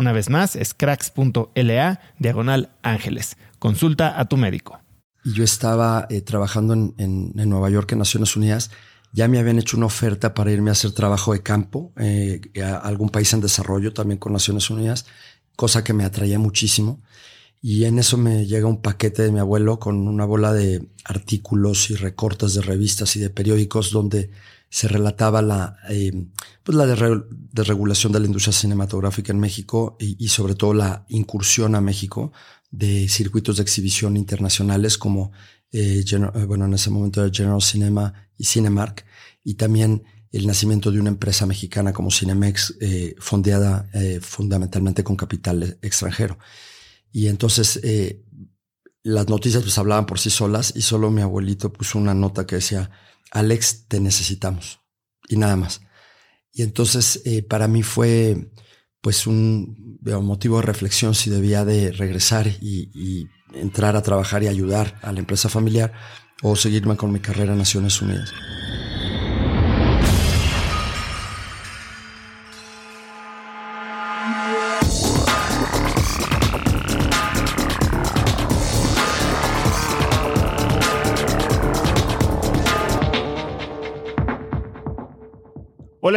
[0.00, 3.36] Una vez más, es cracks.la diagonal ángeles.
[3.58, 4.80] Consulta a tu médico.
[5.26, 8.70] Yo estaba eh, trabajando en, Nueva York, en Naciones Unidas.
[9.12, 12.76] Ya me habían hecho una oferta para irme a hacer trabajo de campo eh, a
[12.76, 15.04] algún país en desarrollo, también con Naciones Unidas,
[15.54, 17.02] cosa que me atraía muchísimo.
[17.60, 21.90] Y en eso me llega un paquete de mi abuelo con una bola de artículos
[21.90, 24.30] y recortes de revistas y de periódicos donde
[24.70, 26.12] se relataba la, eh,
[26.62, 31.80] pues la desregulación de la industria cinematográfica en México y, sobre todo la incursión a
[31.80, 32.32] México
[32.70, 35.32] de circuitos de exhibición internacionales como,
[35.72, 39.04] eh, eh, bueno, en ese momento era General Cinema y Cinemark,
[39.44, 45.16] y también el nacimiento de una empresa mexicana como Cinemex, eh, fondeada eh, fundamentalmente con
[45.16, 46.38] capital extranjero.
[47.10, 48.24] Y entonces eh,
[49.02, 52.56] las noticias pues hablaban por sí solas y solo mi abuelito puso una nota que
[52.56, 52.90] decía,
[53.30, 54.80] Alex, te necesitamos.
[55.28, 55.80] Y nada más.
[56.52, 58.50] Y entonces eh, para mí fue
[59.00, 64.48] pues un motivo de reflexión si debía de regresar y, y, entrar a trabajar y
[64.48, 65.92] ayudar a la empresa familiar
[66.40, 68.32] o seguirme con mi carrera en Naciones Unidas.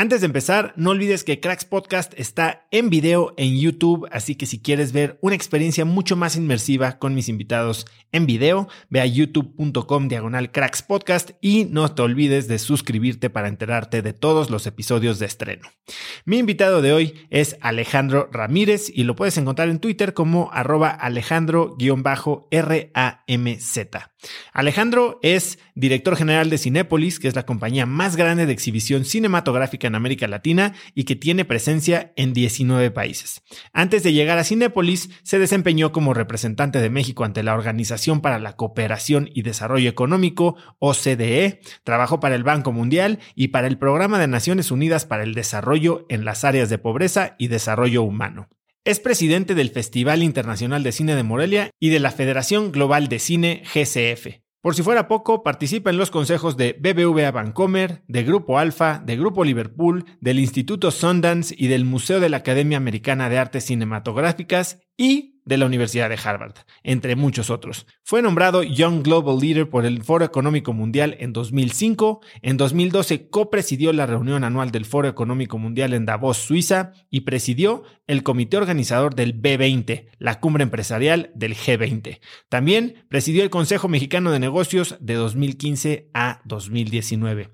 [0.00, 4.46] Antes de empezar, no olvides que Cracks Podcast está en video en YouTube, así que
[4.46, 9.06] si quieres ver una experiencia mucho más inmersiva con mis invitados en video, ve a
[9.06, 14.68] youtube.com diagonal Cracks Podcast y no te olvides de suscribirte para enterarte de todos los
[14.68, 15.68] episodios de estreno.
[16.24, 20.90] Mi invitado de hoy es Alejandro Ramírez y lo puedes encontrar en Twitter como arroba
[20.90, 21.76] alejandro-ramz.
[24.52, 29.87] Alejandro es director general de Cinépolis, que es la compañía más grande de exhibición cinematográfica
[29.88, 33.42] en América Latina y que tiene presencia en 19 países.
[33.72, 38.38] Antes de llegar a Cinépolis, se desempeñó como representante de México ante la Organización para
[38.38, 44.18] la Cooperación y Desarrollo Económico, OCDE, trabajó para el Banco Mundial y para el Programa
[44.18, 48.48] de Naciones Unidas para el Desarrollo en las áreas de pobreza y desarrollo humano.
[48.84, 53.18] Es presidente del Festival Internacional de Cine de Morelia y de la Federación Global de
[53.18, 54.47] Cine GCF.
[54.60, 59.16] Por si fuera poco, participa en los consejos de BBVA Bancomer, de Grupo Alfa, de
[59.16, 64.80] Grupo Liverpool, del Instituto Sundance y del Museo de la Academia Americana de Artes Cinematográficas
[64.96, 67.86] y de la Universidad de Harvard, entre muchos otros.
[68.04, 72.20] Fue nombrado Young Global Leader por el Foro Económico Mundial en 2005.
[72.42, 77.82] En 2012 copresidió la reunión anual del Foro Económico Mundial en Davos, Suiza, y presidió
[78.06, 82.20] el comité organizador del B20, la cumbre empresarial del G20.
[82.50, 87.50] También presidió el Consejo Mexicano de Negocios de 2015 a 2019.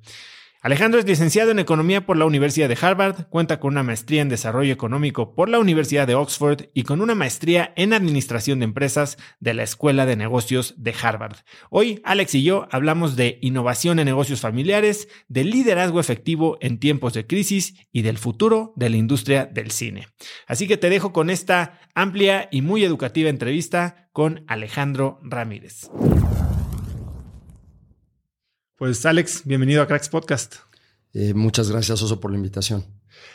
[0.64, 4.31] Alejandro es licenciado en Economía por la Universidad de Harvard, cuenta con una maestría en
[4.31, 9.19] Desarrollo Económico por la Universidad de Oxford y con una maestría en Administración de Empresas
[9.40, 11.37] de la Escuela de Negocios de Harvard.
[11.69, 17.12] Hoy, Alex y yo hablamos de innovación en negocios familiares, de liderazgo efectivo en tiempos
[17.12, 20.08] de crisis y del futuro de la industria del cine.
[20.46, 25.90] Así que te dejo con esta amplia y muy educativa entrevista con Alejandro Ramírez.
[28.76, 30.56] Pues Alex, bienvenido a Cracks Podcast.
[31.12, 32.85] Eh, muchas gracias, Oso, por la invitación.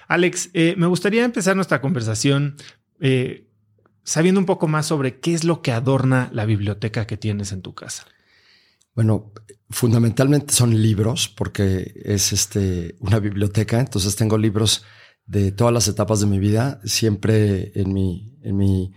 [0.09, 2.57] Alex, eh, me gustaría empezar nuestra conversación
[2.99, 3.47] eh,
[4.03, 7.61] sabiendo un poco más sobre qué es lo que adorna la biblioteca que tienes en
[7.61, 8.05] tu casa.
[8.95, 9.31] Bueno,
[9.69, 14.83] fundamentalmente son libros, porque es este, una biblioteca, entonces tengo libros
[15.25, 16.81] de todas las etapas de mi vida.
[16.83, 18.93] Siempre en mi, en mi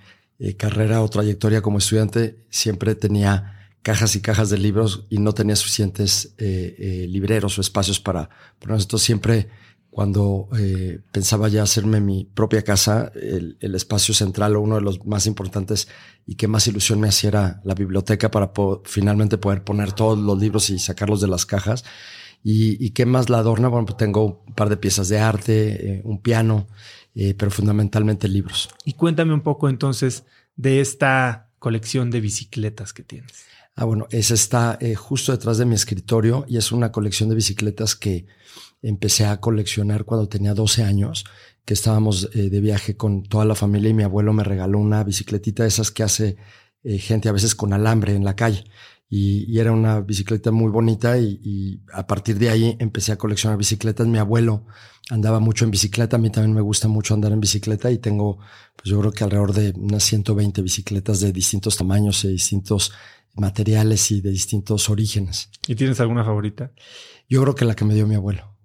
[0.58, 5.56] carrera o trayectoria como estudiante, siempre tenía cajas y cajas de libros y no tenía
[5.56, 8.84] suficientes eh, eh, libreros o espacios para ponerlos.
[8.84, 9.48] Entonces siempre
[9.90, 15.04] cuando eh, pensaba ya hacerme mi propia casa, el, espacio central o uno de los
[15.04, 15.86] más importantes
[16.24, 18.52] y que más ilusión me hacía era la biblioteca para
[18.84, 21.84] finalmente poder poner todos los libros y sacarlos de las cajas.
[22.44, 23.68] ¿Y, qué más la adorna?
[23.68, 26.66] Bueno, pues tengo un par de piezas de arte, un piano,
[27.14, 28.68] pero fundamentalmente libros.
[28.84, 30.24] Y cuéntame un poco entonces
[30.56, 33.51] de esta colección de bicicletas que tienes.
[33.74, 37.36] Ah, bueno, esa está eh, justo detrás de mi escritorio y es una colección de
[37.36, 38.26] bicicletas que
[38.82, 41.24] empecé a coleccionar cuando tenía 12 años,
[41.64, 45.02] que estábamos eh, de viaje con toda la familia y mi abuelo me regaló una
[45.04, 46.36] bicicletita de esas que hace
[46.84, 48.64] eh, gente a veces con alambre en la calle.
[49.08, 53.58] Y, era una bicicleta muy bonita y, y, a partir de ahí empecé a coleccionar
[53.58, 54.06] bicicletas.
[54.06, 54.64] Mi abuelo
[55.10, 58.38] andaba mucho en bicicleta, a mí también me gusta mucho andar en bicicleta y tengo,
[58.74, 62.92] pues yo creo que alrededor de unas 120 bicicletas de distintos tamaños y distintos
[63.34, 65.50] materiales y de distintos orígenes.
[65.66, 66.72] ¿Y tienes alguna favorita?
[67.28, 68.56] Yo creo que la que me dio mi abuelo.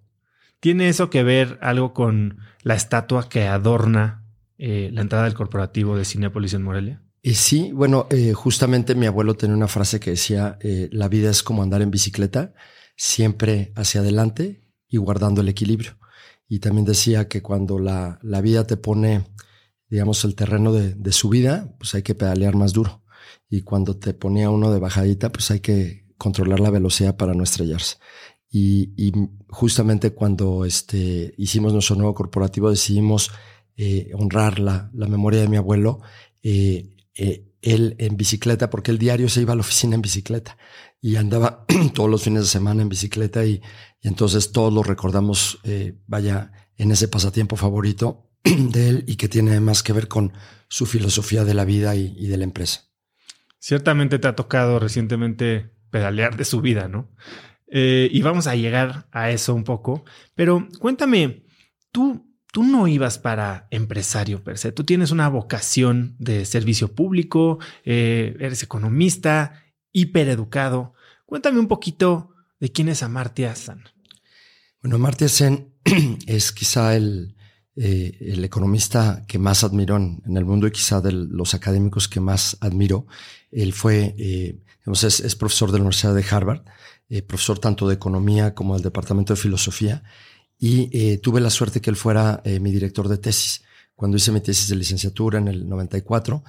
[0.60, 4.26] ¿Tiene eso que ver algo con la estatua que adorna
[4.58, 7.04] eh, la entrada del corporativo de Cinepolis en Morelia?
[7.22, 11.30] Y sí, bueno, eh, justamente mi abuelo tenía una frase que decía, eh, la vida
[11.30, 12.54] es como andar en bicicleta,
[12.96, 15.98] siempre hacia adelante y guardando el equilibrio.
[16.48, 19.26] Y también decía que cuando la, la vida te pone,
[19.90, 23.04] digamos, el terreno de, de subida, pues hay que pedalear más duro
[23.50, 27.44] y cuando te ponía uno de bajadita, pues hay que controlar la velocidad para no
[27.44, 27.98] estrellarse.
[28.50, 29.14] Y,
[29.50, 33.32] justamente cuando este, hicimos nuestro nuevo corporativo decidimos
[33.78, 36.02] eh, honrar la, memoria de mi abuelo,
[36.44, 40.58] eh, eh, él en bicicleta, porque el diario se iba a la oficina en bicicleta
[41.02, 43.62] y andaba todos los fines de semana en bicicleta y,
[44.02, 45.60] entonces todos lo recordamos,
[46.06, 50.34] vaya, en ese pasatiempo favorito de él y que tiene más que ver con
[50.70, 52.87] su filosofía de la vida y de la empresa.
[53.60, 57.10] Ciertamente te ha tocado recientemente pedalear de su vida, ¿no?
[57.70, 60.06] Eh, y vamos a llegar a eso un poco,
[60.36, 61.44] pero cuéntame,
[61.92, 67.60] tú, tú no ibas para empresario per se, tú tienes una vocación de servicio público,
[67.84, 70.94] eh, eres economista, hipereducado.
[71.26, 73.84] Cuéntame un poquito de quién es Amartya Sen.
[74.82, 75.74] Bueno, Amartya Sen
[76.26, 77.37] es quizá el,
[77.80, 82.20] eh, el economista que más admiro en, el mundo y quizá de los académicos que
[82.20, 83.06] más admiro.
[83.52, 84.58] Él fue, eh,
[85.04, 86.64] es, profesor de la Universidad de Harvard,
[87.08, 90.04] eh, profesor tanto de economía como del departamento de filosofía,
[90.60, 93.62] y tuve la suerte que él fuera mi director de tesis.
[93.96, 96.44] Cuando hice mi tesis de licenciatura en el 94,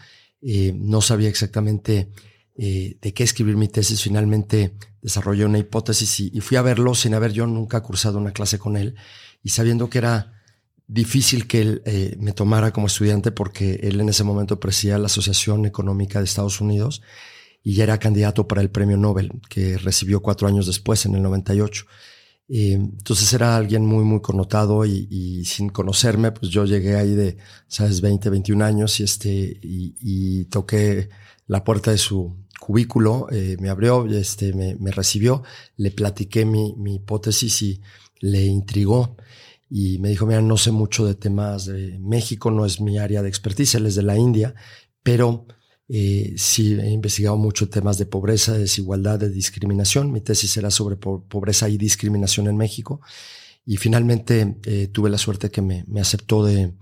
[0.77, 2.11] no sabía exactamente
[2.57, 4.01] de qué escribir mi tesis.
[4.01, 8.59] Finalmente desarrollé una hipótesis y fui a verlo sin haber yo nunca cursado una clase
[8.59, 8.95] con él
[9.43, 10.38] y sabiendo que era
[10.89, 15.07] difícil que él eh, me tomara como estudiante porque él en ese momento presidía la
[15.07, 17.03] Asociación Económica de Estados Unidos
[17.63, 21.23] y ya era candidato para el premio Nobel que recibió cuatro años después, en el
[21.23, 21.85] 98.
[22.49, 27.37] Eh, entonces era alguien muy, muy connotado y, sin conocerme, pues yo llegué ahí de,
[27.67, 31.11] sabes, 20, 21 años y este, y, toqué
[31.47, 35.43] la puerta de su cubículo, eh, me abrió, este, me, me, recibió,
[35.77, 37.83] le platiqué mi, mi hipótesis y
[38.21, 39.17] le intrigó
[39.71, 43.23] y me dijo, mira, no sé mucho de temas de México, no es mi área
[43.23, 44.55] de expertise, él es de la India,
[45.03, 45.47] pero
[45.89, 50.13] eh, sí he investigado mucho temas de pobreza, de desigualdad, de discriminación.
[50.13, 53.01] Mi tesis era sobre pobreza y discriminación en México.
[53.65, 56.75] Y finalmente eh, tuve la suerte que me, me aceptó de,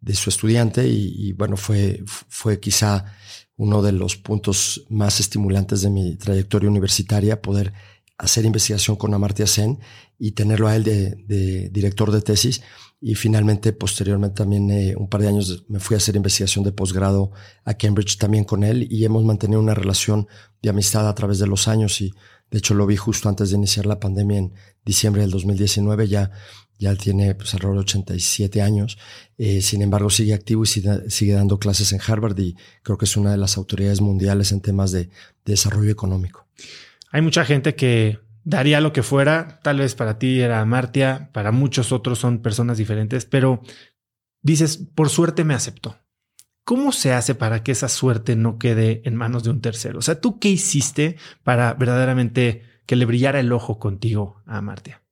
[0.00, 3.04] de su estudiante y, bueno, fue, fue quizá
[3.56, 7.72] uno de los puntos más estimulantes de mi trayectoria universitaria, poder
[8.16, 9.78] hacer investigación con Amartya Sen
[10.18, 12.62] y tenerlo a él de, director de tesis.
[13.00, 16.72] Y finalmente, posteriormente, también eh, un par de años me fui a hacer investigación de
[16.72, 17.30] posgrado
[17.64, 20.26] a Cambridge también con él y hemos mantenido una relación
[20.62, 22.12] de amistad a través de los años y
[22.50, 24.52] de hecho lo vi justo antes de iniciar la pandemia en
[24.84, 26.32] diciembre del 2019, ya
[26.78, 28.98] ya tiene pues, alrededor de 87 años.
[29.36, 33.16] Eh, sin embargo, sigue activo y sigue, dando clases en Harvard y creo que es
[33.16, 35.10] una de las autoridades mundiales en temas de,
[35.44, 36.46] desarrollo económico.
[37.10, 38.18] Hay mucha gente que
[38.48, 39.60] daría lo que fuera.
[39.62, 43.62] Tal vez para ti era Martia, para muchos otros son personas diferentes, pero
[44.40, 45.98] dices, por suerte me aceptó.
[46.64, 49.98] ¿Cómo se hace para que esa suerte no quede en manos de un tercero?
[49.98, 55.02] O sea, ¿tú qué hiciste para verdaderamente que le brillara el ojo contigo a Martia?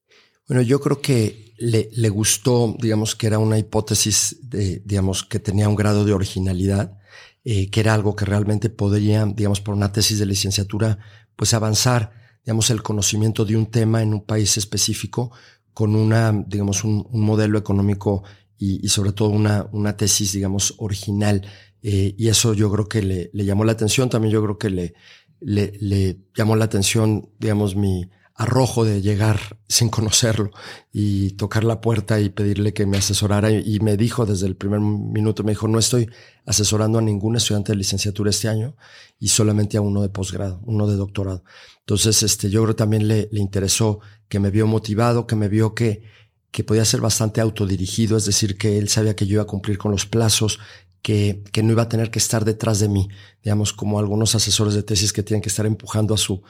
[0.49, 5.41] Bueno, yo creo que le, le, gustó, digamos, que era una hipótesis, de, digamos, que
[5.41, 6.99] tenía un grado de originalidad,
[7.45, 10.99] eh, que era algo que realmente podría, digamos, por una tesis de licenciatura,
[11.37, 15.33] pues avanzar, digamos, el conocimiento de un tema en un país específico
[15.75, 18.23] con una, digamos, un, modelo económico
[18.57, 21.45] y, y, sobre todo una, una tesis, digamos, original.
[21.83, 24.09] Eh, y eso yo creo que le, le, llamó la atención.
[24.09, 24.95] También yo creo que le,
[25.41, 30.51] le, le llamó la atención, digamos, mi, arrojo de llegar sin conocerlo
[30.93, 34.81] y tocar la puerta y pedirle que me asesorara y me dijo desde el primer
[34.81, 36.11] minuto, me dijo, no estoy
[36.45, 38.77] asesorando a ningún estudiante de licenciatura este año
[39.19, 41.45] y solamente a uno de posgrado, uno de doctorado.
[41.81, 45.75] Entonces, este, yo creo también le, le interesó que me vio motivado, que me vio
[45.75, 46.03] que,
[46.51, 49.79] que podía ser bastante autodirigido, es decir, que él sabía que yo iba a cumplir
[49.79, 50.59] con los plazos,
[51.01, 53.09] que, que, no iba a tener que estar detrás de mí,
[53.43, 56.43] digamos, como algunos asesores de tesis que tienen que estar empujando a su,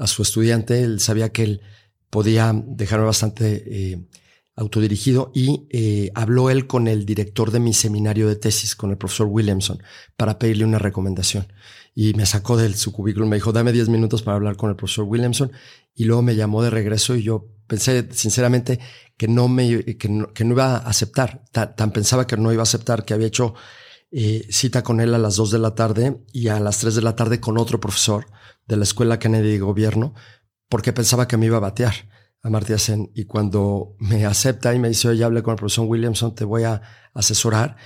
[0.00, 0.82] a su estudiante.
[0.82, 1.60] Él sabía que él
[2.08, 4.08] podía dejarme bastante eh,
[4.56, 8.98] autodirigido y eh, habló él con el director de mi seminario de tesis, con el
[8.98, 9.82] profesor Williamson,
[10.16, 11.52] para pedirle una recomendación.
[11.94, 14.76] Y me sacó de su cubículo, me dijo, dame 10 minutos para hablar con el
[14.76, 15.52] profesor Williamson.
[15.94, 18.80] Y luego me llamó de regreso y yo pensé sinceramente
[19.16, 21.42] que no me, que no, iba a aceptar.
[21.52, 23.54] Tan, pensaba que no iba a aceptar que había hecho
[24.10, 27.02] eh, cita con él a las 2 de la tarde y a las 3 de
[27.02, 28.26] la tarde con otro profesor
[28.70, 30.14] de la Escuela Kennedy de Gobierno
[30.70, 31.92] porque pensaba que me iba a batear
[32.42, 33.10] a Martí Sen.
[33.14, 36.62] Y cuando me acepta y me dice, oye, hable con el profesor Williamson, te voy
[36.62, 36.80] a
[37.12, 37.76] asesorar.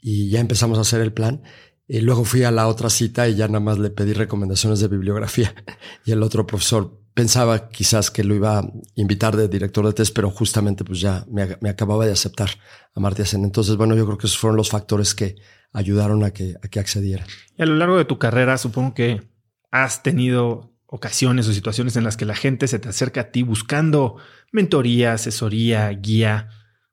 [0.00, 1.42] Y ya empezamos a hacer el plan.
[1.88, 4.88] Y luego fui a la otra cita y ya nada más le pedí recomendaciones de
[4.88, 5.54] bibliografía.
[6.06, 10.14] Y el otro profesor pensaba quizás que lo iba a invitar de director de test,
[10.14, 12.50] pero justamente pues ya me, acababa de aceptar
[12.94, 13.44] a Martí Sen.
[13.44, 15.36] Entonces, bueno, yo creo que esos fueron los factores que
[15.72, 17.26] ayudaron a que, a que accediera.
[17.58, 19.37] A lo largo de tu carrera, supongo que
[19.70, 23.42] has tenido ocasiones o situaciones en las que la gente se te acerca a ti
[23.42, 24.16] buscando
[24.52, 26.48] mentoría, asesoría, guía.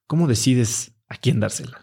[0.05, 1.81] ¿Cómo decides a quién dársela?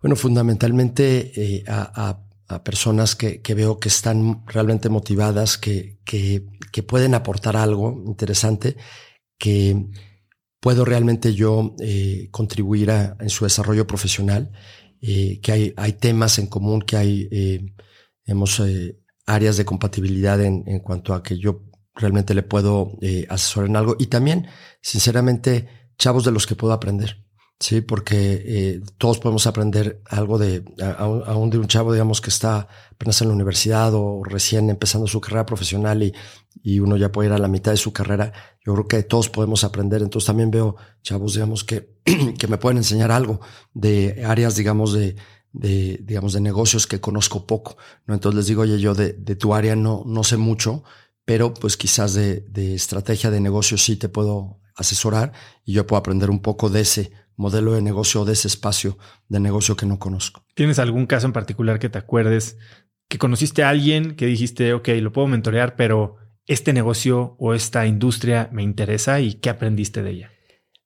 [0.00, 2.26] Bueno, fundamentalmente eh, a,
[2.64, 6.00] personas que, veo que están realmente motivadas, que,
[6.88, 8.76] pueden aportar algo interesante,
[9.38, 9.86] que
[10.58, 14.50] puedo realmente yo eh, contribuir en su desarrollo profesional,
[15.00, 17.72] eh, que hay temas en común, que hay,
[18.24, 18.60] hemos
[19.34, 21.62] áreas de compatibilidad en, en cuanto a que yo
[21.94, 24.46] realmente le puedo eh, asesorar en algo y también,
[24.80, 25.68] sinceramente,
[25.98, 27.24] chavos de los que puedo aprender.
[27.62, 30.64] Sí, porque eh, todos podemos aprender algo de,
[30.96, 35.20] aún de un chavo, digamos, que está apenas en la universidad o recién empezando su
[35.20, 36.14] carrera profesional y,
[36.62, 38.32] y uno ya puede ir a la mitad de su carrera.
[38.64, 40.00] Yo creo que todos podemos aprender.
[40.00, 41.98] Entonces también veo chavos, digamos, que,
[42.38, 43.40] que me pueden enseñar algo
[43.74, 45.16] de áreas, digamos, de,
[45.52, 47.76] de, digamos, de negocios que conozco poco,
[48.06, 48.14] ¿no?
[48.14, 50.84] Entonces les digo, oye, yo de, tu área no, no sé mucho,
[51.24, 55.32] pero pues quizás de, de estrategia de negocio sí te puedo asesorar
[55.64, 59.40] y yo puedo aprender un poco de ese modelo de negocio, de ese espacio de
[59.40, 60.44] negocio que no conozco.
[60.54, 62.58] ¿Tienes algún caso en particular que te acuerdes
[63.08, 66.16] que conociste a alguien que dijiste, ok, lo puedo mentorear, pero
[66.46, 70.30] este negocio o esta industria me interesa y qué aprendiste de ella?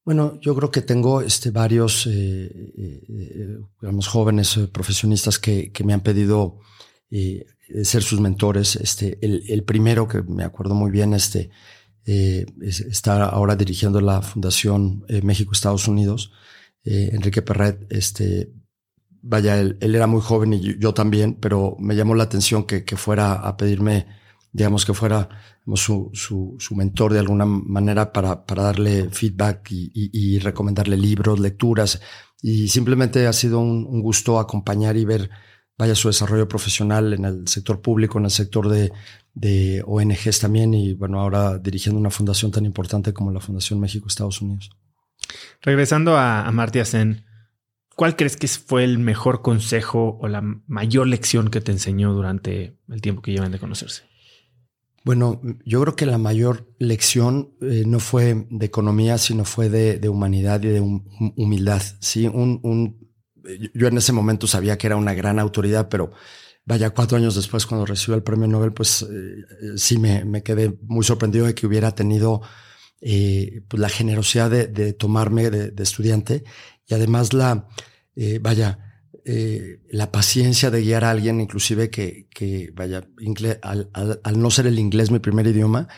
[0.04, 5.82] Bueno, yo creo que tengo este, varios, eh, eh, digamos, jóvenes eh, profesionistas que, que,
[5.82, 6.58] me han pedido
[7.11, 7.46] eh,
[7.84, 8.76] ser sus mentores.
[8.76, 11.49] Este, el, el, primero que me acuerdo muy bien, este,
[12.04, 16.32] eh, está ahora dirigiendo la Fundación México-Estados Unidos,
[16.84, 17.87] Enrique Perret.
[17.88, 18.52] Este,
[19.23, 22.84] vaya, él, él, era muy joven y yo, también, pero me llamó la atención que,
[22.84, 24.06] que fuera a pedirme
[24.54, 25.28] digamos que fuera
[25.75, 31.40] su, su, su, mentor de alguna manera para, para darle feedback y, y, recomendarle libros,
[31.40, 32.00] lecturas.
[32.40, 35.28] Y simplemente ha sido un, gusto acompañar y ver,
[35.76, 38.92] vaya, su desarrollo profesional en el sector público, en el sector de,
[39.34, 44.40] de ONGs también y bueno, ahora dirigiendo una fundación tan importante como la Fundación México-Estados
[44.40, 44.70] Unidos.
[45.62, 46.84] Regresando a, a Martia
[47.96, 52.78] ¿cuál crees que fue el mejor consejo o la mayor lección que te enseñó durante
[52.88, 54.13] el tiempo que llevan de conocerse?
[55.04, 60.08] Bueno, yo creo que la mayor lección eh, no fue de economía, sino fue de,
[60.08, 61.82] humanidad y de humildad.
[62.00, 63.11] Sí, un,
[63.75, 66.12] yo en ese momento sabía que era una gran autoridad, pero
[66.64, 71.04] vaya, cuatro años después, cuando recibió el premio Nobel, pues eh, sí me, quedé muy
[71.04, 72.40] sorprendido de que hubiera tenido
[73.02, 76.44] eh, pues, la generosidad de, tomarme de, estudiante
[76.87, 77.68] y además la,
[78.40, 78.93] vaya,
[79.25, 83.09] eh, la paciencia de guiar a alguien, inclusive que, que vaya,
[83.62, 85.88] al, al, no ser el inglés mi primer idioma,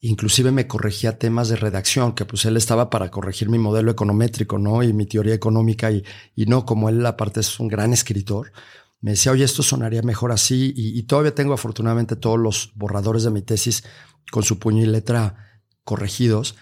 [0.00, 4.58] inclusive me corregía temas de redacción, que pues él estaba para corregir mi modelo econométrico,
[4.58, 4.82] ¿no?
[4.82, 8.52] Y mi teoría económica y, y no, como él aparte es un gran escritor,
[9.00, 13.30] me decía, oye, esto sonaría mejor así y, todavía tengo afortunadamente todos los borradores de
[13.30, 13.82] mi tesis
[14.30, 16.56] con su puño y letra corregidos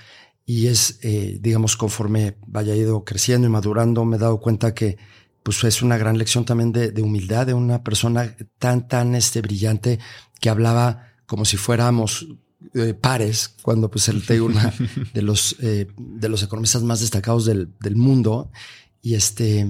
[0.46, 4.98] y es, eh, digamos, conforme vaya ido creciendo y madurando, me he dado cuenta que
[5.48, 9.98] pues es una gran lección también de, humildad de una persona tan, tan este, brillante
[10.40, 12.26] que hablaba como si fuéramos
[12.74, 14.74] eh, pares, cuando pues él te una
[15.14, 18.50] de los, eh, de los economistas más destacados del, del mundo.
[19.00, 19.66] Y este,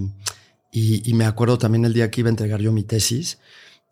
[0.73, 3.39] y, me acuerdo también el día que iba a entregar yo mi tesis,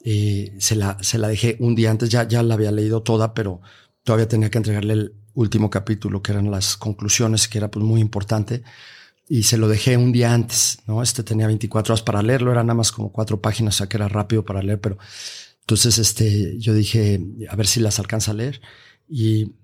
[0.05, 3.33] eh, se, la, se la dejé un día antes, ya, ya la había leído toda,
[3.33, 3.61] pero
[4.03, 8.01] todavía tenía que entregarle el último capítulo, que eran las conclusiones, que era pues muy
[8.01, 8.65] importante
[9.29, 11.03] y se lo dejé un día antes, ¿no?
[11.03, 13.97] Este tenía 24 horas para leerlo, era nada más como cuatro páginas, o sea que
[13.97, 14.99] era rápido para leer, pero
[15.61, 18.61] entonces este, yo dije, a ver si las alcanza a leer
[19.09, 19.55] y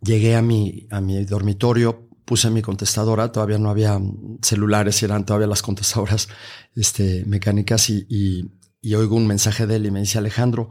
[0.00, 4.00] llegué a mi, a mi dormitorio, puse mi contestadora, todavía no había
[4.42, 6.28] celulares, eran todavía las contestadoras
[6.74, 10.70] este, mecánicas y, y, y oigo un mensaje de él y me dice, Alejandro,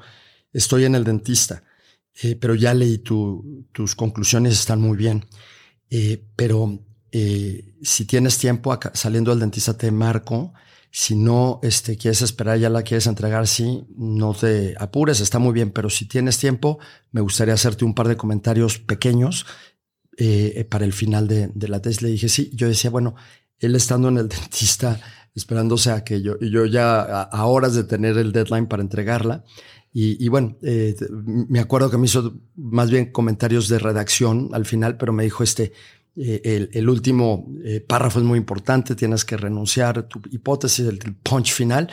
[0.52, 1.64] estoy en el dentista,
[2.24, 5.26] eh, pero ya leí tu, tus conclusiones, están muy bien,
[5.90, 6.80] eh, pero
[7.18, 10.54] eh, si tienes tiempo saliendo del dentista te marco.
[10.92, 15.54] Si no este, quieres esperar, ya la quieres entregar, sí, no te apures, está muy
[15.54, 16.78] bien, pero si tienes tiempo,
[17.14, 19.46] me gustaría hacerte un par de comentarios pequeños
[20.18, 22.02] eh, para el final de, la tesis.
[22.02, 23.16] Le dije, sí, yo decía, bueno,
[23.60, 25.00] él estando en el dentista,
[25.34, 29.46] esperándose a que yo, yo ya a, horas de tener el deadline para entregarla.
[29.94, 34.98] Y, bueno, eh, me acuerdo que me hizo más bien comentarios de redacción al final,
[34.98, 35.72] pero me dijo, este,
[36.18, 41.52] eh, el, último eh, párrafo es muy importante, tienes que renunciar tu hipótesis, el, punch
[41.52, 41.90] final.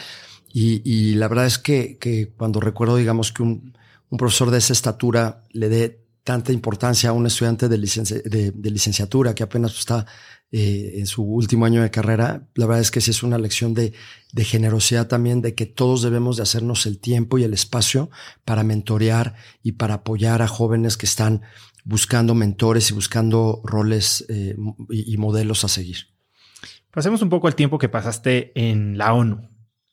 [0.55, 3.75] Y, la verdad es que, cuando recuerdo, digamos, que un,
[4.19, 9.43] profesor de esa estatura le dé tanta importancia a un estudiante de, de, licenciatura que
[9.43, 10.07] apenas está
[10.55, 13.73] eh, en su último año de carrera, la verdad es que sí es una lección
[13.73, 13.95] de,
[14.33, 18.11] de generosidad también, de que todos debemos de hacernos el tiempo y el espacio
[18.45, 21.41] para mentorear y para apoyar a jóvenes que están
[21.85, 24.57] buscando mentores y buscando roles eh,
[24.91, 26.09] y, modelos a seguir.
[26.91, 29.49] Pasemos un poco al tiempo que pasaste en la ONU.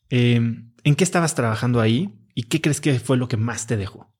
[0.08, 3.76] Em, ¿En qué estabas trabajando ahí y qué crees que fue lo que más te
[3.76, 4.14] dejó?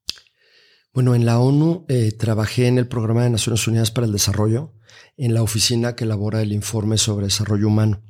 [0.93, 4.73] Bueno, en la ONU eh, trabajé en el Programa de Naciones Unidas para el Desarrollo,
[5.15, 8.03] en la oficina que elabora el informe sobre desarrollo humano,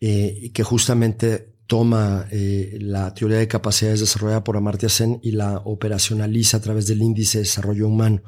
[0.00, 5.32] eh, y que justamente toma eh, la teoría de capacidades desarrollada por Amartya Sen y
[5.32, 8.22] la operacionaliza a través del índice de desarrollo humano.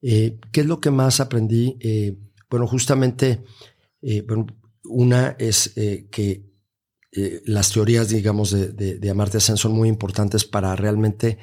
[0.00, 1.76] Eh, ¿Qué es lo que más aprendí?
[1.80, 2.16] Eh,
[2.50, 3.44] bueno, justamente,
[4.84, 5.72] una es
[6.10, 6.42] que
[7.46, 11.38] las teorías, digamos, de, de, Amartya Sen son muy importantes para realmente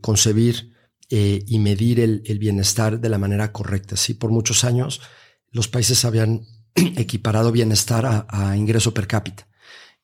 [0.00, 0.72] concebir
[1.10, 3.96] y medir el, bienestar de la manera correcta.
[3.96, 5.02] Sí, por muchos años
[5.50, 9.46] los países habían equiparado bienestar a ingreso per cápita.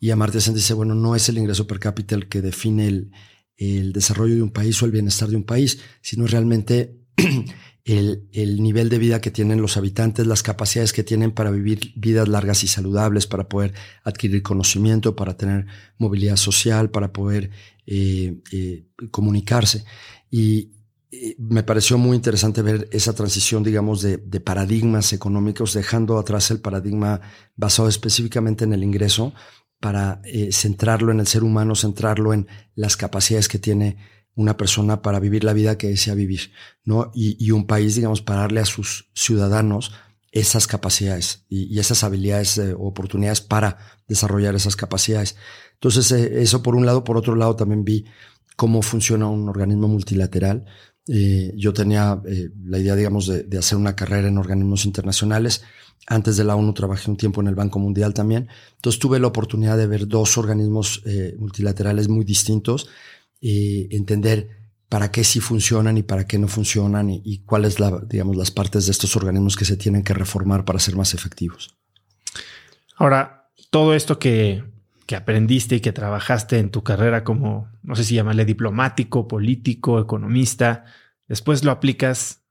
[0.01, 3.13] Y Amartya Sen dice, bueno, no es el ingreso per cápita el que define el,
[3.59, 6.99] el desarrollo de un país o el bienestar de un país, sino realmente
[7.85, 11.93] el, el, nivel de vida que tienen los habitantes, las capacidades que tienen para vivir
[11.97, 15.67] vidas largas y saludables, para poder adquirir conocimiento, para tener
[15.99, 17.51] movilidad social, para poder
[17.87, 19.85] eh, eh, comunicarse.
[20.31, 20.73] Y,
[21.39, 26.61] me pareció muy interesante ver esa transición, digamos, de, de, paradigmas económicos, dejando atrás el
[26.61, 27.21] paradigma
[27.57, 29.35] basado específicamente en el ingreso
[29.81, 33.97] para eh, centrarlo en el ser humano, centrarlo en las capacidades que tiene
[34.35, 36.53] una persona para vivir la vida que desea vivir,
[36.85, 37.11] ¿no?
[37.15, 39.93] Y, un país, digamos, para darle a sus ciudadanos
[40.33, 45.37] esas capacidades y, esas habilidades, eh, oportunidades para desarrollar esas capacidades.
[45.75, 47.03] Entonces, eh, eso por un lado.
[47.03, 48.05] Por otro lado, también vi
[48.57, 50.67] cómo funciona un organismo multilateral.
[51.13, 52.23] Yo tenía
[52.65, 55.63] la idea, digamos, de, hacer una carrera en organismos internacionales
[56.07, 58.49] antes de la ONU trabajé un tiempo en el Banco Mundial también.
[58.77, 62.89] Entonces tuve la oportunidad de ver dos organismos eh, multilaterales muy distintos
[63.41, 64.49] y entender
[64.89, 68.93] para qué sí funcionan y para qué no funcionan y, cuáles la, las partes de
[68.93, 71.77] estos organismos que se tienen que reformar para ser más efectivos.
[72.97, 74.65] Ahora, todo esto que,
[75.11, 79.99] que aprendiste y que trabajaste en tu carrera como, no sé si llamarle diplomático, político,
[79.99, 80.85] economista,
[81.27, 82.45] después lo aplicas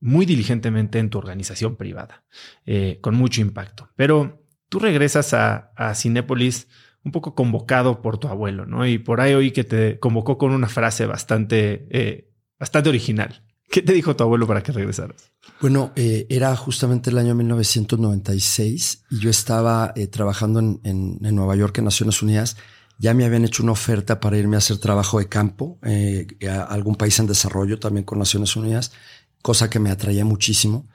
[0.00, 2.24] muy diligentemente en tu organización privada,
[2.66, 3.90] eh, con mucho impacto.
[3.94, 6.66] Pero tú regresas a, a Cinépolis
[7.04, 8.84] un poco convocado por tu abuelo, ¿no?
[8.84, 13.44] Y por ahí oí que te convocó con una frase bastante, eh, bastante original.
[13.72, 15.32] ¿Qué te dijo tu abuelo para que regresaras?
[15.62, 21.78] Bueno, eh, era justamente el año 1996 y yo estaba eh, trabajando en, Nueva York,
[21.78, 22.58] en Naciones Unidas.
[22.98, 26.96] Ya me habían hecho una oferta para irme a hacer trabajo de campo a algún
[26.96, 28.92] país en desarrollo, también con Naciones Unidas,
[29.40, 30.86] cosa que me atraía muchísimo.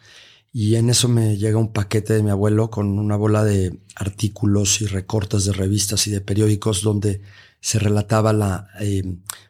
[0.54, 4.82] Y en eso me llega un paquete de mi abuelo con una bola de artículos
[4.82, 7.22] y recortes de revistas y de periódicos donde
[7.68, 9.04] se relataba la, eh,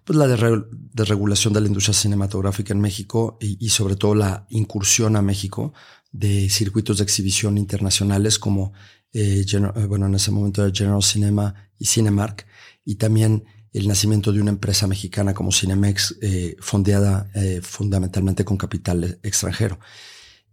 [0.04, 5.22] pues la desregulación de la industria cinematográfica en México y, sobre todo la incursión a
[5.22, 5.72] México
[6.12, 8.74] de circuitos de exhibición internacionales como,
[9.14, 12.48] eh, eh, bueno, en ese momento era General Cinema y Cinemark,
[12.84, 18.58] y también el nacimiento de una empresa mexicana como Cinemex, eh, fondeada eh, fundamentalmente con
[18.58, 19.80] capital extranjero.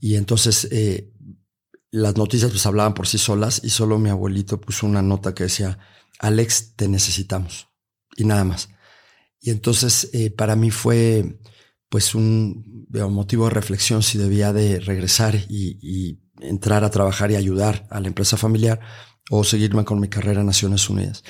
[0.00, 1.14] Y entonces eh,
[1.90, 5.44] las noticias pues hablaban por sí solas y solo mi abuelito puso una nota que
[5.44, 5.79] decía,
[6.18, 7.68] Alex, te necesitamos.
[8.16, 8.68] Y nada más.
[9.40, 11.38] Y entonces eh, para mí fue
[11.88, 17.37] pues un, motivo de reflexión si debía de regresar y, y, entrar a trabajar y
[17.37, 18.81] ayudar a la empresa familiar
[19.31, 21.22] o seguirme con mi carrera en Naciones Unidas.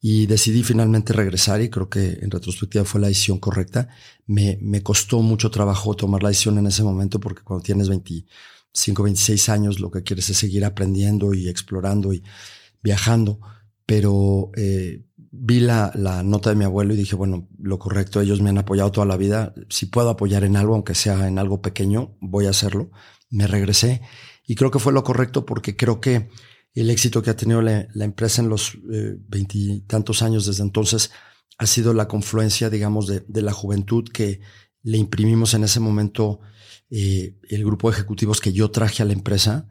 [0.00, 3.88] Y decidí finalmente regresar y creo que en retrospectiva fue la decisión correcta.
[4.26, 9.02] Me, me costó mucho trabajo tomar la decisión en ese momento porque cuando tienes 25,
[9.02, 12.22] 26 años lo que quieres es seguir aprendiendo y explorando y
[12.82, 13.40] viajando.
[13.90, 18.40] Pero eh, vi la, la nota de mi abuelo y dije, bueno, lo correcto, ellos
[18.40, 19.52] me han apoyado toda la vida.
[19.68, 22.92] Si puedo apoyar en algo, aunque sea en algo pequeño, voy a hacerlo.
[23.30, 24.00] Me regresé
[24.46, 26.28] y creo que fue lo correcto porque creo que
[26.72, 28.78] el éxito que ha tenido la, empresa en los
[29.28, 31.10] veintitantos eh, años desde entonces
[31.58, 34.40] ha sido la confluencia, digamos, de, de, la juventud que
[34.84, 36.38] le imprimimos en ese momento
[36.90, 39.66] eh, el grupo de ejecutivos que yo traje a la empresa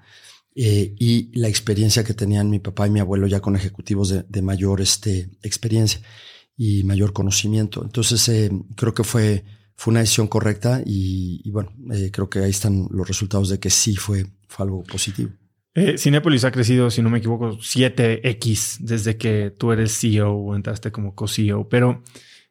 [0.61, 4.25] eh, y la experiencia que tenían mi papá y mi abuelo ya con ejecutivos de,
[4.27, 6.01] de mayor este, experiencia
[6.57, 7.81] y mayor conocimiento.
[7.81, 9.45] Entonces, eh, creo que fue,
[9.77, 13.59] fue una decisión correcta y, y bueno, eh, creo que ahí están los resultados de
[13.61, 15.31] que sí fue, fue algo positivo.
[15.75, 20.57] Eh, Cinepolis ha crecido, si no me equivoco, 7X desde que tú eres CEO o
[20.57, 22.03] entraste como co-CEO, pero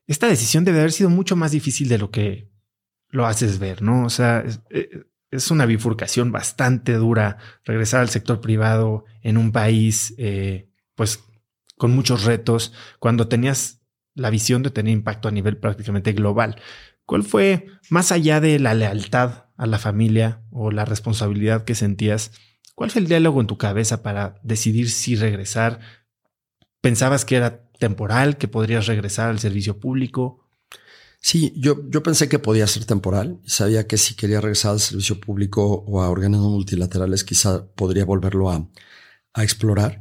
[0.07, 2.49] esta decisión debe haber sido mucho más difícil de lo que
[3.11, 4.07] lo haces ver, ¿no?
[4.07, 4.45] O sea,
[5.31, 11.25] es, una bifurcación bastante dura regresar al sector privado en un país, eh, pues,
[11.77, 13.81] con muchos retos, cuando tenías
[14.15, 16.61] la visión de tener impacto a nivel prácticamente global.
[17.05, 22.33] ¿Cuál fue, más allá de la lealtad a la familia o la responsabilidad que sentías,
[22.79, 25.81] ¿Cuál fue el diálogo en tu cabeza para decidir si regresar?
[26.81, 30.48] ¿Pensabas que era temporal, que podrías regresar al servicio público?
[31.21, 33.41] Sí, yo, yo pensé que podía ser temporal.
[33.45, 38.51] Sabía que si quería regresar al servicio público o a organismos multilaterales, quizá podría volverlo
[38.51, 38.69] a,
[39.35, 40.01] a explorar.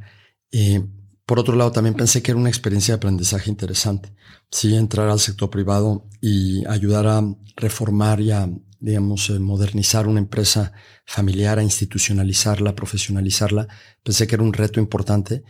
[0.52, 0.86] Eh,
[1.26, 4.14] por otro lado, también pensé que era una experiencia de aprendizaje interesante.
[4.50, 7.22] Sí, entrar al sector privado y ayudar a
[7.56, 8.48] reformar y a
[8.80, 10.72] digamos, eh, modernizar una empresa
[11.04, 13.68] familiar, a institucionalizarla, profesionalizarla.
[14.02, 15.44] Pensé que era un reto importante.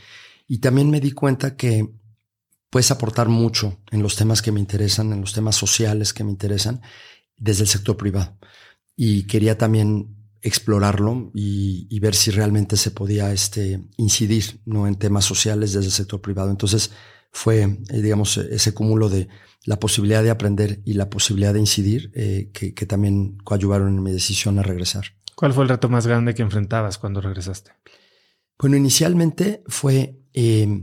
[0.47, 1.91] Y también me di cuenta que
[2.71, 6.31] puedes aportar mucho en los temas que me interesan, en los temas sociales que me
[6.31, 6.81] interesan,
[7.37, 8.39] desde el sector privado.
[8.97, 14.87] Y quería también explorarlo y, y ver si realmente se podía este, incidir ¿no?
[14.87, 16.51] en temas sociales desde el sector privado.
[16.51, 16.91] Entonces
[17.33, 19.29] fue, eh, digamos, ese cúmulo de
[19.65, 24.03] la posibilidad de aprender y la posibilidad de incidir eh, que, que, también coadyuvaron en
[24.03, 25.05] mi decisión a regresar.
[25.35, 27.73] ¿Cuál fue el reto más grande que enfrentabas cuando regresaste?
[28.59, 30.83] Bueno, inicialmente fue eh,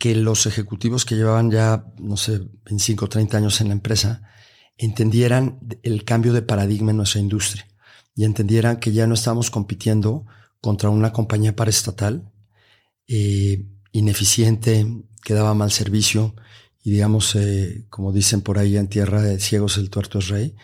[0.00, 4.22] que los ejecutivos que llevaban ya, no sé, 25 o 30 años en la empresa,
[4.78, 7.68] entendieran el cambio de paradigma en nuestra industria
[8.16, 10.24] y entendieran que ya no estábamos compitiendo
[10.62, 12.32] contra una compañía paraestatal
[13.08, 14.86] eh, ineficiente,
[15.22, 16.34] que daba mal servicio,
[16.82, 20.56] y digamos, eh, como dicen por ahí en tierra de ciegos el tuerto es rey,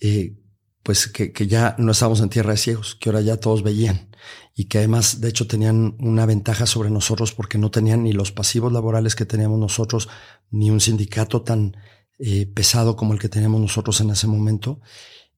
[0.00, 0.36] eh,
[0.82, 4.11] pues que, que, ya no estábamos en tierra de ciegos, que ahora ya todos veían
[4.54, 8.32] y que además, de hecho, tenían una ventaja sobre nosotros porque no tenían ni los
[8.32, 10.08] pasivos laborales que teníamos nosotros,
[10.50, 11.76] ni un sindicato tan
[12.18, 14.80] eh, pesado como el que teníamos nosotros en ese momento.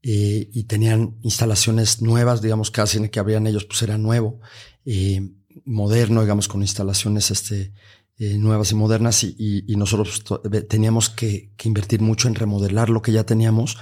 [0.02, 4.40] Eh, y tenían instalaciones nuevas, digamos, cada cine que abrían ellos, pues era nuevo,
[4.84, 5.30] eh,
[5.64, 7.72] moderno, digamos, con instalaciones este,
[8.18, 10.24] nuevas y modernas y, y, nosotros
[10.68, 13.78] teníamos que, que, invertir mucho en remodelar lo que ya teníamos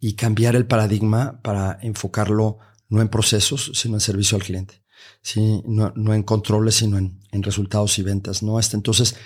[0.00, 2.58] y cambiar el paradigma para enfocarlo
[2.90, 4.82] no en procesos, sino en servicio al cliente.
[5.22, 5.62] ¿sí?
[5.66, 8.60] No, no en controles, sino en, en, resultados y ventas, ¿no?
[8.60, 9.16] Este, entonces,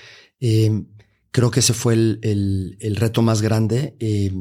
[0.40, 0.84] eh,
[1.30, 3.96] creo que ese fue el, el, el reto más grande.
[3.98, 4.32] Eh,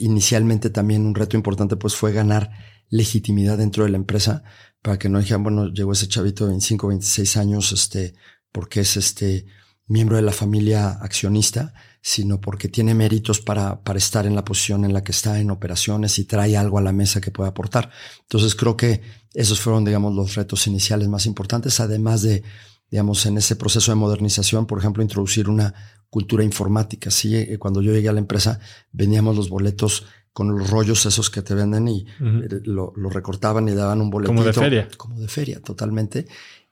[0.00, 2.50] inicialmente también un reto importante pues fue ganar
[2.90, 4.42] legitimidad dentro de la empresa
[4.82, 8.14] para que no dijeran, bueno, llegó ese chavito de 25, 26 años, este,
[8.52, 9.46] porque es este
[9.86, 14.84] miembro de la familia accionista, sino porque tiene méritos para, para estar en la posición
[14.84, 17.90] en la que está en operaciones y trae algo a la mesa que puede aportar.
[18.22, 19.00] Entonces creo que
[19.34, 22.42] esos fueron, digamos, los retos iniciales más importantes, además de,
[22.90, 25.74] digamos, en ese proceso de modernización, por ejemplo, introducir una
[26.10, 27.10] cultura informática.
[27.10, 28.60] Sí, eh, cuando yo llegué a la empresa,
[28.92, 33.72] veníamos los boletos con los rollos esos que te venden y lo, lo, recortaban y
[33.72, 34.34] daban un boletito.
[34.34, 34.88] Como de feria.
[34.96, 36.28] Como de feria, totalmente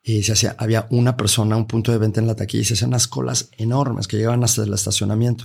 [0.09, 2.75] y se hacía, había una persona, un punto de venta en la taquilla y se
[2.75, 5.45] hacían unas colas enormes que llegaban hasta el estacionamiento.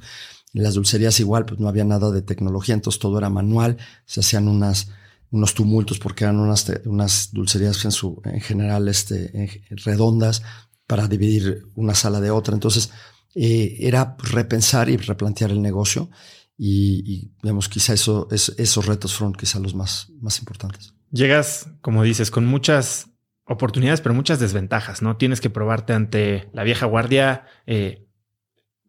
[0.54, 4.20] En las dulcerías igual, pues no había nada de tecnología, entonces todo era manual, se
[4.20, 4.90] hacían unas,
[5.32, 9.50] unos tumultos porque eran unas, unas dulcerías en su, en general, este,
[9.84, 10.44] redondas
[10.86, 12.54] para dividir una sala de otra.
[12.54, 12.92] Entonces,
[13.34, 16.12] eh, era repensar y replantear el negocio
[16.56, 20.94] y, y quizá eso, es, esos retos fueron quizá los más, más importantes.
[21.10, 23.08] Llegas, como dices, con muchas
[23.52, 25.18] oportunidades, pero muchas desventajas, ¿no?
[25.18, 28.08] Tienes que probarte ante la vieja guardia eh,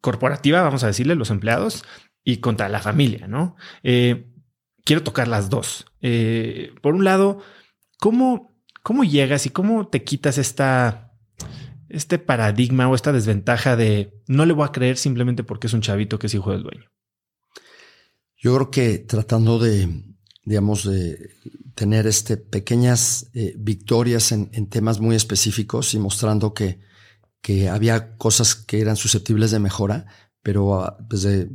[0.01, 1.85] corporativa, vamos a decirle, los empleados,
[2.25, 3.57] y contra la familia, ¿no?
[3.83, 4.27] Eh,
[4.85, 5.87] quiero tocar las dos.
[6.01, 7.41] Eh, por un lado,
[7.99, 11.13] ¿cómo, ¿cómo llegas y cómo te quitas esta,
[11.89, 15.83] este paradigma o esta desventaja de no le voy a creer simplemente porque es un
[15.83, 16.91] chavito que es hijo del dueño?
[18.37, 19.89] Yo creo que tratando de,
[20.45, 21.31] digamos, de
[21.75, 26.81] tener este, pequeñas eh, victorias en, en, temas muy específicos y mostrando que,
[27.41, 30.07] que había cosas que eran susceptibles de mejora,
[30.43, 31.51] pero uh, pues de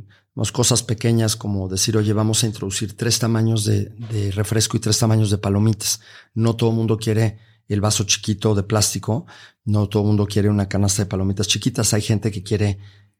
[0.52, 4.98] cosas pequeñas como decir, oye, vamos a introducir tres tamaños de, de refresco y tres
[4.98, 6.00] tamaños de palomitas.
[6.34, 9.26] No todo el mundo quiere el vaso chiquito de plástico,
[9.64, 12.78] no todo el mundo quiere una canasta de palomitas chiquitas, hay gente que quiere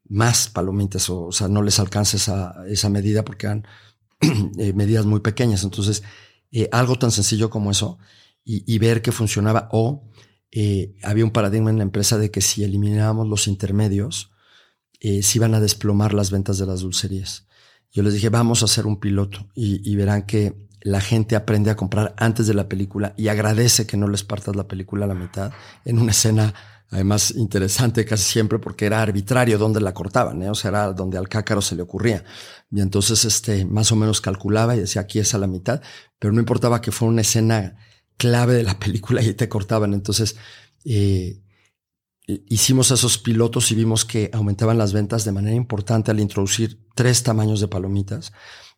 [0.08, 3.66] más palomitas, o, o sea, no les alcanza esa, esa medida porque han
[4.58, 5.64] eh, medidas muy pequeñas.
[5.64, 6.02] Entonces,
[6.52, 7.98] eh, algo tan sencillo como eso
[8.44, 9.68] y, ver que funcionaba.
[9.72, 10.08] O
[10.50, 14.30] eh, había un paradigma en la empresa de que si eliminábamos los intermedios,
[15.00, 17.46] se iban a desplomar las ventas de las dulcerías.
[17.92, 21.76] Yo les dije, vamos a hacer un piloto y verán que la gente aprende a
[21.76, 25.14] comprar antes de la película y agradece que no les partas la película a la
[25.14, 25.52] mitad
[25.84, 26.54] en una escena
[26.90, 30.51] además interesante casi siempre porque era arbitrario donde la cortaban, ¿eh?
[30.51, 32.24] o sea, era donde al cácaro se le ocurría.
[32.70, 35.83] Y entonces, este, más o menos calculaba y decía, aquí es a la mitad,
[36.18, 37.77] pero no importaba que fuera una escena
[38.16, 39.94] clave de la película y te cortaban.
[39.94, 40.37] Entonces,
[40.85, 41.40] eh,
[42.27, 47.22] hicimos esos pilotos y vimos que aumentaban las ventas de manera importante al introducir tres
[47.22, 48.33] tamaños de palomitas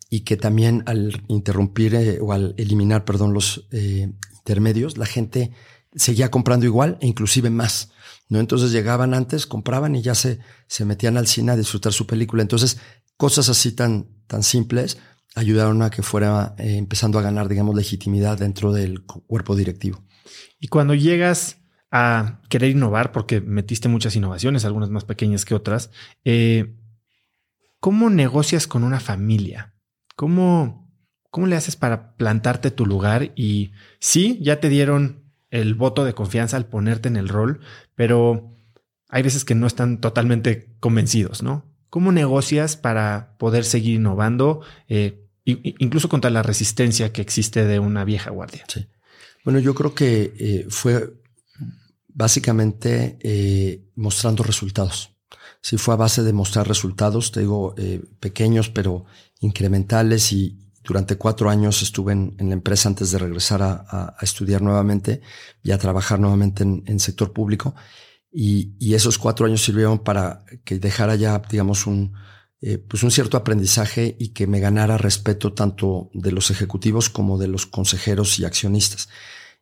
[0.09, 5.53] y que también al interrumpir eh, o al eliminar, perdón, los eh, intermedios, la gente
[5.95, 7.93] seguía comprando igual e inclusive más.
[8.29, 8.39] ¿no?
[8.39, 12.43] Entonces llegaban antes, compraban y ya se, se metían al cine a disfrutar su película.
[12.43, 12.79] Entonces,
[13.17, 14.99] cosas así tan, tan simples
[15.35, 20.03] ayudaron a que fuera eh, empezando a ganar, digamos, legitimidad dentro del cuerpo directivo.
[20.59, 21.59] Y cuando llegas
[21.91, 25.91] a querer innovar, porque metiste muchas innovaciones, algunas más pequeñas que otras,
[26.25, 26.77] eh,
[27.81, 29.75] ¿cómo negocias con una familia?
[30.17, 30.93] ¿Cómo,
[31.31, 33.33] ¿Cómo le haces para plantarte tu lugar?
[33.35, 35.20] Y sí, ya te dieron
[35.51, 37.61] el voto de confianza al ponerte en el rol,
[37.95, 38.57] pero
[39.09, 41.65] hay veces que no están totalmente convencidos, ¿no?
[41.91, 48.05] ¿Cómo negocias para poder seguir innovando, eh, incluso contra la resistencia que existe de una
[48.05, 48.65] vieja guardia?
[48.69, 48.87] Sí.
[49.45, 51.15] Bueno, yo creo que eh, fue
[52.07, 55.17] básicamente eh, mostrando resultados.
[55.63, 57.75] Sí, fue a base de mostrar resultados, te digo,
[58.19, 59.05] pequeños pero
[59.41, 65.21] incrementales y, durante cuatro años estuve en, la empresa antes de regresar a, estudiar nuevamente
[65.63, 67.75] y a trabajar nuevamente en, sector público.
[68.33, 72.15] Y, esos cuatro años sirvieron para que dejara ya, digamos, un,
[72.63, 77.39] eh, pues un cierto aprendizaje y que me ganara respeto tanto de los ejecutivos como
[77.39, 79.09] de los consejeros y accionistas.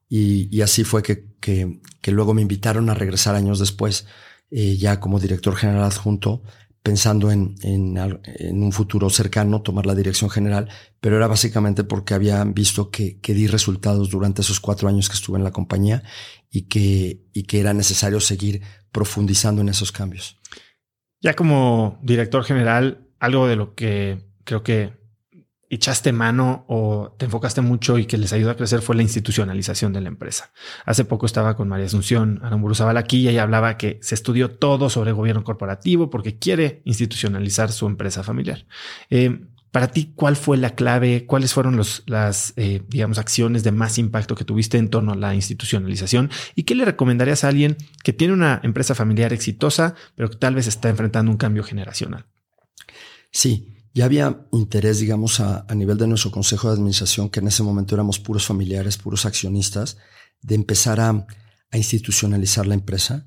[0.09, 4.07] Y, así fue que, que, luego me invitaron a regresar años después,
[4.51, 6.43] eh, ya como director general adjunto,
[6.83, 10.69] pensando en, en, un futuro cercano tomar la dirección general,
[11.01, 15.15] pero era básicamente porque habían visto que, que, di resultados durante esos cuatro años que
[15.15, 16.03] estuve en la compañía
[16.51, 20.39] y que, y que era necesario seguir profundizando en esos cambios.
[21.21, 24.98] Ya como director general, algo de lo que creo que
[25.71, 29.93] echaste mano o te enfocaste mucho y que les ayudó a crecer fue la institucionalización
[29.93, 30.53] de la empresa.
[30.85, 34.89] Hace poco estaba con María Asunción Aramburu aquí y ella hablaba que se estudió todo
[34.91, 38.67] sobre gobierno corporativo porque quiere institucionalizar su empresa familiar.
[39.11, 41.27] Eh, Para ti, ¿cuál fue la clave?
[41.27, 45.35] ¿Cuáles fueron las, eh, digamos, acciones de más impacto que tuviste en torno a la
[45.35, 46.31] institucionalización?
[46.55, 50.55] ¿Y qué le recomendarías a alguien que tiene una empresa familiar exitosa, pero que tal
[50.55, 52.25] vez está enfrentando un cambio generacional?
[53.31, 57.65] Sí, ya había interés, digamos, a, nivel de nuestro consejo de administración, que en ese
[57.65, 59.97] momento éramos puros familiares, puros accionistas,
[60.41, 61.27] de empezar a,
[61.73, 63.27] a institucionalizar la empresa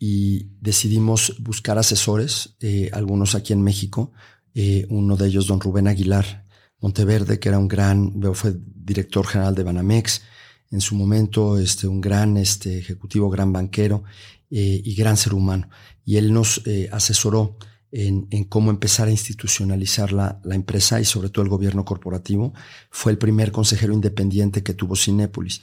[0.00, 4.10] y decidimos buscar asesores, eh, algunos aquí en México,
[4.52, 6.44] eh, uno de ellos, don Rubén Aguilar
[6.80, 10.22] Monteverde, que era un gran, fue director general de Banamex
[10.72, 14.02] en su momento, este, un gran este, ejecutivo, gran banquero
[14.50, 15.68] eh, y gran ser humano.
[16.04, 17.56] Y él nos asesoró
[17.92, 22.52] en, en, cómo empezar a institucionalizar la, la, empresa y sobre todo el gobierno corporativo.
[22.90, 25.62] Fue el primer consejero independiente que tuvo Cinépolis.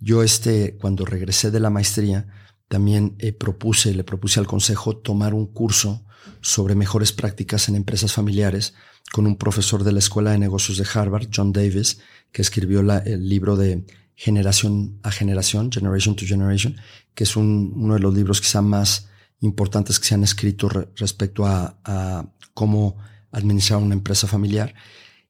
[0.00, 2.26] yo, este, cuando regresé de la maestría,
[2.68, 6.04] también eh, propuse, le propuse al consejo tomar un curso
[6.40, 8.74] sobre mejores prácticas en empresas familiares
[9.12, 12.00] con un profesor de la Escuela de Negocios de Harvard, John Davis,
[12.32, 13.84] que escribió el libro de
[14.16, 16.76] Generación a Generación, Generation to Generation,
[17.14, 19.08] que es uno de los libros quizá más
[19.44, 22.96] importantes que se han escrito respecto a, cómo
[23.32, 24.74] administrar una empresa familiar.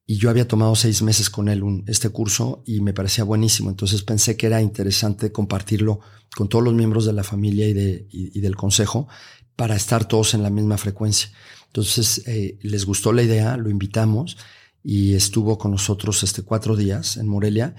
[0.06, 3.70] Y yo había tomado seis meses con él un, este curso y me parecía buenísimo.
[3.70, 6.00] Entonces pensé que era interesante compartirlo
[6.36, 9.08] con todos los miembros de la familia y, de, y, del consejo
[9.56, 11.30] para estar todos en la misma frecuencia.
[11.68, 14.36] Entonces eh, les gustó la idea, lo invitamos
[14.82, 17.74] y estuvo con nosotros este cuatro días en Morelia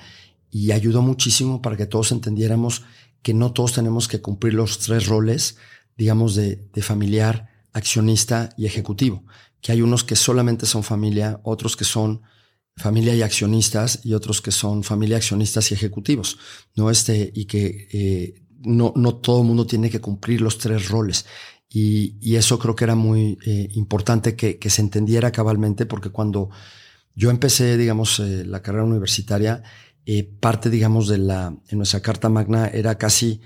[0.50, 2.82] y ayudó muchísimo para que todos entendiéramos
[3.21, 5.58] que no todos tenemos que cumplir los tres roles,
[5.96, 9.24] digamos, de, de familiar, accionista y ejecutivo
[9.66, 12.22] que hay unos que solamente son familia, otros que son
[12.78, 16.38] familia y accionistas y otros que son familia, accionistas y ejecutivos,
[16.76, 16.92] ¿no?
[16.92, 21.26] Este, y que eh, no, no todo el mundo tiene que cumplir los tres roles.
[21.68, 26.12] Y, y eso creo que era muy eh, importante que, que, se entendiera cabalmente porque
[26.12, 26.52] cuando
[27.16, 29.64] yo empecé, digamos, eh, la carrera universitaria,
[30.40, 33.42] parte, digamos, de la, en nuestra carta magna era casi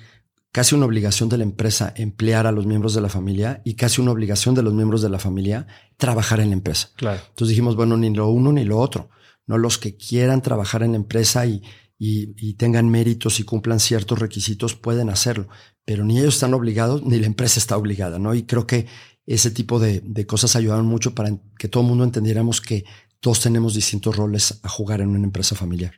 [0.51, 4.01] casi una obligación de la empresa emplear a los miembros de la familia y casi
[4.01, 6.89] una obligación de los miembros de la familia trabajar en la empresa.
[6.95, 7.21] Claro.
[7.29, 9.09] Entonces dijimos, bueno, ni lo uno ni lo otro.
[9.45, 11.61] No los que quieran trabajar en la empresa y,
[11.97, 15.49] y, tengan méritos y cumplan ciertos requisitos pueden hacerlo,
[15.85, 18.33] pero ni ellos están obligados ni la empresa está obligada, ¿no?
[18.33, 18.85] Y creo que
[19.25, 22.85] ese tipo de, de cosas ayudaron mucho para que todo el mundo entendiéramos que
[23.19, 25.95] todos tenemos distintos roles a jugar en una empresa familiar.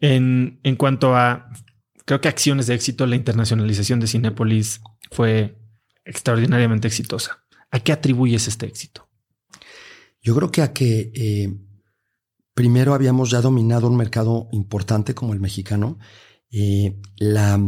[0.00, 1.50] En, en cuanto a
[2.10, 4.80] creo que acciones de éxito, la internacionalización de Cinepolis
[5.12, 5.56] fue
[6.04, 7.44] extraordinariamente exitosa.
[7.70, 9.08] ¿A qué atribuyes este éxito?
[10.20, 11.56] Yo creo que a que eh,
[12.52, 16.00] primero habíamos ya dominado un mercado importante como el mexicano.
[16.50, 17.60] Eh, la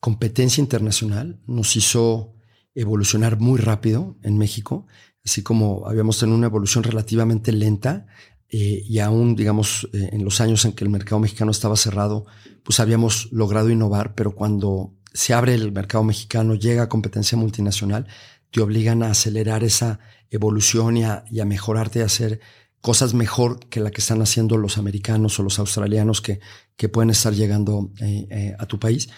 [0.00, 2.34] competencia internacional nos hizo
[2.74, 4.88] evolucionar muy rápido en México,
[5.24, 8.08] así como habíamos tenido una evolución relativamente lenta
[8.56, 12.24] eh, y aún, digamos, en los años en que el mercado mexicano estaba cerrado,
[12.62, 18.06] pues habíamos logrado innovar, pero cuando se abre el mercado mexicano, llega a competencia multinacional,
[18.52, 19.98] te obligan a acelerar esa
[20.30, 22.38] evolución y a, mejorarte y a hacer
[22.80, 26.38] cosas mejor que la que están haciendo los americanos o los australianos que,
[26.76, 29.08] que pueden estar llegando eh, eh, a tu país.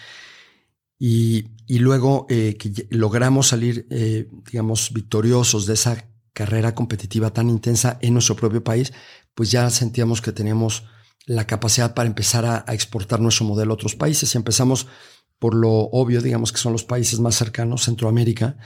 [0.97, 2.57] Y, y luego eh,
[2.89, 3.87] logramos salir,
[4.51, 8.93] digamos, victoriosos de esa carrera competitiva tan intensa en nuestro propio país,
[9.37, 10.85] pues ya sentíamos que teníamos
[11.27, 14.33] la capacidad para empezar a, exportar nuestro modelo a otros países.
[14.33, 14.87] Y empezamos
[15.37, 18.57] por lo obvio, digamos que son los países más cercanos, Centroamérica.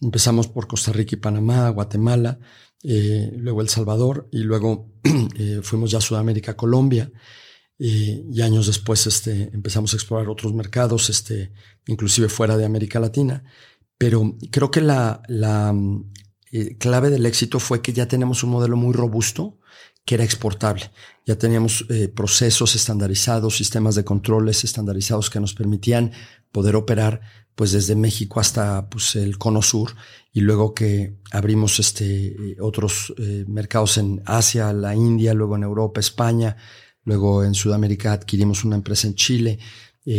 [0.00, 2.38] Empezamos por Costa Rica y Panamá, Guatemala,
[2.82, 4.94] eh, luego El Salvador y luego
[5.36, 7.12] eh, fuimos ya a Sudamérica, Colombia.
[7.78, 11.52] Eh, y años después este, empezamos a explorar otros mercados, este,
[11.86, 13.44] inclusive fuera de América Latina.
[13.98, 15.74] Pero creo que la, la
[16.78, 19.58] clave del éxito fue que ya tenemos un modelo muy robusto
[20.04, 20.90] que era exportable.
[21.24, 26.12] Ya teníamos eh, procesos estandarizados, sistemas de controles estandarizados que nos permitían
[26.52, 27.22] poder operar
[27.54, 29.94] pues desde México hasta pues el cono sur
[30.32, 35.62] y luego que abrimos este eh, otros eh, mercados en Asia, la India, luego en
[35.62, 36.56] Europa, España,
[37.04, 39.58] luego en Sudamérica adquirimos una empresa en Chile,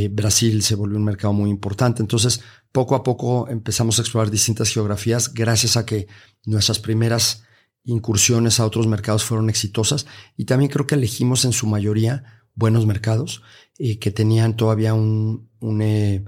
[0.09, 2.01] Brasil se volvió un mercado muy importante.
[2.01, 6.07] Entonces, poco a poco empezamos a explorar distintas geografías gracias a que
[6.43, 7.44] nuestras primeras
[7.85, 10.05] incursiones a otros mercados fueron exitosas
[10.35, 13.41] y también creo que elegimos en su mayoría buenos mercados
[13.77, 16.25] eh, que tenían todavía un, un, eh,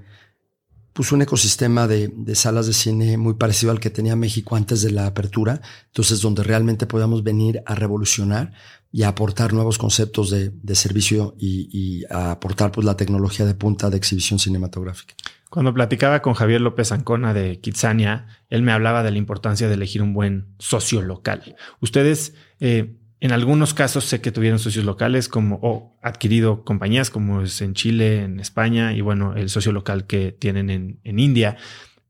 [0.93, 4.81] pues un ecosistema de, de, salas de cine muy parecido al que tenía México antes
[4.81, 8.53] de la apertura, entonces donde realmente podíamos venir a revolucionar
[8.91, 13.45] y a aportar nuevos conceptos de, de servicio y, y, a aportar pues la tecnología
[13.45, 15.13] de punta de exhibición cinematográfica.
[15.49, 19.75] Cuando platicaba con Javier López Ancona de Kitsania, él me hablaba de la importancia de
[19.75, 21.55] elegir un buen socio local.
[21.79, 27.41] Ustedes, eh, en algunos casos, sé que tuvieron socios locales como o adquirido compañías como
[27.41, 31.57] es en Chile, en España y bueno, el socio local que tienen en, en India,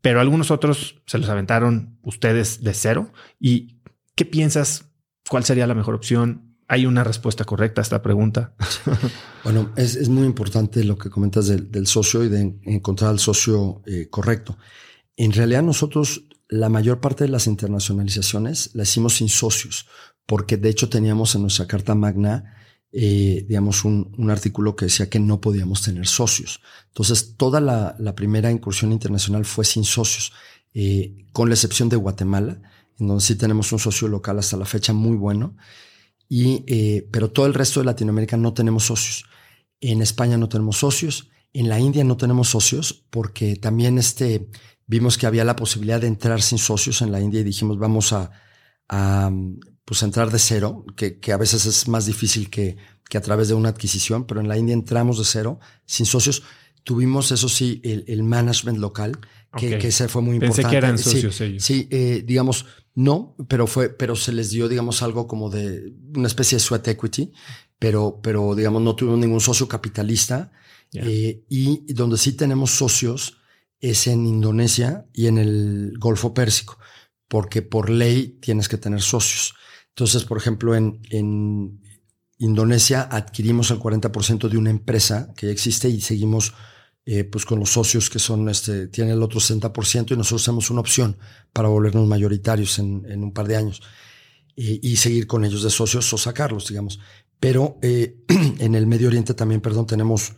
[0.02, 3.12] pero algunos otros se los aventaron ustedes de cero.
[3.40, 3.78] ¿Y
[4.16, 4.90] qué piensas?
[5.30, 6.47] ¿Cuál sería la mejor opción?
[6.70, 8.56] ¿Hay una respuesta correcta a esta pregunta?
[9.44, 14.10] Bueno, es, muy importante lo que comentas del, socio y de encontrar al socio eh,
[14.10, 14.58] correcto.
[15.16, 19.88] En realidad nosotros la mayor parte de las internacionalizaciones la hicimos sin socios,
[20.26, 22.56] porque de hecho teníamos en nuestra carta magna,
[22.92, 26.62] eh, digamos, un, artículo que decía que no podíamos tener socios.
[26.88, 30.34] Entonces, toda la, primera incursión internacional fue sin socios,
[30.74, 32.62] eh, con la excepción de Guatemala,
[33.00, 35.56] en donde sí tenemos un socio local hasta la fecha muy bueno.
[36.30, 39.26] Y, eh, pero todo el resto de Latinoamérica no tenemos socios.
[39.80, 41.30] En España no tenemos socios.
[41.54, 44.50] En la India no tenemos socios porque también este,
[44.86, 48.14] vimos que había la posibilidad de entrar sin socios en la India y dijimos vamos
[48.14, 48.32] a,
[48.90, 49.32] a
[49.86, 52.76] pues entrar de cero, que, que, a veces es más difícil que,
[53.10, 56.44] que a través de una adquisición, pero en la India entramos de cero, sin socios.
[56.84, 59.18] Tuvimos, eso sí, el, el management local,
[59.58, 60.62] que, que, ese fue muy importante.
[60.62, 61.64] Pensé que eran socios sí, ellos.
[61.64, 62.66] Sí, eh, digamos,
[62.98, 66.88] no, pero fue, pero se les dio, digamos, algo como de una especie de sweat
[66.88, 67.32] equity,
[67.78, 70.52] pero, pero digamos, no tuvimos ningún socio capitalista.
[70.94, 73.38] Eh, y donde sí tenemos socios
[73.80, 76.80] es en Indonesia y en el Golfo Pérsico,
[77.28, 79.54] porque por ley tienes que tener socios.
[79.90, 81.80] Entonces, por ejemplo, en, en
[82.40, 86.56] Indonesia adquirimos el 40% de una empresa que ya existe y seguimos
[87.10, 90.70] eh, pues con los socios que son, este, tienen el otro 60% y nosotros tenemos
[90.70, 91.16] una opción
[91.54, 93.82] para volvernos mayoritarios en, un par de años
[94.58, 97.00] y seguir con ellos de socios o sacarlos, digamos.
[97.40, 98.26] Pero eh,
[98.60, 100.34] en el Medio Oriente también, perdón, tenemos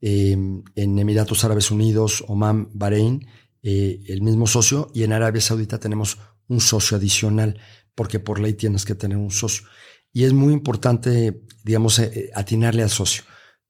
[0.00, 3.26] eh, en Emiratos Árabes Unidos, Oman, Bahrein,
[3.64, 7.58] el mismo socio y en Arabia Saudita tenemos un socio adicional
[7.96, 9.66] porque por ley tienes que tener un socio.
[10.12, 12.00] Y es muy importante, digamos,
[12.32, 13.24] atinarle al socio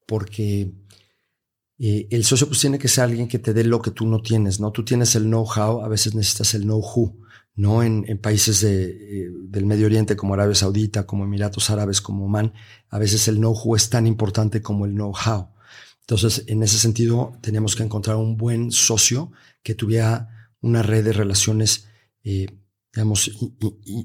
[0.05, 0.71] porque
[1.79, 4.21] eh, el socio pues tiene que ser alguien que te dé lo que tú no
[4.21, 4.71] tienes, ¿no?
[4.71, 7.17] Tú tienes el know-how, a veces necesitas el know-who,
[7.55, 7.83] ¿no?
[7.83, 12.53] En, países eh, del Medio Oriente como Arabia Saudita, como Emiratos Árabes, como Oman,
[12.89, 15.49] a veces el know-who es tan importante como el know-how.
[16.01, 19.31] Entonces, en ese sentido, teníamos que encontrar un buen socio
[19.63, 21.87] que tuviera una red de relaciones
[22.23, 22.47] eh,
[22.93, 23.31] digamos,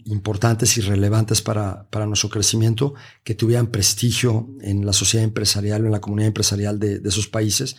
[0.07, 5.87] importantes y relevantes para, para nuestro crecimiento, que tuvieran prestigio en la sociedad empresarial o
[5.87, 7.77] en la comunidad empresarial de, de esos países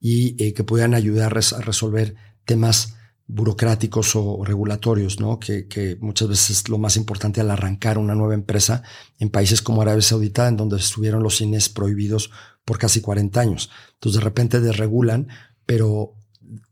[0.00, 2.96] y eh, que pudieran ayudar a resolver temas
[3.28, 5.38] burocráticos o regulatorios, ¿no?
[5.38, 8.82] Que, que, muchas veces es lo más importante al arrancar una nueva empresa
[9.18, 12.30] en países como Arabia Saudita, en donde estuvieron los cines prohibidos
[12.64, 13.70] por casi 40 años.
[13.94, 15.28] Entonces de repente desregulan,
[15.66, 16.14] pero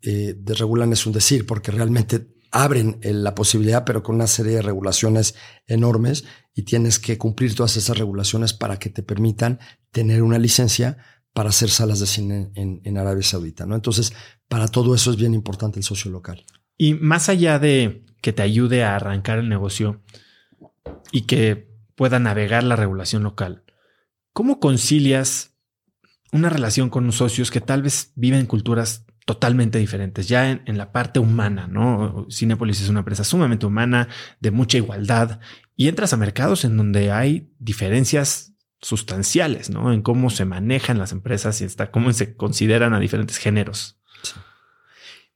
[0.00, 2.26] eh, desregulan es un decir, porque realmente
[2.56, 5.34] abren la posibilidad, pero con una serie de regulaciones
[5.66, 10.96] enormes y tienes que cumplir todas esas regulaciones para que te permitan tener una licencia
[11.34, 13.66] para hacer salas de cine en, Arabia Saudita.
[13.66, 13.74] ¿no?
[13.74, 14.14] Entonces,
[14.48, 16.46] para todo eso es bien importante el socio local.
[16.78, 20.02] Y más allá de que te ayude a arrancar el negocio
[21.12, 23.64] y que pueda navegar la regulación local,
[24.32, 25.54] ¿cómo concilias
[26.32, 31.18] una relación con socios que tal vez viven culturas totalmente diferentes, ya en, la parte
[31.18, 32.28] humana, ¿no?
[32.30, 34.08] Cinepolis es una empresa sumamente humana,
[34.40, 35.40] de mucha igualdad,
[35.74, 39.92] y entras a mercados en donde hay diferencias sustanciales, ¿no?
[39.92, 43.98] En cómo se manejan las empresas y hasta cómo se consideran a diferentes géneros.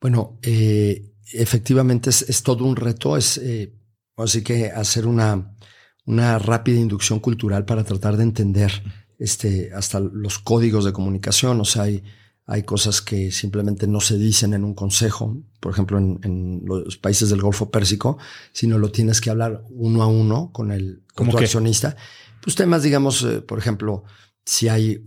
[0.01, 3.75] Bueno, eh, efectivamente es, todo un reto, es eh,
[4.17, 5.57] así que hacer una,
[6.05, 8.71] una rápida inducción cultural para tratar de entender
[9.19, 12.05] este, hasta los códigos de comunicación, o sea, hay
[12.51, 17.31] hay cosas que simplemente no se dicen en un consejo, por ejemplo, en, los países
[17.31, 18.19] del Golfo Pérsico,
[18.53, 21.95] sino lo tienes que hablar uno a uno con el con accionista.
[22.43, 24.03] Pues temas, digamos, eh, por ejemplo,
[24.45, 25.05] si hay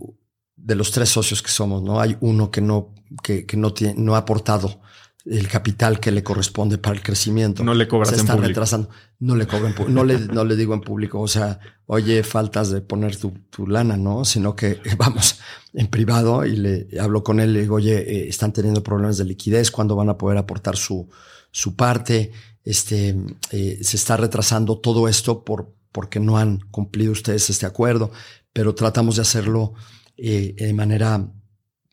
[0.56, 3.94] de los tres socios que somos, no hay uno que no que, que no tiene
[3.98, 4.80] no ha aportado
[5.24, 7.64] el capital que le corresponde para el crecimiento.
[7.64, 8.90] No le cobras se está retrasando.
[9.18, 12.82] No le cobro no le, no le digo en público, o sea, oye, faltas de
[12.82, 14.24] poner tu, tu lana, ¿no?
[14.24, 15.38] Sino que vamos
[15.72, 19.24] en privado y le hablo con él, le digo, oye, eh, están teniendo problemas de
[19.24, 21.08] liquidez, ¿cuándo van a poder aportar su,
[21.50, 22.32] su parte?
[22.62, 23.16] Este,
[23.50, 28.10] eh, se está retrasando todo esto por, porque no han cumplido ustedes este acuerdo,
[28.52, 29.72] pero tratamos de hacerlo
[30.18, 31.30] eh, de manera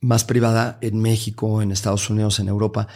[0.02, 2.88] más privada en México, en Estados Unidos, en Europa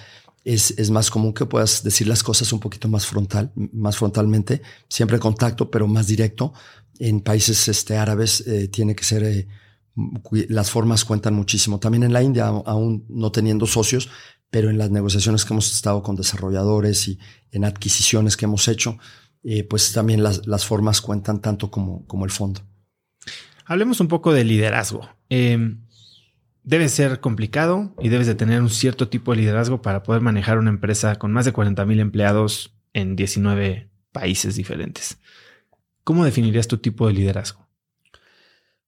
[0.45, 4.61] es, es, más común que puedas decir las cosas un poquito más frontal, más frontalmente,
[4.87, 6.53] siempre contacto, pero más directo.
[6.99, 9.47] En países este, árabes eh, tiene que ser, eh,
[10.47, 11.79] las formas cuentan muchísimo.
[11.79, 14.09] También en la India, aún no teniendo socios,
[14.51, 17.19] pero en las negociaciones que hemos estado con desarrolladores y
[17.51, 18.99] en adquisiciones que hemos hecho,
[19.43, 22.61] eh, pues también las, las, formas cuentan tanto como, como el fondo.
[23.65, 25.09] Hablemos un poco de liderazgo.
[25.27, 25.84] Em,
[26.65, 30.57] debe ser complicado y debes de tener un cierto tipo de liderazgo para poder manejar
[30.57, 35.19] una empresa con más de 40 mil empleados en 19 países diferentes.
[36.03, 37.67] ¿Cómo definirías tu tipo de liderazgo?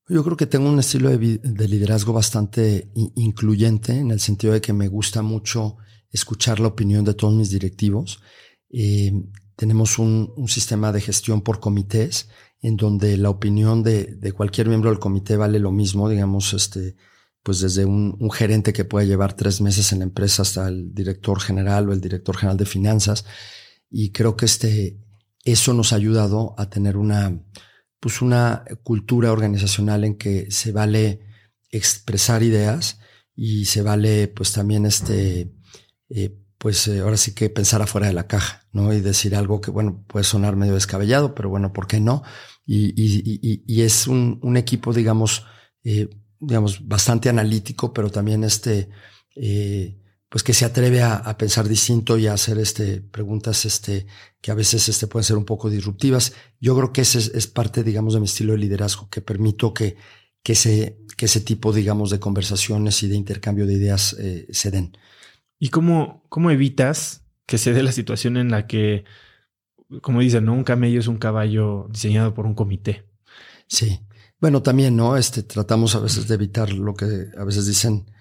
[0.10, 4.74] Yo creo que tengo un estilo de, liderazgo bastante incluyente en el sentido de que
[4.74, 5.78] me gusta mucho
[6.12, 8.22] escuchar la opinión de todos mis directivos.
[8.70, 9.12] Eh,
[9.56, 12.30] tenemos un, sistema de gestión por comités
[12.62, 16.96] en donde la opinión de, de, cualquier miembro del comité vale lo mismo, digamos, este,
[17.48, 21.40] pues desde un, gerente que puede llevar tres meses en la empresa hasta el director
[21.40, 23.24] general o el director general de finanzas.
[23.90, 25.00] Y creo que este,
[25.46, 27.42] eso nos ha ayudado a tener una,
[28.02, 31.22] pues una cultura organizacional en que se vale
[31.72, 33.00] expresar ideas
[33.34, 35.56] y se vale pues también este,
[36.10, 38.92] eh, pues eh, ahora sí que pensar afuera de la caja, ¿no?
[38.92, 42.24] Y decir algo que, bueno, puede sonar medio descabellado, pero bueno, ¿por qué no?
[42.66, 45.46] Y, y, y, es un, equipo, digamos,
[45.86, 48.90] eh, digamos, bastante analítico, pero también este,
[49.36, 49.98] eh,
[50.30, 54.08] pues que se atreve a, pensar distinto y a hacer este, preguntas este,
[54.42, 56.34] que a veces este, pueden ser un poco disruptivas.
[56.60, 59.96] Yo creo que ese es, parte, digamos, de mi estilo de liderazgo, que permito que,
[60.44, 64.70] que, ese, que ese tipo, digamos, de conversaciones y de intercambio de ideas eh, se
[64.70, 64.98] den.
[65.60, 69.06] ¿Y cómo, cómo evitas que se dé la situación en la que,
[70.02, 70.54] como dicen, ¿no?
[70.54, 73.06] un camello es un caballo diseñado por un comité?
[73.68, 74.02] Sí.
[74.40, 75.18] Bueno, también, ¿no?
[75.18, 78.12] Este, tratamos a veces de evitar lo que a veces dicen,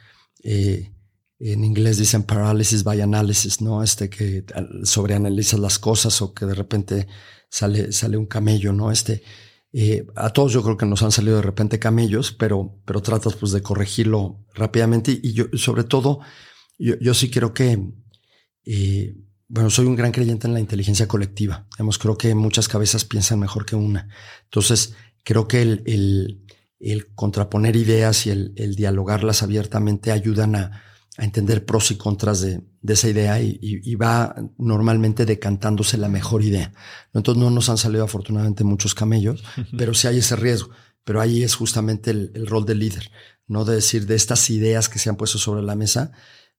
[0.42, 0.92] eh,
[1.38, 3.82] en inglés dicen paralysis by analysis, ¿no?
[3.82, 4.44] Este, que
[4.84, 7.06] sobreanalizas las cosas o que de repente
[7.50, 8.90] sale, sale un camello, ¿no?
[8.90, 9.22] Este,
[9.72, 13.34] eh, a todos yo creo que nos han salido de repente camellos, pero, pero tratas
[13.34, 16.20] pues de corregirlo rápidamente y yo, sobre todo,
[16.78, 17.92] yo, yo sí creo que,
[18.64, 19.16] eh,
[19.48, 21.66] bueno, soy un gran creyente en la inteligencia colectiva.
[21.78, 24.08] Hemos creo que muchas cabezas piensan mejor que una.
[24.44, 24.94] Entonces,
[25.26, 26.46] creo que el, el,
[26.78, 30.84] el contraponer ideas y el, el, dialogarlas abiertamente ayudan a,
[31.18, 36.08] a, entender pros y contras de, de esa idea y, y, va normalmente decantándose la
[36.08, 36.72] mejor idea.
[37.12, 39.42] Entonces no nos han salido afortunadamente muchos camellos,
[39.76, 40.70] pero sí hay ese riesgo.
[41.02, 43.10] Pero ahí es justamente el, el rol del líder,
[43.48, 46.12] no de decir de estas ideas que se han puesto sobre la mesa,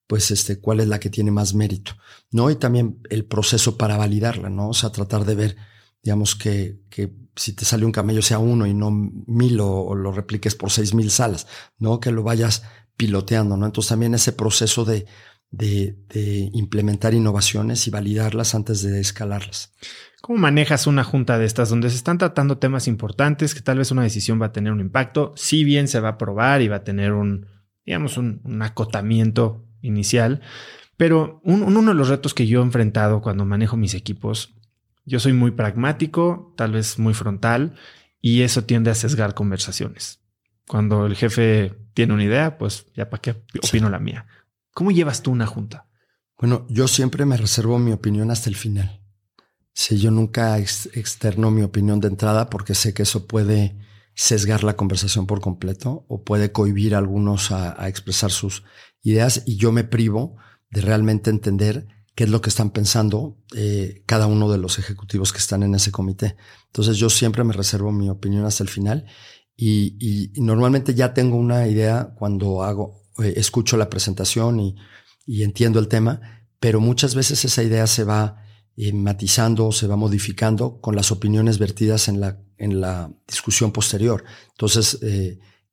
[0.07, 1.93] pues este, cuál es la que tiene más mérito,
[2.31, 2.49] ¿no?
[2.49, 4.69] Y también el proceso para validarla, ¿no?
[4.69, 5.57] O sea, tratar de ver,
[6.03, 10.11] digamos, que, que si te sale un camello sea uno y no mil o, lo
[10.11, 11.99] repliques por seis mil salas, ¿no?
[11.99, 12.63] Que lo vayas
[12.97, 13.65] piloteando, ¿no?
[13.65, 15.05] Entonces también ese proceso de,
[15.51, 19.73] de, implementar innovaciones y validarlas antes de escalarlas.
[20.21, 23.91] ¿Cómo manejas una junta de estas donde se están tratando temas importantes que tal vez
[23.91, 25.33] una decisión va a tener un impacto?
[25.35, 27.45] Si bien se va a aprobar y va a tener un,
[27.85, 30.41] digamos, un, un acotamiento inicial,
[30.97, 34.56] pero uno de los retos que yo he enfrentado cuando manejo mis equipos
[35.07, 37.75] yo soy muy pragmático, tal vez muy frontal,
[38.21, 40.19] y eso tiende a sesgar conversaciones.
[40.67, 44.27] Cuando el jefe tiene una idea, pues ya para qué opino la mía.
[44.73, 45.87] ¿Cómo llevas tú una junta?
[46.37, 49.01] Bueno, yo siempre me reservo mi opinión hasta el final.
[49.73, 53.77] Si yo nunca externo mi opinión de entrada porque sé que eso puede
[54.13, 58.63] sesgar la conversación por completo o puede cohibir a algunos a, a expresar sus
[59.03, 60.35] ideas y yo me privo
[60.69, 61.87] de realmente entender
[62.17, 65.75] qué es lo que están pensando eh, cada uno de los ejecutivos que están en
[65.75, 66.35] ese comité.
[66.65, 69.05] Entonces yo siempre me reservo mi opinión hasta el final
[69.55, 75.87] y, normalmente ya tengo una idea cuando hago, eh, escucho la presentación y, entiendo el
[75.87, 76.19] tema,
[76.59, 78.43] pero muchas veces esa idea se va
[78.77, 84.23] eh, matizando, se va modificando con las opiniones vertidas en la, en la discusión posterior.
[84.53, 84.99] Entonces,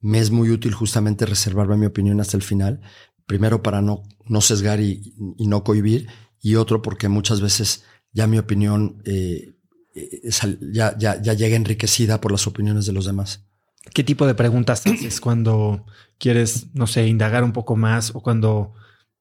[0.00, 2.82] me es muy útil justamente reservarme mi opinión hasta el final,
[3.24, 6.06] primero para no, no sesgar y, y no cohibir,
[6.44, 9.54] y otro porque muchas veces ya mi opinión eh,
[9.94, 10.30] eh,
[10.72, 13.46] ya, ya, ya llega enriquecida por las opiniones de los demás.
[13.94, 15.86] ¿Qué tipo de preguntas haces cuando
[16.18, 18.74] quieres, no sé, indagar un poco más o cuando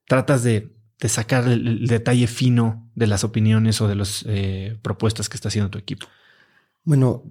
[0.05, 5.29] tratas de, de sacar el, detalle fino de las opiniones o de las eh, propuestas
[5.29, 6.07] que está haciendo tu equipo?
[6.83, 7.23] Bueno,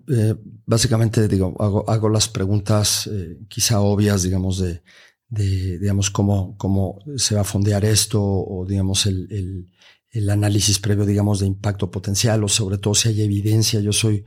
[0.64, 3.10] básicamente digo, hago, hago las preguntas
[3.48, 4.82] quizá obvias, digamos, de,
[5.28, 9.71] de, digamos, cómo, cómo se va a fondear esto o, digamos, el, el,
[10.12, 13.80] el, análisis previo, digamos, de impacto potencial o sobre todo si hay evidencia.
[13.80, 14.24] Yo soy,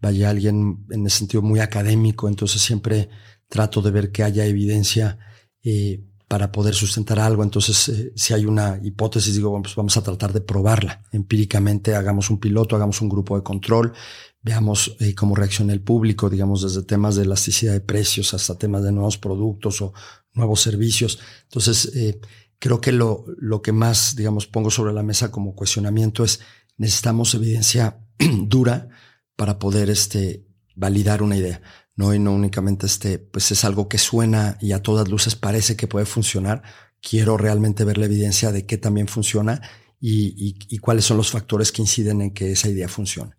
[0.00, 3.08] vaya, alguien en ese sentido muy académico, entonces siempre
[3.48, 5.18] trato de ver que haya evidencia
[5.62, 7.42] eh, para poder sustentar algo.
[7.42, 11.94] Entonces, eh, si hay una hipótesis, digo, bueno, pues vamos a tratar de probarla empíricamente,
[11.94, 13.94] hagamos un piloto, hagamos un grupo de control,
[14.42, 18.82] veamos eh, cómo reacciona el público, digamos, desde temas de elasticidad de precios hasta temas
[18.82, 19.94] de nuevos productos o
[20.34, 21.18] nuevos servicios.
[21.44, 22.20] Entonces, eh,
[22.58, 26.40] creo que lo, lo que más, digamos, pongo sobre la mesa como cuestionamiento es
[26.76, 28.88] necesitamos evidencia dura
[29.36, 31.62] para poder este, validar una idea.
[31.94, 35.76] No, y no únicamente este, pues es algo que suena y a todas luces parece
[35.76, 36.62] que puede funcionar.
[37.00, 39.60] Quiero realmente ver la evidencia de que también funciona
[40.00, 43.34] y, y cuáles son los factores que inciden en que esa idea funcione.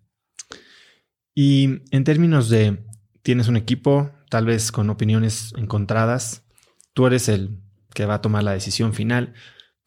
[1.34, 2.84] Y en términos de,
[3.22, 6.42] tienes un equipo, tal vez con opiniones encontradas,
[6.92, 7.58] tú eres el
[7.94, 9.34] que va a tomar la decisión final.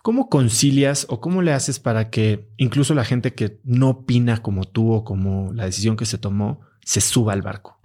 [0.04, 4.66] ¿Cómo concilias o cómo le haces para que incluso la gente que no opina como
[4.66, 7.80] tú o como la decisión que se tomó se suba al barco?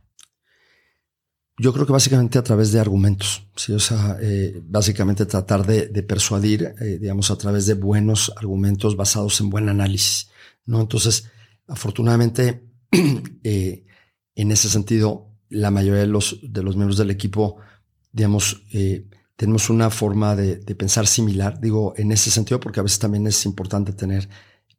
[1.60, 3.44] Yo creo que básicamente a través de argumentos,
[3.74, 9.40] o sea, eh, básicamente tratar de, persuadir, eh, digamos, a través de buenos argumentos basados
[9.40, 10.30] en buen análisis,
[10.66, 10.80] ¿no?
[10.80, 11.30] Entonces,
[11.66, 12.64] afortunadamente,
[13.42, 13.84] eh,
[14.36, 17.56] en ese sentido, la mayoría de los, de los miembros del equipo,
[18.12, 18.62] digamos,
[19.38, 23.46] tenemos una forma de, pensar similar, digo, en ese sentido, porque a veces también es
[23.46, 24.28] importante tener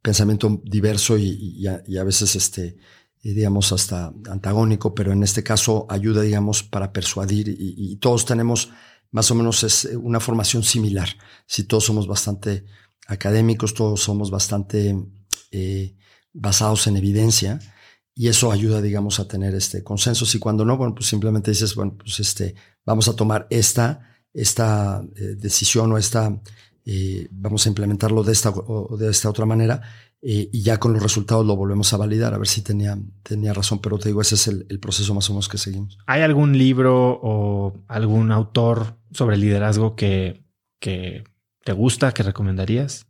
[0.02, 2.76] pensamiento diverso y, a, veces, este,
[3.22, 8.70] eh, digamos, hasta antagónico, pero en este caso ayuda, digamos, para persuadir y, todos tenemos
[9.10, 11.08] más o menos es una formación similar.
[11.46, 12.66] Si todos somos bastante
[13.06, 14.94] académicos, todos somos bastante
[15.52, 15.96] eh,
[16.34, 17.60] basados en evidencia
[18.14, 20.26] y eso ayuda, digamos, a tener este consenso.
[20.36, 22.54] Y cuando no, bueno, pues simplemente dices, bueno, pues este,
[22.84, 26.40] vamos a tomar esta esta eh, decisión o esta,
[26.84, 29.82] eh, vamos a implementarlo de esta o de esta otra manera
[30.22, 33.54] eh, y ya con los resultados lo volvemos a validar a ver si tenía, tenía
[33.54, 33.80] razón.
[33.80, 35.98] Pero te digo, ese es el, proceso más o menos que seguimos.
[36.06, 40.44] ¿Hay algún libro o algún autor sobre liderazgo que,
[40.78, 41.24] que
[41.64, 43.06] te gusta, que recomendarías?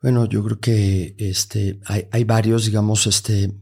[0.00, 3.52] Bueno, yo creo que este, hay, hay varios, digamos, este,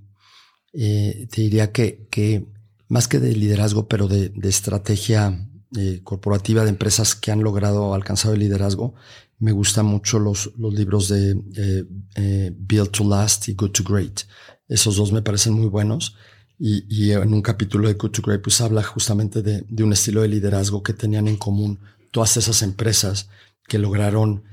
[0.72, 2.46] te diría que, que
[2.88, 7.94] más que de liderazgo, pero de, de estrategia eh, corporativa de empresas que han logrado
[7.94, 8.94] alcanzar el liderazgo.
[9.38, 13.82] Me gustan mucho los, los libros de eh, eh, Build to Last y Good to
[13.82, 14.20] Great.
[14.68, 16.14] Esos dos me parecen muy buenos.
[16.58, 19.94] Y, y en un capítulo de Good to Great, pues habla justamente de, de, un
[19.94, 23.30] estilo de liderazgo que tenían en común todas esas empresas
[23.66, 24.44] que lograron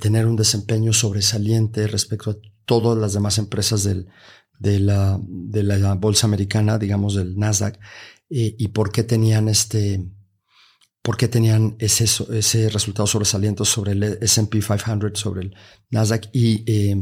[0.00, 4.08] tener un desempeño sobresaliente respecto a todas las demás empresas del,
[4.58, 7.78] de, la, de la bolsa americana, digamos del Nasdaq,
[8.28, 10.04] y por qué tenían este,
[11.06, 12.02] por qué tenían ese,
[12.36, 15.56] ese resultado sobresaliente sobre el SP 500, sobre el
[15.88, 16.30] Nasdaq.
[16.32, 16.96] Eh,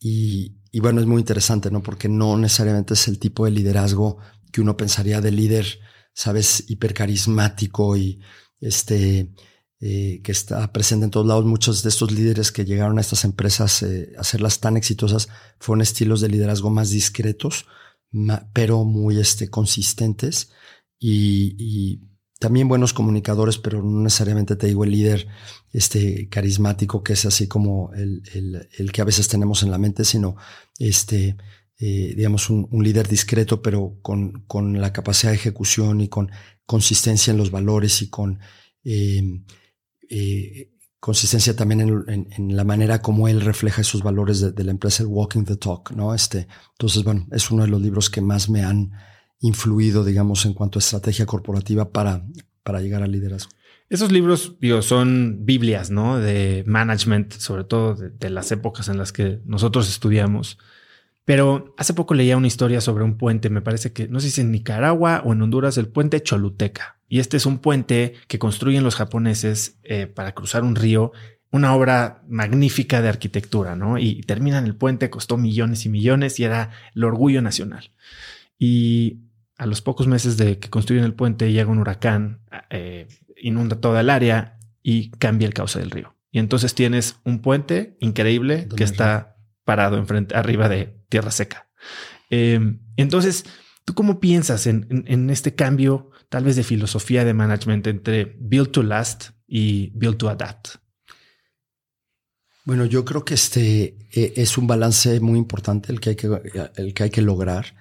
[0.00, 1.82] y, y, bueno, es muy interesante, ¿no?
[1.82, 4.16] Porque no necesariamente es el tipo de liderazgo
[4.50, 5.66] que uno pensaría de líder,
[6.14, 8.22] sabes, hipercarismático y
[8.58, 9.34] este,
[9.80, 11.44] eh, que está presente en todos lados.
[11.44, 15.28] Muchos de estos líderes que llegaron a estas empresas eh, a hacerlas tan exitosas
[15.60, 17.66] fueron estilos de liderazgo más discretos,
[18.54, 20.52] pero muy este, consistentes
[20.98, 22.00] y
[22.38, 25.26] también buenos comunicadores, pero no necesariamente te digo el líder
[25.72, 29.78] este, carismático que es así como el, el, el que a veces tenemos en la
[29.78, 30.36] mente, sino
[30.78, 31.36] este,
[31.78, 36.30] eh, digamos, un, un, líder discreto, pero con, con, la capacidad de ejecución y con
[36.64, 38.38] consistencia en los valores y con
[38.84, 39.42] eh,
[40.08, 40.70] eh,
[41.00, 45.02] consistencia también en, en, la manera como él refleja esos valores de, de, la empresa,
[45.02, 46.14] el Walking the Talk, ¿no?
[46.14, 48.92] Este, entonces, bueno, es uno de los libros que más me han
[49.40, 52.22] influido, digamos, en cuanto a estrategia corporativa para,
[52.62, 53.50] para llegar al liderazgo.
[53.88, 56.18] Esos libros, digo, son Biblias, ¿no?
[56.18, 60.58] De management, sobre todo de, las épocas en las que nosotros estudiamos.
[61.24, 64.40] Pero hace poco leía una historia sobre un puente, me parece que, no sé si
[64.40, 66.98] en Nicaragua o en Honduras, el puente Choluteca.
[67.08, 71.12] Y este es un puente que construyen los japoneses eh, para cruzar un río,
[71.52, 73.98] una obra magnífica de arquitectura, ¿no?
[73.98, 77.92] Y terminan el puente, costó millones y millones y era el orgullo nacional.
[78.58, 79.25] Y
[79.56, 84.00] a los pocos meses de que construyen el puente llega un huracán, eh, inunda toda
[84.00, 86.16] el área y cambia el cauce del río.
[86.30, 91.68] Y entonces tienes un puente increíble que está parado enfrente, arriba de tierra seca.
[92.30, 93.44] Em, entonces,
[93.84, 98.82] ¿tú cómo piensas en, este cambio tal vez de filosofía de management entre build to
[98.82, 100.76] last y build to adapt?
[102.64, 106.26] Bueno, yo creo que este e, es un balance muy importante el que hay que,
[106.76, 107.76] el que, hay que lograr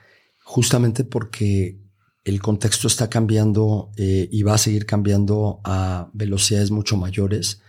[0.46, 1.82] justamente porque
[2.24, 7.62] el contexto está cambiando eh, y va a seguir cambiando a velocidades mucho mayores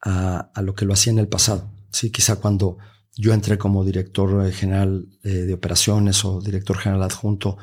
[0.00, 1.70] a, lo que lo hacía en el pasado.
[1.90, 2.78] Sí, quizá cuando
[3.16, 7.58] yo entré como director general eh, de operaciones o director general adjunto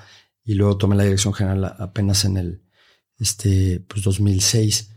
[0.46, 2.62] y luego tomé la dirección general apenas en el
[3.18, 4.92] este, pues 2006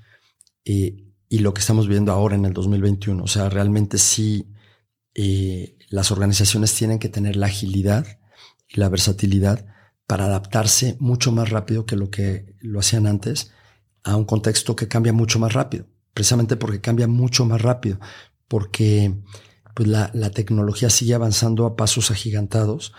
[0.67, 0.97] eh,
[1.29, 3.25] y lo que estamos viendo ahora en el 2021.
[3.25, 4.49] O sea, realmente sí,
[5.89, 8.07] las organizaciones tienen que tener la agilidad
[8.73, 9.67] y la versatilidad
[10.07, 13.53] para adaptarse mucho más rápido que lo que lo hacían antes
[14.05, 15.87] a un contexto que cambia mucho más rápido.
[16.15, 17.99] precisamente porque cambia mucho más rápido,
[18.47, 19.15] porque
[19.75, 22.93] pues la, la tecnología sigue avanzando a pasos agigantados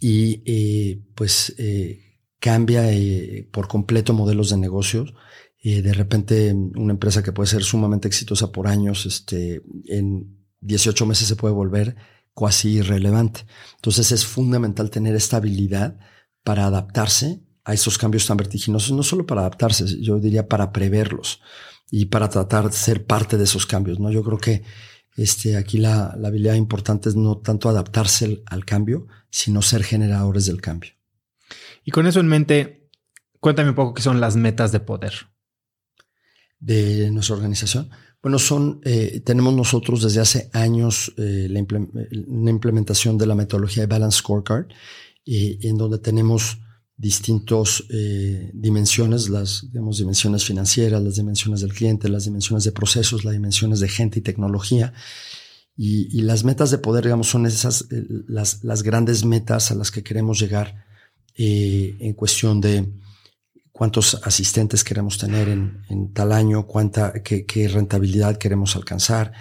[0.00, 2.00] y eh, pues eh,
[2.38, 5.14] cambia eh, por completo modelos de negocios.
[5.62, 11.28] de repente una empresa que puede ser sumamente exitosa por años, este, en 18 meses
[11.28, 11.96] se puede volver
[12.38, 13.46] casi irrelevante.
[13.76, 15.98] Entonces es fundamental tener esta habilidad
[16.44, 21.42] para adaptarse a esos cambios tan vertiginosos, no solo para adaptarse, yo diría para preverlos
[21.90, 24.00] y para tratar de ser parte de esos cambios.
[24.00, 24.10] ¿no?
[24.10, 24.62] Yo creo que
[25.16, 30.60] este, aquí la, habilidad importante es no tanto adaptarse al, cambio, sino ser generadores del
[30.60, 30.92] cambio.
[31.84, 32.88] Y con eso en mente,
[33.40, 35.12] cuéntame un poco qué son las metas de poder.
[36.60, 37.90] De nuestra organización.
[38.20, 41.64] Bueno, son, eh, tenemos nosotros desde hace años eh, la
[42.26, 44.66] una implementación de la metodología de Balance Scorecard,
[45.24, 46.58] eh, en donde tenemos
[46.96, 53.24] distintas eh, dimensiones, las digamos, dimensiones financieras, las dimensiones del cliente, las dimensiones de procesos,
[53.24, 54.92] las dimensiones de gente y tecnología.
[55.76, 59.92] Y, las metas de poder, digamos, son esas, eh, las, las, grandes metas a las
[59.92, 60.86] que queremos llegar
[61.36, 62.84] en cuestión de
[63.78, 69.32] cuántos asistentes queremos tener en, tal año, cuánta, qué, rentabilidad queremos alcanzar,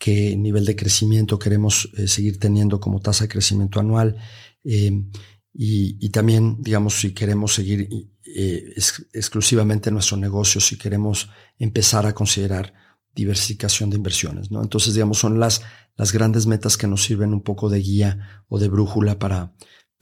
[0.00, 4.16] qué nivel de crecimiento queremos seguir teniendo como tasa de crecimiento anual.
[4.64, 7.88] Y, también, digamos, si queremos seguir
[8.26, 8.74] eh,
[9.12, 12.74] exclusivamente nuestro negocio, si queremos empezar a considerar
[13.14, 14.60] diversificación de inversiones, ¿no?
[14.60, 15.62] Entonces, digamos, son las,
[15.96, 19.54] las grandes metas que nos sirven un poco de guía o de brújula para,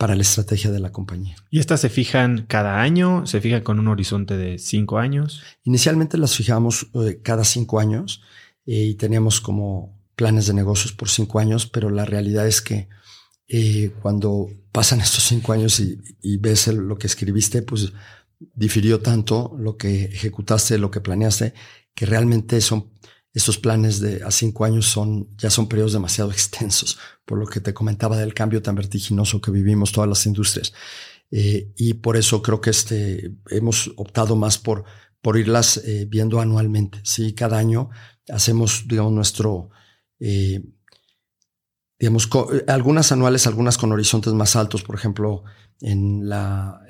[0.03, 1.36] para la estrategia de la compañía.
[1.48, 3.24] ¿Y estas se fijan cada año?
[3.24, 5.44] ¿Se fijan con un horizonte de cinco años?
[5.62, 8.20] Inicialmente las fijamos eh, cada cinco años
[8.66, 12.88] eh, y teníamos como planes de negocios por cinco años, pero la realidad es que
[13.46, 17.92] eh, cuando pasan estos cinco años y, ves lo que escribiste, pues
[18.57, 21.55] difirió tanto lo que ejecutaste, lo que planeaste,
[21.94, 22.90] que realmente son
[23.35, 27.61] estos planes de a cinco años son ya son periodos demasiado extensos, por lo que
[27.61, 30.72] te comentaba del cambio tan vertiginoso que vivimos todas las industrias.
[31.30, 34.85] Eh, y por eso creo que este hemos optado más por
[35.22, 37.01] por irlas eh, viendo anualmente.
[37.05, 37.91] Sí, cada año
[38.28, 39.70] hacemos, digamos, nuestro
[40.20, 40.62] eh,
[41.99, 42.28] digamos,
[42.66, 45.45] algunas anuales, algunas con horizontes más altos, por ejemplo,
[45.80, 46.80] en la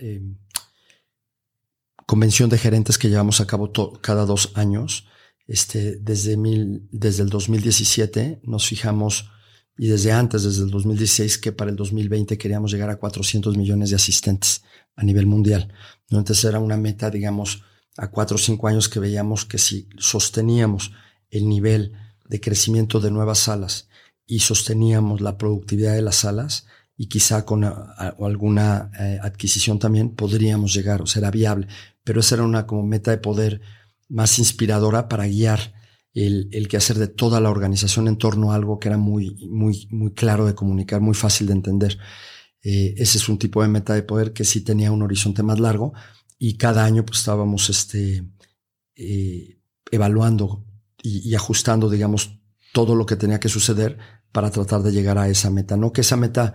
[2.07, 3.71] convención de gerentes que llevamos a cabo
[4.01, 5.07] cada dos años,
[5.47, 9.31] este, desde, mil, desde el 2017 nos fijamos,
[9.79, 13.91] y desde antes, desde el 2016, que para el 2020 queríamos llegar a 400 millones
[13.91, 14.63] de asistentes
[14.97, 15.73] a nivel mundial.
[16.11, 16.19] ¿no?
[16.19, 17.63] Entonces era una meta, digamos,
[17.97, 20.93] a cuatro o cinco años que veíamos que si sosteníamos
[21.31, 21.93] el nivel
[22.29, 23.89] de crecimiento de nuevas salas,
[24.27, 26.67] y sosteníamos la productividad de las salas
[26.97, 31.67] y quizá con alguna eh, adquisición también podríamos llegar, o sea, era viable.
[32.05, 33.61] Pero esa era una como meta de poder
[34.13, 35.75] más inspiradora para guiar
[36.15, 39.89] el, el quehacer de toda la organización en torno a algo que era muy, muy,
[39.91, 41.99] muy claro de comunicar, muy fácil de entender.
[42.63, 45.59] Eh, ese es un tipo de meta de poder que sí tenía un horizonte más
[45.59, 45.95] largo
[46.39, 48.25] y cada año pues estábamos este,
[48.95, 49.59] eh,
[49.91, 50.65] evaluando
[51.03, 52.39] y, y ajustando, digamos,
[52.73, 53.99] todo lo que tenía que suceder
[54.31, 55.77] para tratar de llegar a esa meta.
[55.77, 56.55] No que esa meta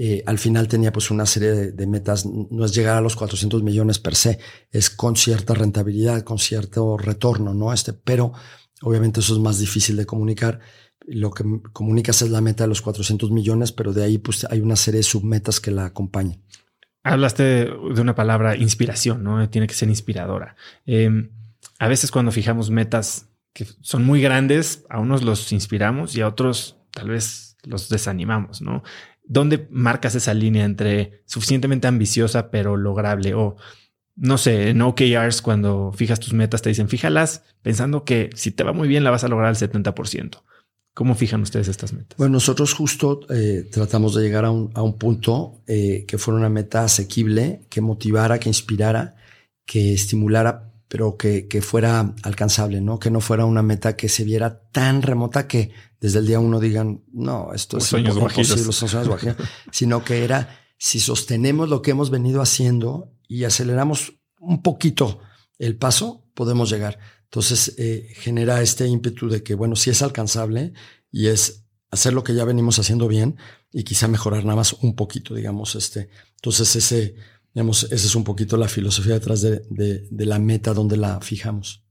[0.00, 3.64] eh, al final tenía pues una serie de, metas, no es llegar a los 400
[3.64, 4.38] millones per se,
[4.70, 7.72] es con cierta rentabilidad, con cierto retorno, ¿no?
[7.72, 8.32] Este, pero
[8.82, 10.60] obviamente eso es más difícil de comunicar.
[11.04, 11.42] Lo que
[11.72, 14.98] comunicas es la meta de los 400 millones, pero de ahí pues hay una serie
[14.98, 16.44] de submetas que la acompañan.
[17.02, 19.50] Hablaste de una palabra inspiración, ¿no?
[19.50, 20.54] Tiene que ser inspiradora.
[20.86, 21.30] Em,
[21.80, 26.28] a veces cuando fijamos metas que son muy grandes, a unos los inspiramos y a
[26.28, 28.82] otros tal vez los desanimamos, ¿no?
[29.28, 33.34] ¿Dónde marcas esa línea entre suficientemente ambiciosa pero lograble?
[33.34, 33.56] O
[34.16, 38.64] no sé, en OKRs cuando fijas tus metas te dicen fíjalas pensando que si te
[38.64, 40.42] va muy bien la vas a lograr al 70%.
[40.94, 42.18] ¿Cómo fijan ustedes estas metas?
[42.18, 46.40] Bueno, nosotros justo eh, tratamos de llegar a un, a un punto eh, que fuera
[46.40, 49.14] una meta asequible, que motivara, que inspirara,
[49.64, 52.98] que estimulara pero que, que, fuera alcanzable, ¿no?
[52.98, 55.70] Que no fuera una meta que se viera tan remota que
[56.00, 59.36] desde el día uno digan, no, esto es imposible, los sueños
[59.72, 65.20] sino que era, si sostenemos lo que hemos venido haciendo y aceleramos un poquito
[65.58, 66.98] el paso, podemos llegar.
[67.24, 70.72] Entonces, eh, genera este ímpetu de que, bueno, si es alcanzable
[71.10, 73.36] y es hacer lo que ya venimos haciendo bien
[73.72, 76.08] y quizá mejorar nada más un poquito, digamos, este.
[76.36, 77.16] Entonces, ese,
[77.58, 81.84] Digamos, esa es un poquito la filosofía detrás de, la meta donde la fijamos.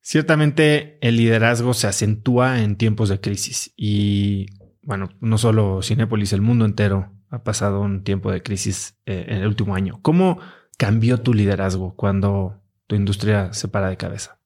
[0.00, 4.46] Ciertamente el liderazgo se acentúa en tiempos de crisis y
[4.82, 9.36] bueno, no solo Cinepolis, el mundo entero ha pasado un tiempo de crisis eh, en
[9.36, 10.00] el último año.
[10.02, 10.40] ¿Cómo
[10.76, 14.40] cambió tu liderazgo cuando tu industria se para de cabeza?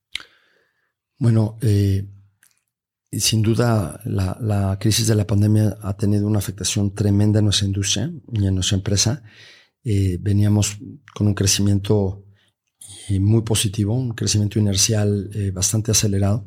[1.16, 2.10] Bueno, eh,
[3.10, 8.12] sin duda la, crisis de la pandemia ha tenido una afectación tremenda en nuestra industria
[8.30, 9.22] y en nuestra empresa.
[9.84, 10.78] Eh, veníamos
[11.14, 12.24] con un crecimiento
[13.08, 16.46] eh, muy positivo, un crecimiento inercial bastante acelerado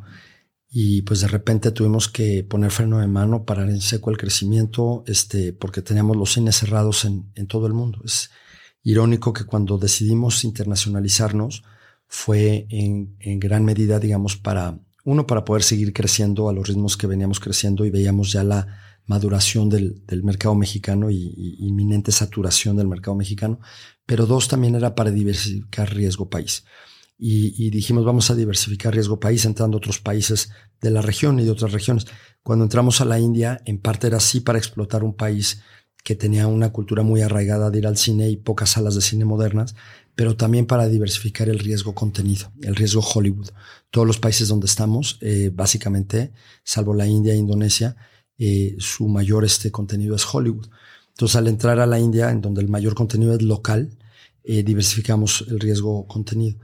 [0.77, 5.05] y pues de repente tuvimos que poner freno de mano, parar en seco el crecimiento,
[5.07, 8.01] este, porque teníamos los cines cerrados en, en todo el mundo.
[8.03, 8.29] Es
[8.83, 11.63] irónico que cuando decidimos internacionalizarnos
[12.07, 16.97] fue en, en gran medida, digamos, para uno, para poder seguir creciendo a los ritmos
[16.97, 18.67] que veníamos creciendo y veíamos ya la
[19.07, 23.59] maduración del, mercado mexicano y, inminente saturación del mercado mexicano,
[24.05, 26.65] pero dos, también era para diversificar riesgo país.
[27.17, 30.51] Y, y, dijimos, vamos a diversificar riesgo país entrando a otros países
[30.81, 32.05] de la región y de otras regiones.
[32.43, 35.61] Cuando entramos a la India, en parte era así para explotar un país
[36.05, 39.25] que tenía una cultura muy arraigada de ir al cine y pocas salas de cine
[39.25, 39.75] modernas,
[40.13, 43.49] pero también para diversificar el riesgo contenido, el riesgo Hollywood.
[43.89, 46.31] Todos los países donde estamos, eh, básicamente,
[46.63, 47.97] salvo la India e Indonesia,
[48.37, 50.67] eh, su mayor este contenido es Hollywood.
[51.09, 53.97] Entonces, al entrar a la India, en donde el mayor contenido es local,
[54.43, 56.59] eh, diversificamos el riesgo contenido.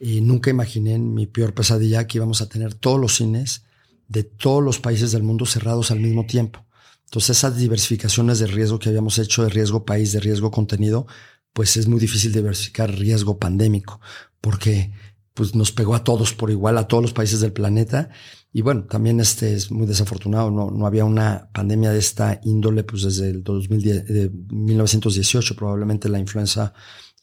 [0.00, 3.62] nunca imaginé en mi peor pesadilla que íbamos a tener todos los cines
[4.08, 6.64] de todos los países del mundo cerrados al mismo tiempo.
[7.04, 11.06] Entonces, esas diversificaciones de riesgo que habíamos hecho, de riesgo país, de riesgo contenido,
[11.52, 14.00] pues es muy difícil diversificar riesgo pandémico,
[14.40, 14.92] porque
[15.34, 18.10] pues nos pegó a todos por igual, a todos los países del planeta.
[18.52, 22.84] Y bueno, también este es muy desafortunado, no, no había una pandemia de esta índole
[22.84, 26.74] pues desde el 2010, de 1918, probablemente la influenza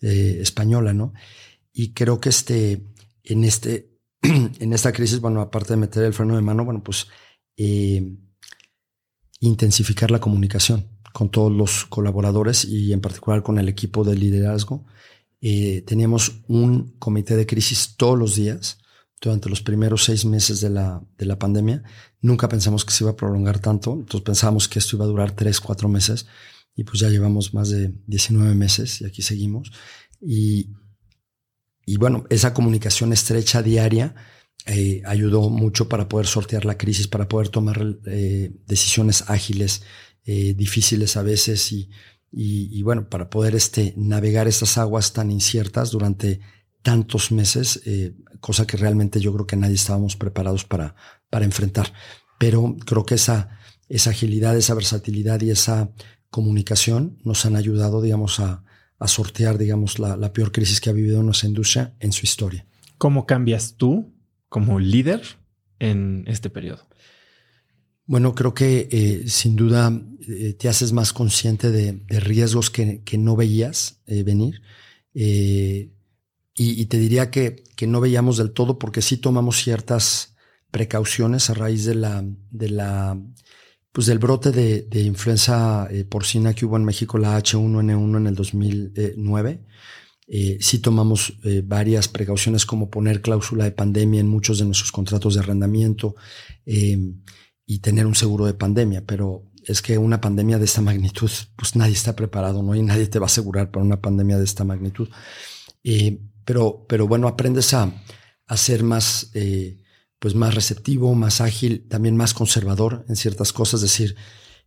[0.02, 1.14] eh, española, ¿no?
[1.72, 2.84] Y creo que este,
[3.24, 7.08] en este, en esta crisis, bueno, aparte de meter el freno de mano, bueno, pues
[7.58, 8.18] eh,
[9.40, 14.86] intensificar la comunicación con todos los colaboradores y en particular con el equipo de liderazgo.
[15.42, 18.80] Eh, teníamos un comité de crisis todos los días
[19.22, 21.84] durante los primeros seis meses de la, de la pandemia.
[22.22, 25.32] Nunca pensamos que se iba a prolongar tanto, entonces pensábamos que esto iba a durar
[25.32, 26.26] tres, cuatro meses
[26.76, 29.72] y pues ya llevamos más de 19 meses y aquí seguimos.
[30.22, 30.70] Y,
[31.86, 34.16] y bueno, esa comunicación estrecha diaria
[34.66, 39.84] eh, ayudó mucho para poder sortear la crisis, para poder tomar eh, decisiones ágiles,
[40.26, 41.90] eh, difíciles a veces y,
[42.32, 46.42] y, bueno, para poder este, navegar esas aguas tan inciertas durante
[46.84, 47.82] tantos meses,
[48.40, 50.96] cosa que realmente yo creo que nadie estábamos preparados para,
[51.30, 51.94] para enfrentar.
[52.38, 55.92] Pero creo que esa, esa agilidad, esa versatilidad y esa
[56.30, 58.64] comunicación nos han ayudado, digamos, a,
[59.00, 62.66] a sortear, digamos, la, la peor crisis que ha vivido nuestra industria en su historia.
[62.98, 64.14] ¿Cómo cambias tú
[64.50, 65.22] como líder
[65.80, 66.90] en este periodo?
[68.10, 73.36] Bueno, creo que eh, sin duda eh, te haces más consciente de, riesgos que, no
[73.36, 74.62] veías eh, venir.
[76.62, 80.36] Y, te diría que, que, no veíamos del todo porque sí tomamos ciertas
[80.72, 83.18] precauciones a raíz de la, de la,
[83.94, 88.36] pues del brote de, de influenza porcina que hubo en México, la H1N1 en el
[88.36, 89.64] 2009.
[90.60, 95.40] sí tomamos varias precauciones como poner cláusula de pandemia en muchos de nuestros contratos de
[95.40, 96.16] arrendamiento
[96.66, 101.78] y tener un seguro de pandemia, pero es que una pandemia de esta magnitud, pues
[101.78, 102.76] nadie está preparado, ¿no?
[102.76, 105.08] Y nadie te va a asegurar para una pandemia de esta magnitud.
[106.50, 107.94] Pero, pero bueno, aprendes a,
[108.48, 109.84] a ser más, eh,
[110.18, 113.84] pues más receptivo, más ágil, también más conservador en ciertas cosas.
[113.84, 114.16] Es decir,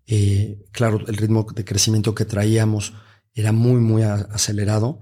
[0.06, 2.92] eh, claro, el ritmo de crecimiento que traíamos
[3.34, 5.00] era muy, muy acelerado,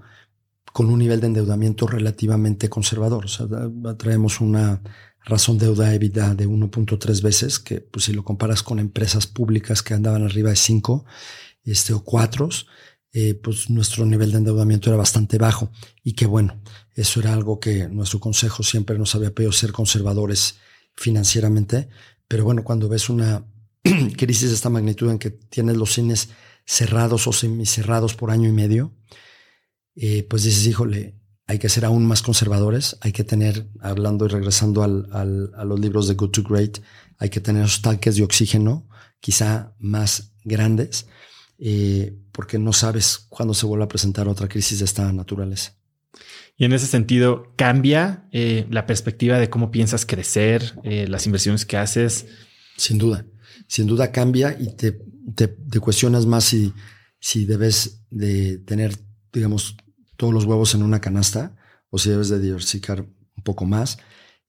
[0.73, 3.25] con un nivel de endeudamiento relativamente conservador.
[3.25, 3.45] O sea,
[3.99, 4.81] traemos una
[5.23, 9.93] razón deuda EBITDA de 1.3 veces, que pues si lo comparas con empresas públicas que
[9.93, 11.05] andaban arriba de 5
[11.63, 12.49] este, o 4,
[13.13, 15.71] eh, pues nuestro nivel de endeudamiento era bastante bajo.
[16.03, 16.61] Y que bueno,
[16.95, 20.55] eso era algo que nuestro consejo siempre nos había pedido ser conservadores
[20.95, 21.89] financieramente,
[22.27, 23.45] pero bueno, cuando ves una
[24.17, 26.29] crisis de esta magnitud en que tienes los cines
[26.65, 28.93] cerrados o semicerrados por año y medio,
[29.95, 31.15] eh, pues dices, híjole,
[31.47, 35.79] hay que ser aún más conservadores, hay que tener, hablando y regresando al, a los
[35.79, 36.79] libros de Good to Great,
[37.17, 38.87] hay que tener los tanques de oxígeno
[39.19, 41.07] quizá más grandes,
[41.63, 45.77] eh, porque no sabes cuándo se vuelve a presentar otra crisis de esta naturaleza.
[46.57, 51.67] Y en ese sentido, ¿cambia eh, la perspectiva de cómo piensas crecer, eh, las inversiones
[51.67, 52.25] que haces?
[52.77, 53.25] Sin duda,
[53.67, 54.99] sin duda cambia y te,
[55.35, 56.73] te, te cuestionas más si,
[57.19, 58.97] si debes de tener,
[59.31, 59.77] digamos,
[60.17, 61.55] todos los huevos en una canasta
[61.91, 63.99] o si debes de diversificar un poco más.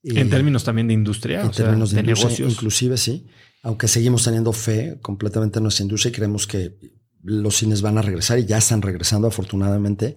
[0.02, 2.50] En términos también de industria, en términos de, negocios.
[2.50, 3.26] Inclusive sí,
[3.62, 6.78] aunque seguimos teniendo fe completamente en nuestra industria y creemos que
[7.22, 10.16] los cines van a regresar y ya están regresando afortunadamente.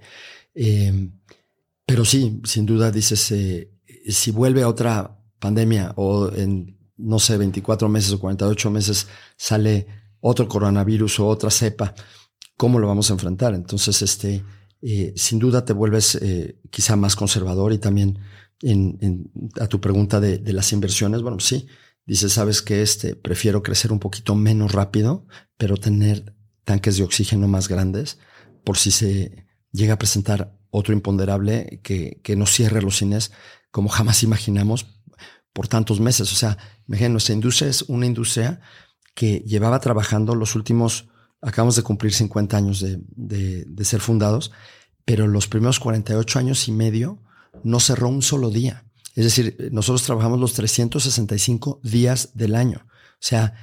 [0.53, 1.09] Eh,
[1.85, 3.71] pero sí, sin duda dices, eh,
[4.07, 9.87] si vuelve a otra pandemia o en, no sé, 24 meses o 48 meses sale
[10.19, 11.93] otro coronavirus o otra cepa,
[12.57, 13.53] ¿cómo lo vamos a enfrentar?
[13.53, 14.43] Entonces, este,
[14.81, 16.19] eh, sin duda te vuelves
[16.71, 18.19] quizá más conservador y también
[19.59, 21.67] a tu pregunta de, de, las inversiones, bueno, sí,
[22.05, 25.27] dices, sabes que este, prefiero crecer un poquito menos rápido,
[25.57, 26.34] pero tener
[26.65, 28.17] tanques de oxígeno más grandes
[28.63, 33.31] por si se llega a presentar otro imponderable que, que nos cierre los cines
[33.71, 34.87] como jamás imaginamos
[35.53, 36.31] por tantos meses.
[36.33, 36.57] O sea,
[36.87, 38.59] imagínate, nuestra industria es una industria
[39.13, 41.07] que llevaba trabajando los últimos,
[41.41, 44.51] acabamos de cumplir 50 años de, de, de ser fundados,
[45.05, 47.21] pero los primeros 48 años y medio
[47.63, 48.85] no cerró un solo día.
[49.15, 52.85] Es decir, nosotros trabajamos los 365 días del año.
[52.85, 53.53] O sea,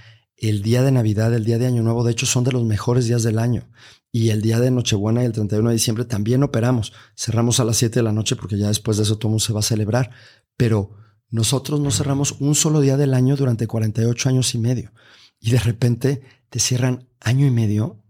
[0.48, 3.06] el día de Navidad, el día de Año Nuevo, de hecho, son de los mejores
[3.06, 3.68] días del año.
[4.10, 6.92] Y el día de Nochebuena y el 31 de diciembre también operamos.
[7.16, 9.52] Cerramos a las 7 de la noche porque ya después de eso todo mundo se
[9.52, 10.10] va a celebrar.
[10.56, 10.96] Pero
[11.30, 14.92] nosotros no cerramos un solo día del año durante 48 años y medio.
[15.38, 18.02] Y de repente te cierran año y medio.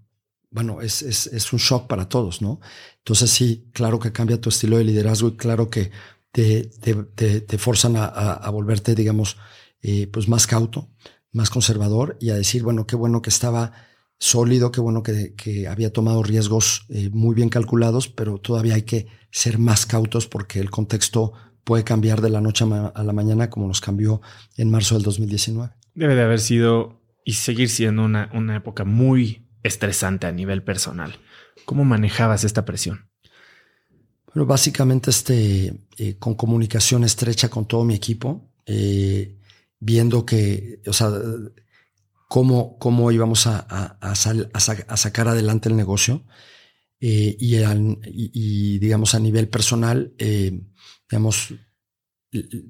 [0.51, 2.61] Bueno, es, es, es un shock para todos, ¿no?
[2.97, 5.91] Entonces sí, claro que cambia tu estilo de liderazgo y claro que
[6.33, 9.37] te, te, te, forzan a, a, volverte, digamos,
[9.83, 10.89] eh, pues más cauto,
[11.33, 13.73] más conservador y a decir, bueno, qué bueno que estaba
[14.19, 18.83] sólido, qué bueno que, que había tomado riesgos eh, muy bien calculados, pero todavía hay
[18.83, 21.33] que ser más cautos porque el contexto
[21.65, 24.21] puede cambiar de la noche a la mañana como nos cambió
[24.57, 25.73] en marzo del 2019.
[25.95, 31.19] Debe de haber sido y seguir siendo una, una época muy estresante a nivel personal.
[31.65, 33.11] ¿Cómo manejabas esta presión?
[34.35, 39.39] Bueno, básicamente este, eh, con comunicación estrecha con todo mi equipo, eh,
[39.85, 41.11] viendo que, o sea,
[42.29, 43.59] cómo, cómo íbamos a,
[44.01, 46.25] a, sacar adelante el negocio.
[47.01, 47.57] Eh, y,
[48.05, 50.63] y, digamos, a nivel personal, eh,
[51.11, 51.53] digamos,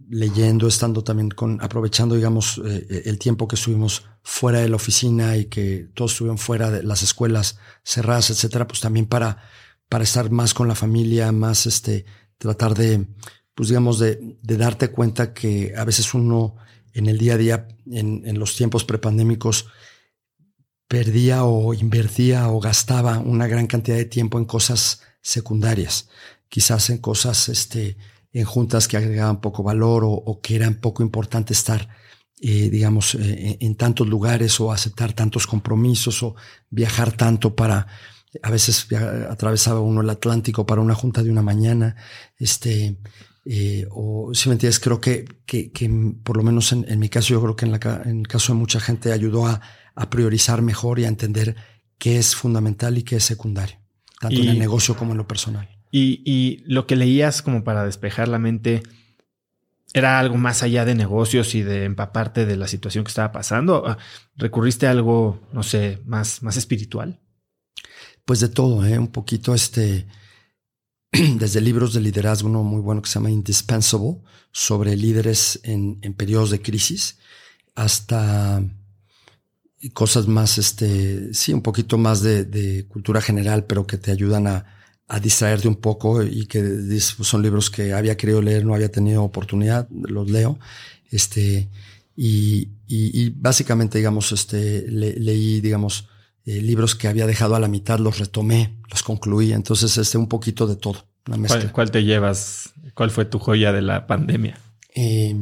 [0.08, 5.36] leyendo, estando también con, aprovechando, digamos, eh, el tiempo que estuvimos fuera de la oficina
[5.36, 9.36] y que todos estuvieron fuera de las escuelas cerradas, etcétera, pues también para,
[9.90, 12.06] para estar más con la familia, más este,
[12.38, 13.06] tratar de,
[13.54, 16.56] pues digamos, de, de darte cuenta que a veces uno
[16.94, 19.66] en el día a día, en, los tiempos prepandémicos,
[20.88, 26.08] perdía o invertía o gastaba una gran cantidad de tiempo en cosas secundarias,
[26.48, 27.96] quizás en cosas, este,
[28.32, 31.88] en juntas que agregaban poco valor o, que eran poco importante estar,
[32.40, 36.34] eh, digamos, eh, en tantos lugares o aceptar tantos compromisos o
[36.68, 37.86] viajar tanto para,
[38.42, 38.86] a veces
[39.30, 41.96] atravesaba uno el Atlántico para una junta de una mañana,
[42.38, 42.98] este,
[43.44, 45.90] eh, o si me entiendes, creo que, que, que
[46.22, 48.52] por lo menos en, en, mi caso, yo creo que en, la, en el caso
[48.52, 49.60] de mucha gente ayudó a,
[49.94, 51.56] a priorizar mejor y a entender
[51.98, 53.76] qué es fundamental y qué es secundario,
[54.20, 55.68] tanto y, en el negocio como en lo personal.
[55.90, 58.82] Y, y, lo que leías como para despejar la mente,
[59.92, 63.84] ¿era algo más allá de negocios y de empaparte de la situación que estaba pasando?
[63.86, 63.98] Ah,
[64.36, 67.20] ¿Recurriste a algo, no sé, más, más espiritual?
[68.24, 68.98] Pues de todo, ¿eh?
[68.98, 70.06] un poquito este
[71.38, 74.16] desde libros de liderazgo, uno muy bueno que se llama Indispensable,
[74.50, 77.18] sobre líderes en, en periodos de crisis,
[77.74, 78.62] hasta
[79.92, 84.64] cosas más, este, sí, un poquito más de, cultura general, pero que te ayudan a,
[85.08, 89.24] a, distraerte un poco y que son libros que había querido leer, no había tenido
[89.24, 90.58] oportunidad, los leo.
[91.10, 91.68] Este,
[92.16, 96.08] y, y, básicamente, digamos, este, le, leí, digamos,
[96.44, 99.52] eh, libros que había dejado a la mitad, los retomé, los concluí.
[99.52, 101.06] Entonces, este, un poquito de todo.
[101.24, 102.72] ¿Cuál, ¿Cuál, te llevas?
[102.94, 104.58] ¿Cuál fue tu joya de la pandemia?
[104.94, 105.34] Eh,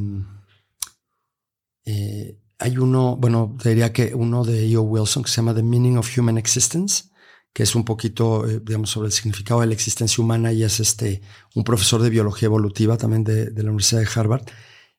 [1.87, 4.83] eh, hay uno, bueno, diría que uno de E.O.
[4.83, 7.05] Wilson que se llama The Meaning of Human Existence,
[7.53, 10.79] que es un poquito, eh, digamos, sobre el significado de la existencia humana y es
[10.79, 11.23] este,
[11.55, 14.45] un profesor de biología evolutiva también de, de la Universidad de Harvard,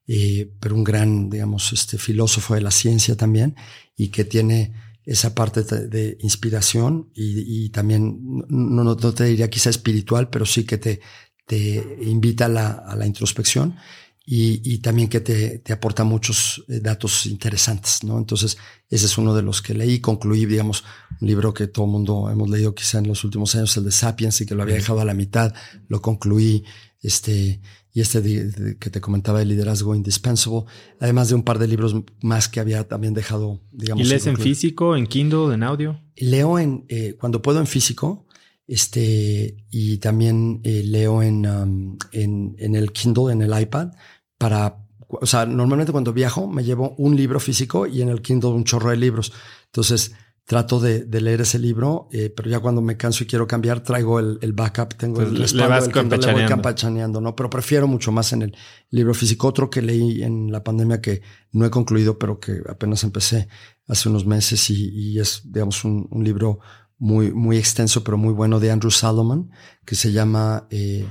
[0.07, 3.55] eh, pero un gran, digamos, este filósofo de la ciencia también
[3.95, 4.73] y que tiene
[5.05, 10.77] esa parte de inspiración y, también, no, no, te diría quizá espiritual, pero sí que
[10.77, 11.01] te,
[11.45, 13.75] te invita a la, a la introspección
[14.23, 18.19] y, y, también que te, te aporta muchos eh, datos interesantes, ¿no?
[18.19, 18.55] Entonces,
[18.87, 20.83] ese es uno de los que leí, concluí, digamos,
[21.19, 23.91] un libro que todo el mundo hemos leído quizá en los últimos años, el de
[23.91, 25.53] Sapiens, y que lo había dejado a la mitad,
[25.87, 26.63] lo concluí,
[27.01, 27.61] este,
[27.93, 30.65] y este de, de, que te comentaba de liderazgo indispensable,
[30.99, 34.05] además de un par de libros más que había también dejado, digamos.
[34.05, 35.99] ¿Y lees en físico, en Kindle, en audio?
[36.15, 38.27] Leo en, eh, cuando puedo en físico,
[38.71, 43.89] este, y también eh, leo en, um, en, en el Kindle, en el iPad,
[44.37, 48.51] para, o sea, normalmente cuando viajo me llevo un libro físico y en el Kindle
[48.51, 49.33] un chorro de libros.
[49.65, 50.13] Entonces,
[50.45, 54.19] trato de, leer ese libro, eh, pero ya cuando me canso y quiero cambiar, traigo
[54.19, 57.35] el, backup, tengo el respaldo, le vas le voy campachaneando, ¿no?
[57.35, 58.55] Pero prefiero mucho más en el
[58.89, 59.47] libro físico.
[59.47, 63.47] Otro que leí en la pandemia que no he concluido, pero que apenas empecé
[63.87, 66.59] hace unos meses y, es, digamos, un, libro
[67.01, 69.49] muy, muy extenso, pero muy bueno de Andrew Salomon,
[69.85, 71.03] que se llama eh,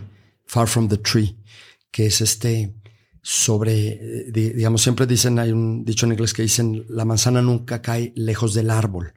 [0.47, 1.37] Far from the Tree,
[1.91, 2.77] que es este
[3.23, 7.83] sobre, eh, digamos, siempre dicen, hay un dicho en inglés que dicen, la manzana nunca
[7.83, 9.15] cae lejos del árbol.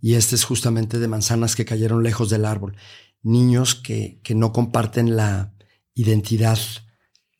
[0.00, 2.76] Y este es justamente de manzanas que cayeron lejos del árbol.
[3.22, 5.54] Niños que, que no comparten la
[5.94, 6.58] identidad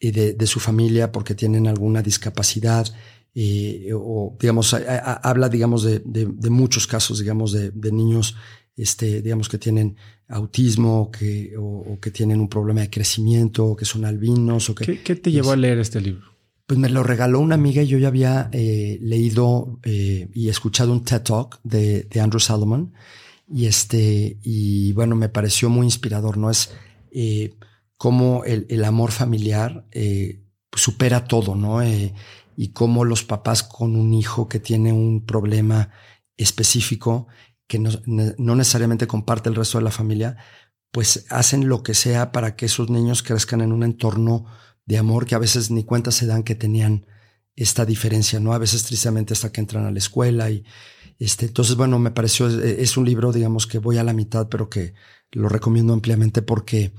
[0.01, 2.87] eh, de, de, su familia porque tienen alguna discapacidad.
[3.35, 8.37] Eh, o, digamos, habla, digamos, de, de, de, muchos casos, digamos, de, niños
[8.77, 9.97] este, digamos que tienen
[10.29, 14.71] autismo que, o, que tienen un problema de crecimiento o que son albinos.
[14.71, 16.33] O que, ¿Qué, te llevó a leer este libro?
[16.67, 20.93] Pues me lo regaló una amiga y yo ya había eh, leído eh, y escuchado
[20.93, 22.95] un TED Talk de, de, Andrew Salomon
[23.53, 26.39] y este y bueno me pareció muy inspirador.
[26.39, 26.71] No es
[27.11, 27.55] eh,
[27.99, 29.85] cómo el, el, amor familiar
[30.75, 31.83] supera todo, no
[32.57, 35.91] y cómo los papás con un hijo que tiene un problema
[36.37, 37.27] específico
[37.73, 40.37] que no, necesariamente comparte el resto de la familia,
[40.91, 44.45] pues hacen lo que sea para que esos niños crezcan en un entorno
[44.85, 47.07] de amor que a veces ni cuenta se dan que tenían
[47.57, 48.53] esta diferencia, ¿no?
[48.53, 50.67] A veces tristemente hasta que entran a la escuela y
[51.19, 54.69] este, entonces, bueno, me pareció, es, un libro, digamos, que voy a la mitad, pero
[54.69, 54.93] que
[55.31, 56.93] lo recomiendo ampliamente porque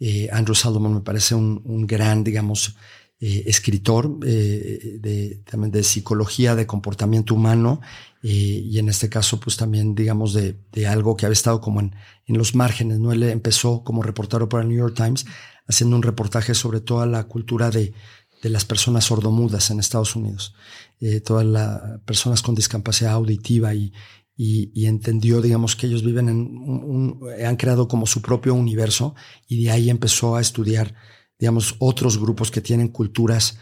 [0.00, 2.74] eh, Andrew Salomon me parece un, gran, digamos,
[3.20, 7.80] eh, escritor eh, de, también de psicología de comportamiento humano
[8.28, 11.80] eh, y en este caso pues también digamos de, de, algo que había estado como
[11.80, 11.94] en,
[12.26, 13.12] en los márgenes, ¿no?
[13.12, 15.26] Él empezó como reportero para el New York Times
[15.68, 17.92] haciendo un reportaje sobre toda la cultura de,
[18.42, 20.54] de las personas sordomudas en Estados Unidos,
[21.24, 23.92] todas las personas con discapacidad auditiva y,
[24.36, 29.14] y, entendió, digamos, que ellos viven en un, han creado como su propio universo
[29.48, 30.94] y de ahí empezó a estudiar
[31.38, 33.58] digamos, otros grupos que tienen culturas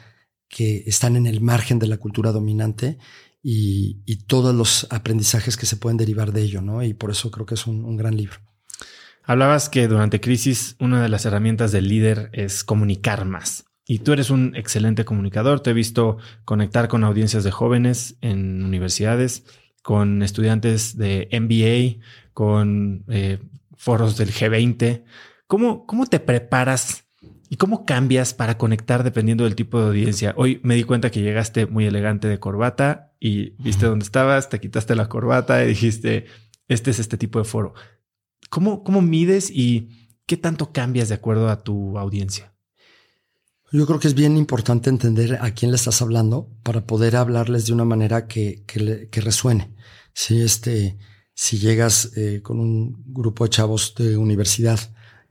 [0.48, 2.98] que están en el margen de la cultura dominante
[3.46, 6.82] y, todos los aprendizajes que se pueden derivar de ello, ¿no?
[6.82, 8.38] Y por eso creo que es un, gran libro.
[9.22, 13.66] Hablabas que durante crisis una de las herramientas del líder es comunicar más.
[13.86, 15.60] Y tú eres un excelente comunicador.
[15.60, 16.16] Te he visto
[16.46, 19.44] conectar con audiencias de jóvenes en universidades,
[19.82, 23.40] con estudiantes de MBA, con eh,
[23.76, 25.04] foros del G20.
[25.46, 27.03] ¿Cómo, ¿Cómo te preparas
[27.54, 30.34] ¿Y cómo cambias para conectar dependiendo del tipo de audiencia?
[30.36, 34.58] Hoy me di cuenta que llegaste muy elegante de corbata y viste dónde estabas, te
[34.58, 36.26] quitaste la corbata y dijiste,
[36.66, 37.72] este es este tipo de foro.
[38.50, 42.56] ¿Cómo, cómo mides y qué tanto cambias de acuerdo a tu audiencia?
[43.70, 47.66] Yo creo que es bien importante entender a quién le estás hablando para poder hablarles
[47.66, 49.76] de una manera que, que, resuene.
[50.12, 50.98] Si, este,
[51.34, 54.80] si llegas eh, con un grupo de chavos de universidad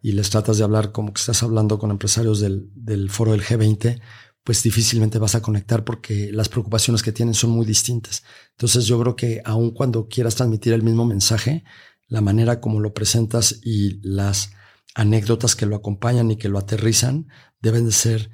[0.03, 3.41] y les tratas de hablar como que estás hablando con empresarios del, del foro del
[3.41, 4.01] G20,
[4.43, 8.23] pues difícilmente vas a conectar porque las preocupaciones que tienen son muy distintas.
[8.51, 11.63] Entonces yo creo que aun cuando quieras transmitir el mismo mensaje,
[12.09, 14.51] la manera como lo presentas y las
[14.93, 17.29] anécdotas que lo acompañan y que lo aterrizan
[17.61, 18.29] deben de ser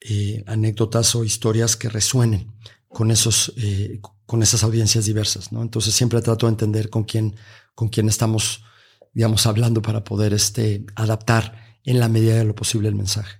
[0.00, 2.52] eh, anécdotas o historias que resuenen
[2.86, 5.62] con esos eh, con esas audiencias diversas, ¿no?
[5.62, 7.34] Entonces siempre trato de entender con quién
[7.74, 8.62] con quién estamos
[9.14, 13.38] digamos, hablando para poder este, adaptar en la medida de lo posible el mensaje.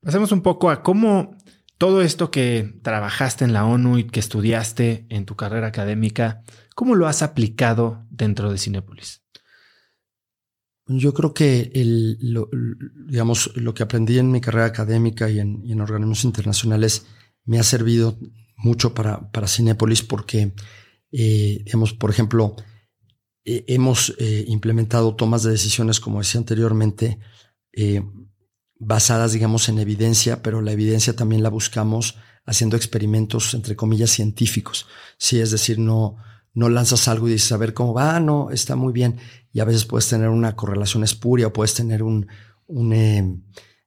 [0.00, 1.36] Pasemos un poco a cómo
[1.78, 6.42] todo esto que trabajaste en la ONU y que estudiaste en tu carrera académica,
[6.74, 9.22] ¿cómo lo has aplicado dentro de Cinepolis?
[10.88, 12.48] Yo creo que el, lo,
[13.08, 17.06] digamos, lo que aprendí en mi carrera académica y en, y en organismos internacionales
[17.44, 18.18] me ha servido
[18.56, 20.54] mucho para, para Cinepolis porque,
[21.12, 22.56] eh, digamos, por ejemplo,
[23.48, 27.20] eh, hemos eh, implementado tomas de decisiones, como decía anteriormente,
[27.72, 28.02] eh,
[28.76, 34.88] basadas, digamos, en evidencia, pero la evidencia también la buscamos haciendo experimentos, entre comillas, científicos.
[35.16, 36.16] Sí, es decir, no,
[36.54, 39.20] no lanzas algo y dices, a ver cómo va, no, está muy bien.
[39.52, 42.26] Y a veces puedes tener una correlación espuria o puedes tener un,
[42.66, 43.44] un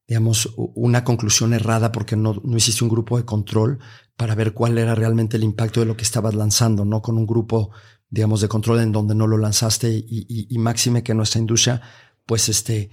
[0.07, 3.79] digamos, una conclusión errada porque no, no hiciste un grupo de control
[4.15, 7.27] para ver cuál era realmente el impacto de lo que estabas lanzando, no con un
[7.27, 7.71] grupo
[8.09, 11.81] digamos, de control en donde no lo lanzaste y, y, máxime que nuestra industria,
[12.25, 12.89] pues este,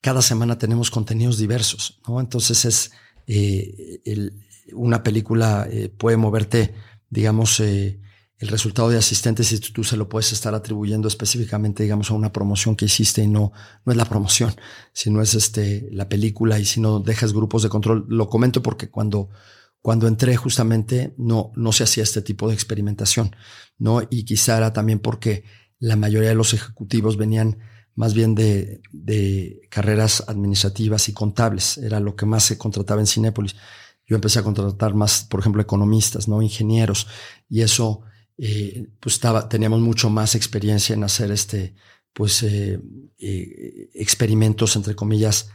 [0.00, 2.20] cada semana tenemos contenidos diversos, ¿no?
[2.20, 2.92] Entonces es
[3.26, 4.30] eh,
[4.72, 6.74] una película eh, puede moverte,
[7.10, 8.00] digamos, eh,
[8.38, 12.32] el resultado de asistentes y tú se lo puedes estar atribuyendo específicamente, digamos, a una
[12.32, 13.52] promoción que hiciste y no,
[13.84, 14.54] no es la promoción,
[14.92, 18.04] sino es este, la película y si no dejas grupos de control.
[18.08, 19.30] Lo comento porque cuando
[19.84, 23.36] cuando entré justamente no, no se hacía este tipo de experimentación,
[23.76, 24.00] ¿no?
[24.08, 25.44] Y quizá era también porque
[25.78, 27.58] la mayoría de los ejecutivos venían
[27.94, 33.06] más bien de, de carreras administrativas y contables, era lo que más se contrataba en
[33.06, 33.56] Cinépolis.
[34.06, 37.06] Yo empecé a contratar más, por ejemplo, economistas, no ingenieros,
[37.50, 38.00] y eso,
[38.38, 41.74] eh, pues estaba, teníamos mucho más experiencia en hacer este,
[42.14, 42.80] pues, eh,
[43.18, 45.50] eh, experimentos, entre comillas,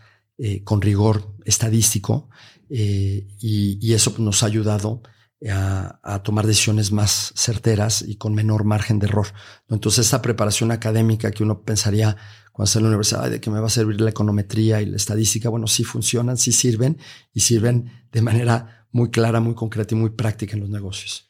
[0.64, 2.30] con rigor estadístico,
[2.70, 5.02] y, y, eso nos ha ayudado
[5.48, 9.28] a, tomar decisiones más certeras y con menor margen de error.
[9.70, 12.18] Entonces, esta preparación académica que uno pensaría
[12.52, 14.98] cuando está en la universidad, de que me va a servir la econometría y la
[14.98, 16.98] estadística, bueno, sí funcionan, sí sirven
[17.34, 21.30] y sirven de manera muy clara, muy concreta y muy práctica en los negocios.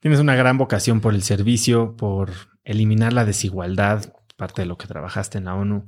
[0.00, 2.32] Tienes una gran vocación por el servicio, por
[2.64, 5.86] eliminar la desigualdad, parte de lo que trabajaste en la ONU.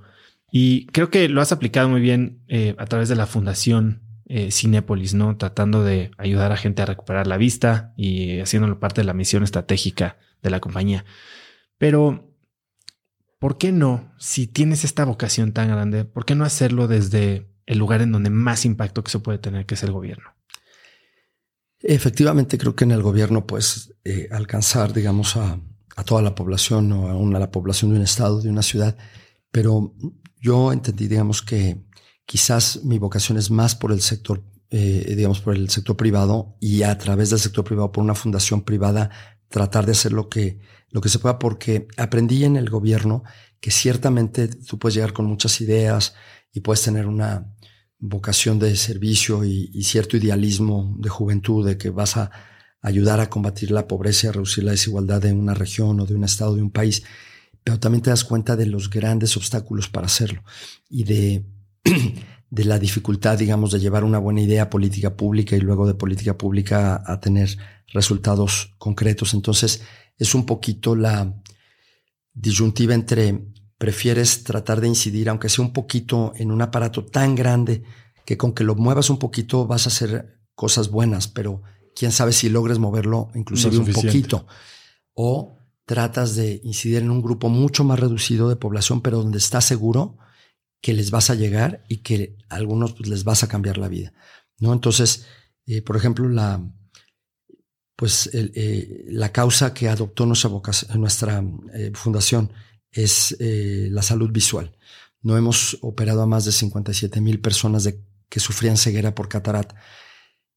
[0.51, 4.51] Y creo que lo has aplicado muy bien eh, a través de la Fundación eh,
[4.51, 5.37] Cinépolis, ¿no?
[5.39, 9.43] Tratando de ayudar a gente a recuperar la vista y haciéndolo parte de la misión
[9.43, 11.07] estratégica de la compañía.
[11.79, 12.35] Pero,
[13.39, 17.79] ¿por qué no, si tienes esta vocación tan grande, por qué no hacerlo desde el
[17.79, 20.35] lugar en donde más impacto que se puede tener, que es el gobierno?
[21.81, 25.59] Efectivamente, creo que en el gobierno puedes eh, alcanzar, digamos, a,
[26.05, 28.97] toda la población o a, a la población de un estado, de una ciudad,
[29.51, 29.95] pero
[30.41, 31.88] yo entendí, digamos, que
[32.29, 36.83] Quizás mi vocación es más por el sector, eh, digamos, por el sector privado y
[36.83, 39.09] a través del sector privado, por una fundación privada,
[39.49, 40.61] tratar de hacer lo que,
[40.91, 43.23] lo que se pueda, porque aprendí en el gobierno
[43.61, 46.17] que ciertamente tú puedes llegar con muchas ideas
[46.53, 47.51] y puedes tener una
[47.99, 52.31] vocación de servicio y, y cierto idealismo de juventud de que vas a
[52.83, 56.15] ayudar a combatir la pobreza y a reducir la desigualdad de una región o de
[56.15, 57.05] un estado, de un país,
[57.65, 60.43] pero también te das cuenta de los grandes obstáculos para hacerlo
[60.91, 61.47] y de
[62.51, 66.39] de la dificultad, digamos, de llevar una buena idea política pública y luego de política
[66.39, 67.57] pública a, tener
[67.89, 69.35] resultados concretos.
[69.35, 69.83] Entonces,
[70.17, 71.35] es un poquito la
[72.33, 77.83] disyuntiva entre prefieres tratar de incidir, aunque sea un poquito, en un aparato tan grande
[78.25, 81.63] que con que lo muevas un poquito vas a hacer cosas buenas, pero
[81.95, 84.47] quién sabe si logres moverlo inclusive un poquito.
[85.15, 89.65] O tratas de incidir en un grupo mucho más reducido de población, pero donde estás
[89.65, 90.19] seguro
[90.81, 93.89] que les vas a llegar y que a algunos pues, les vas a cambiar la
[93.89, 94.13] vida.
[94.59, 94.73] ¿no?
[94.73, 95.27] Entonces,
[95.67, 96.63] eh, por ejemplo, la,
[97.97, 100.51] pues, eh, la causa que adoptó nuestra,
[100.97, 101.45] nuestra
[101.75, 102.53] eh, fundación
[102.91, 104.77] es la salud visual.
[105.21, 109.77] No hemos operado a más de 57 mil personas de, que sufrían ceguera por catarata.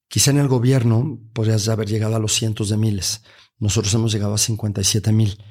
[0.08, 3.22] Quizá en el gobierno podrías haber llegado a los cientos de miles.
[3.60, 5.44] Nosotros hemos llegado a 57 mil,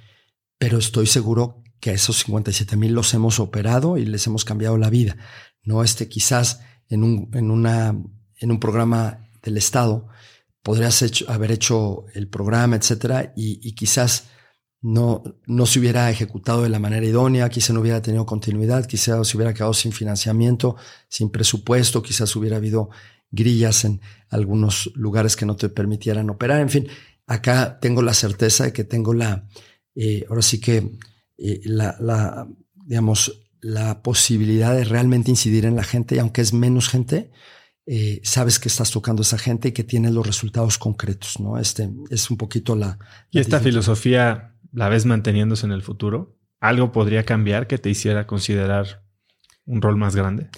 [0.58, 4.76] pero estoy seguro que a esos 57 mil los hemos operado y les hemos cambiado
[4.76, 5.16] la vida.
[5.62, 7.96] No este quizás en un, en una,
[8.36, 10.08] en un programa del Estado
[10.62, 14.28] podrías haber hecho el programa, etcétera, y, quizás
[14.82, 19.26] no, no se hubiera ejecutado de la manera idónea, quizás no hubiera tenido continuidad, quizás
[19.26, 20.76] se hubiera quedado sin financiamiento,
[21.08, 22.90] sin presupuesto, quizás hubiera habido
[23.30, 26.60] grillas en algunos lugares que no te permitieran operar.
[26.60, 26.88] En fin,
[27.26, 29.48] acá tengo la certeza de que tengo la,
[29.94, 30.98] eh, ahora sí que
[31.40, 36.88] eh, la, digamos, la posibilidad de realmente incidir en la gente y aunque es menos
[36.88, 37.30] gente,
[37.86, 41.58] eh, sabes que estás tocando a esa gente y que tienes los resultados concretos, ¿no?
[41.58, 42.98] Este es un poquito la...
[43.30, 46.36] ¿Y esta filosofía la ves manteniéndose en el futuro?
[46.60, 49.02] ¿Algo podría cambiar que te hiciera considerar
[49.64, 50.50] un rol más grande?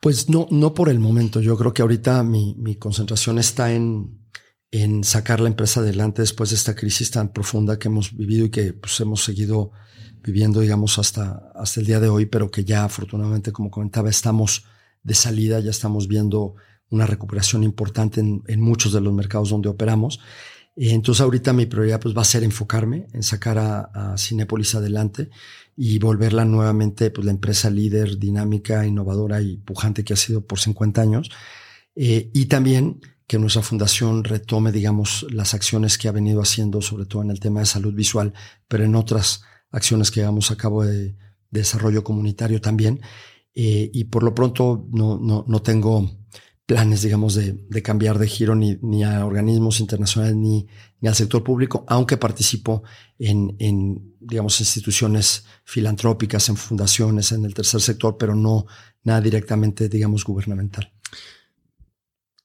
[0.00, 1.40] Pues no, no por el momento.
[1.40, 4.22] Yo creo que ahorita mi, mi concentración está en,
[4.72, 8.50] en sacar la empresa adelante después de esta crisis tan profunda que hemos vivido y
[8.50, 9.70] que pues, hemos seguido
[10.24, 14.64] viviendo, digamos, hasta, hasta el día de hoy, pero que ya afortunadamente, como comentaba, estamos
[15.02, 16.54] de salida, ya estamos viendo
[16.88, 20.20] una recuperación importante en, en muchos de los mercados donde operamos.
[20.74, 25.28] Entonces ahorita mi prioridad pues va a ser enfocarme en sacar a, Cinepolis adelante
[25.76, 30.58] y volverla nuevamente pues la empresa líder, dinámica, innovadora y pujante que ha sido por
[30.58, 31.30] 50 años.
[31.94, 33.00] Eh, y también
[33.32, 37.40] que nuestra fundación retome, digamos, las acciones que ha venido haciendo, sobre todo en el
[37.40, 38.34] tema de salud visual,
[38.68, 39.40] pero en otras
[39.70, 41.16] acciones que llevamos a cabo de,
[41.50, 43.00] desarrollo comunitario también.
[43.54, 46.10] Eh, y por lo pronto no, no, no tengo
[46.66, 50.66] planes, digamos, de, de cambiar de giro ni, ni, a organismos internacionales ni,
[51.00, 52.82] ni al sector público, aunque participo
[53.18, 58.66] en, en, digamos, instituciones filantrópicas, en fundaciones, en el tercer sector, pero no
[59.04, 60.92] nada directamente, digamos, gubernamental.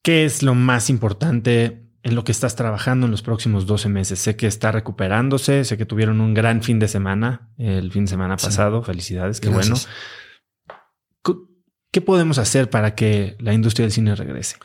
[0.08, 4.20] ¿Qué es lo más importante en lo que estás trabajando en los próximos 12 meses?
[4.20, 8.12] Sé que está recuperándose, sé que tuvieron un gran fin de semana el fin de
[8.12, 8.82] semana pasado.
[8.84, 9.76] Felicidades, qué bueno.
[11.92, 14.56] ¿Qué podemos hacer para que la industria del cine regrese?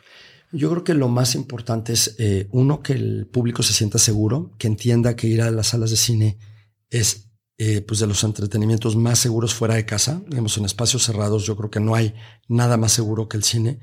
[0.52, 4.55] Yo creo que lo más importante es, eh, uno, que el público se sienta seguro,
[4.59, 6.39] que entienda que ir a las salas de cine
[6.89, 10.23] es eh, pues de los entretenimientos más seguros fuera de casa.
[10.28, 12.14] Digamos, en espacios cerrados yo creo que no hay
[12.47, 13.81] nada más seguro que el cine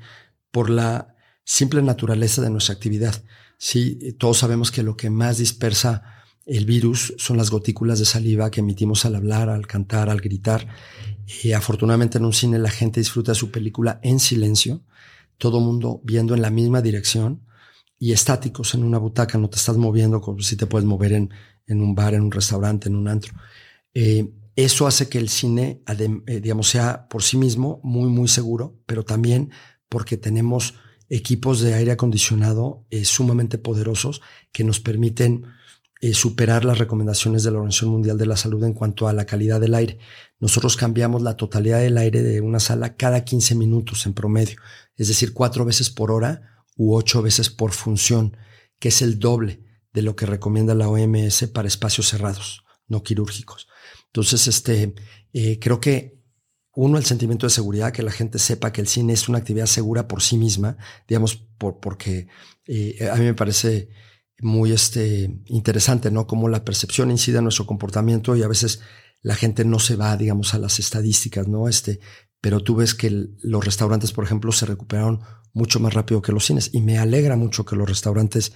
[0.52, 1.16] por la
[1.50, 3.24] simple naturaleza de nuestra actividad.
[3.58, 6.02] Sí, todos sabemos que lo que más dispersa
[6.46, 10.68] el virus son las gotículas de saliva que emitimos al hablar, al cantar, al gritar.
[11.42, 14.82] Y afortunadamente en un cine la gente disfruta su película en silencio
[15.38, 17.42] todo mundo viendo en la misma dirección
[17.98, 21.30] y estáticos en una butaca, no te estás moviendo como si te puedes mover en,
[21.66, 23.34] en un bar, en un restaurante, en un antro.
[23.94, 25.82] Eh, eso hace que el cine,
[26.26, 29.50] eh, digamos, sea por sí mismo muy, muy seguro, pero también
[29.88, 30.74] porque tenemos
[31.10, 34.22] equipos de aire acondicionado eh, sumamente poderosos
[34.52, 35.44] que nos permiten
[36.14, 39.60] superar las recomendaciones de la Organización Mundial de la Salud en cuanto a la calidad
[39.60, 39.98] del aire.
[40.38, 44.56] Nosotros cambiamos la totalidad del aire de una sala cada 15 minutos en promedio
[45.00, 48.36] es decir, cuatro veces por hora u ocho veces por función,
[48.78, 49.64] que es el doble
[49.94, 53.66] de lo que recomienda la OMS para espacios cerrados, no quirúrgicos.
[54.08, 54.94] Entonces, este,
[55.32, 56.19] eh, creo que
[56.82, 59.66] uno, el sentimiento de seguridad, que la gente sepa que el cine es una actividad
[59.66, 62.28] segura por sí misma, digamos, por, porque
[62.66, 63.90] eh, a mí me parece
[64.40, 66.26] muy este, interesante, ¿no?
[66.26, 68.80] Cómo la percepción incide en nuestro comportamiento y a veces
[69.20, 71.68] la gente no se va, digamos, a las estadísticas, ¿no?
[71.68, 72.00] Este,
[72.40, 73.10] pero tú ves que
[73.42, 75.20] los restaurantes, por ejemplo, se recuperaron
[75.52, 78.54] mucho más rápido que los cines y me alegra mucho que los restaurantes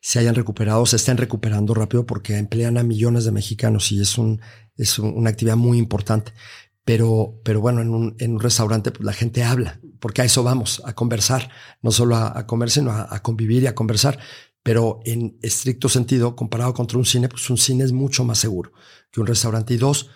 [0.00, 4.18] se hayan recuperado, se estén recuperando rápido porque emplean a millones de mexicanos y es,
[4.18, 4.40] un,
[4.76, 6.32] es una actividad muy importante.
[6.86, 10.42] Pero, pero bueno, en un, en un restaurante pues, la gente habla, porque a eso
[10.42, 11.50] vamos, a conversar,
[11.82, 14.18] no solo a, comer, sino a, a, convivir y a conversar.
[14.62, 18.72] Pero en estricto sentido, comparado contra un cine, pues un cine es mucho más seguro
[19.10, 19.74] que un restaurante.
[19.74, 20.10] Y dos,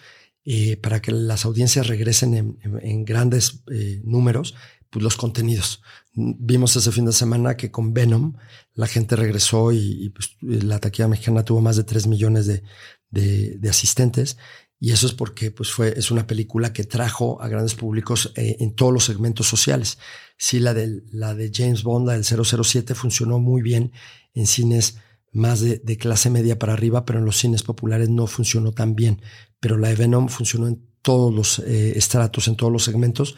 [0.44, 4.54] eh, para que las audiencias regresen en, grandes eh, números,
[4.88, 5.82] pues los contenidos.
[6.14, 8.34] Vimos ese fin de semana que con Venom
[8.74, 12.62] la gente regresó y, pues, la taquilla mexicana tuvo más de 3 millones de,
[13.10, 14.38] de, asistentes.
[14.82, 18.56] Y eso es porque pues fue, es una película que trajo a grandes públicos eh,
[18.60, 19.98] en todos los segmentos sociales.
[20.38, 23.92] Sí, la de, la de James Bond, la del 007, funcionó muy bien
[24.32, 24.96] en cines
[25.32, 29.20] más de, clase media para arriba, pero en los cines populares no funcionó tan bien.
[29.60, 33.36] Pero la de Venom funcionó en todos los eh, estratos, en todos los segmentos,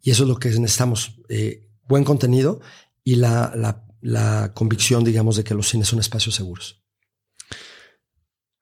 [0.00, 1.20] y eso es lo que necesitamos.
[1.28, 2.60] Eh, buen contenido
[3.02, 6.82] y la, la, la, convicción, digamos, de que los cines son espacios seguros.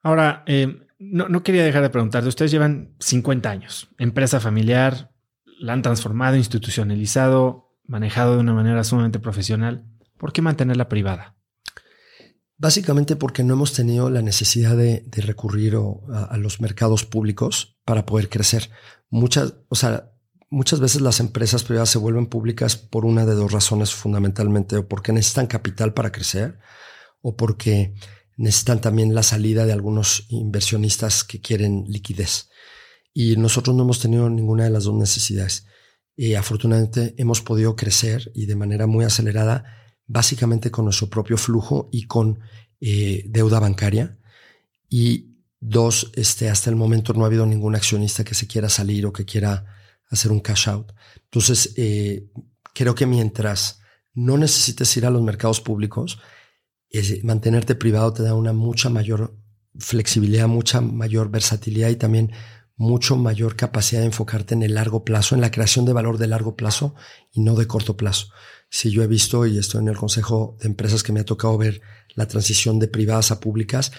[0.03, 5.13] Ahora, eh, no, no, quería dejar de preguntarte, ustedes llevan 50 años, empresa familiar,
[5.59, 9.87] la han transformado, institucionalizado, manejado de una manera sumamente profesional.
[10.19, 11.37] ¿Por qué mantenerla privada?
[12.57, 15.77] Básicamente porque no hemos tenido la necesidad de, recurrir
[16.13, 18.71] a, los mercados públicos para poder crecer.
[19.11, 20.13] Muchas, o sea,
[20.49, 24.87] muchas veces las empresas privadas se vuelven públicas por una de dos razones fundamentalmente, o
[24.87, 26.59] porque necesitan capital para crecer,
[27.21, 27.95] o porque
[28.43, 32.49] necesitan también la salida de algunos inversionistas que quieren liquidez.
[33.15, 35.65] Y nosotros no hemos tenido ninguna de las dos necesidades.
[36.17, 39.65] Y afortunadamente hemos podido crecer y de manera muy acelerada
[40.09, 42.41] básicamente con nuestro propio flujo y con
[42.81, 44.19] eh, deuda bancaria.
[44.89, 49.07] Y dos, este, hasta el momento no ha habido ningún accionista que se quiera salir
[49.07, 49.65] o que quiera
[50.11, 50.91] hacer un cash out.
[51.27, 52.27] Entonces, eh,
[52.75, 53.79] creo que mientras
[54.15, 56.19] no necesites ir a los mercados públicos,
[57.23, 59.37] mantenerte privado te da una mucha mayor
[59.79, 62.33] flexibilidad, mucha mayor versatilidad y también
[62.77, 66.27] mucho mayor capacidad de enfocarte en el largo plazo, en la creación de valor de
[66.27, 66.95] largo plazo
[67.31, 68.29] y no de corto plazo.
[68.69, 71.57] Si yo he visto y estoy en el consejo de empresas que me ha tocado
[71.59, 71.81] ver
[72.15, 73.93] la transición de privadas a públicas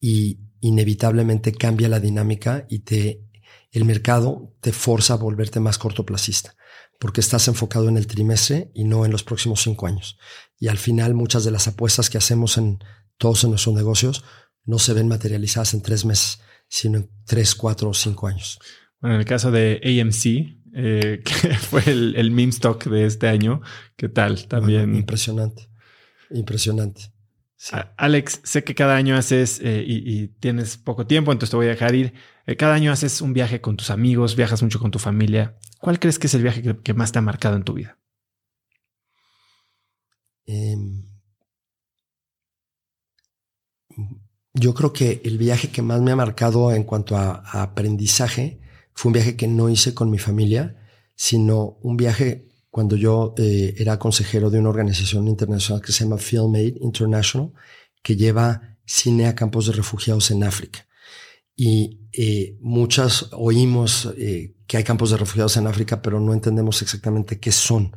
[0.00, 3.24] y inevitablemente cambia la dinámica y te,
[3.72, 6.54] el mercado te forza a volverte más cortoplacista
[6.98, 10.18] porque estás enfocado en el trimestre y no en los próximos cinco años.
[10.58, 12.78] Y al final muchas de las apuestas que hacemos en
[13.16, 14.24] todos en nuestros negocios
[14.64, 18.58] no se ven materializadas en tres meses, sino en tres, cuatro o cinco años.
[19.00, 23.28] Bueno, en el caso de AMC, eh, que fue el, el meme stock de este
[23.28, 23.60] año.
[23.96, 24.46] ¿Qué tal?
[24.46, 24.94] También.
[24.94, 25.68] impresionante.
[26.30, 27.12] Impresionante.
[27.96, 31.70] Alex, sé que cada año haces eh, y, tienes poco tiempo, entonces te voy a
[31.70, 32.14] dejar ir.
[32.46, 35.56] Eh, cada año haces un viaje con tus amigos, viajas mucho con tu familia.
[35.80, 37.98] ¿Cuál crees que es el viaje que, más te ha marcado en tu vida?
[40.46, 41.04] Em,
[44.54, 48.60] yo creo que el viaje que más me ha marcado en cuanto a aprendizaje
[48.94, 50.76] fue un viaje que no hice con mi familia,
[51.14, 56.18] sino un viaje cuando yo eh, era consejero de una organización internacional que se llama
[56.18, 57.52] Film Aid International,
[58.02, 60.86] que lleva cine a campos de refugiados en África.
[61.56, 66.82] Y eh, muchas oímos eh, que hay campos de refugiados en África, pero no entendemos
[66.82, 67.92] exactamente qué son.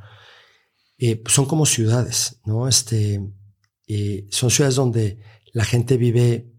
[0.97, 2.67] eh, son como ciudades, ¿no?
[2.67, 3.19] Este,
[3.87, 5.19] eh, son ciudades donde
[5.53, 6.53] la gente vive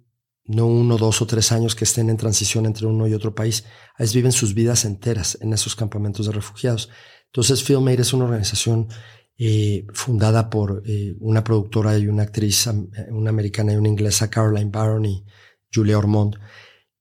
[0.44, 3.64] no uno, dos o tres años que estén en transición entre uno y otro país,
[3.98, 6.90] veces viven sus vidas enteras en esos campamentos de refugiados.
[7.32, 8.88] Entonces, Filmaid es una organización
[9.38, 12.68] eh, fundada por eh, una productora y una actriz,
[13.08, 15.24] una americana y una inglesa, Caroline Barron y
[15.72, 16.36] Julia Ormond,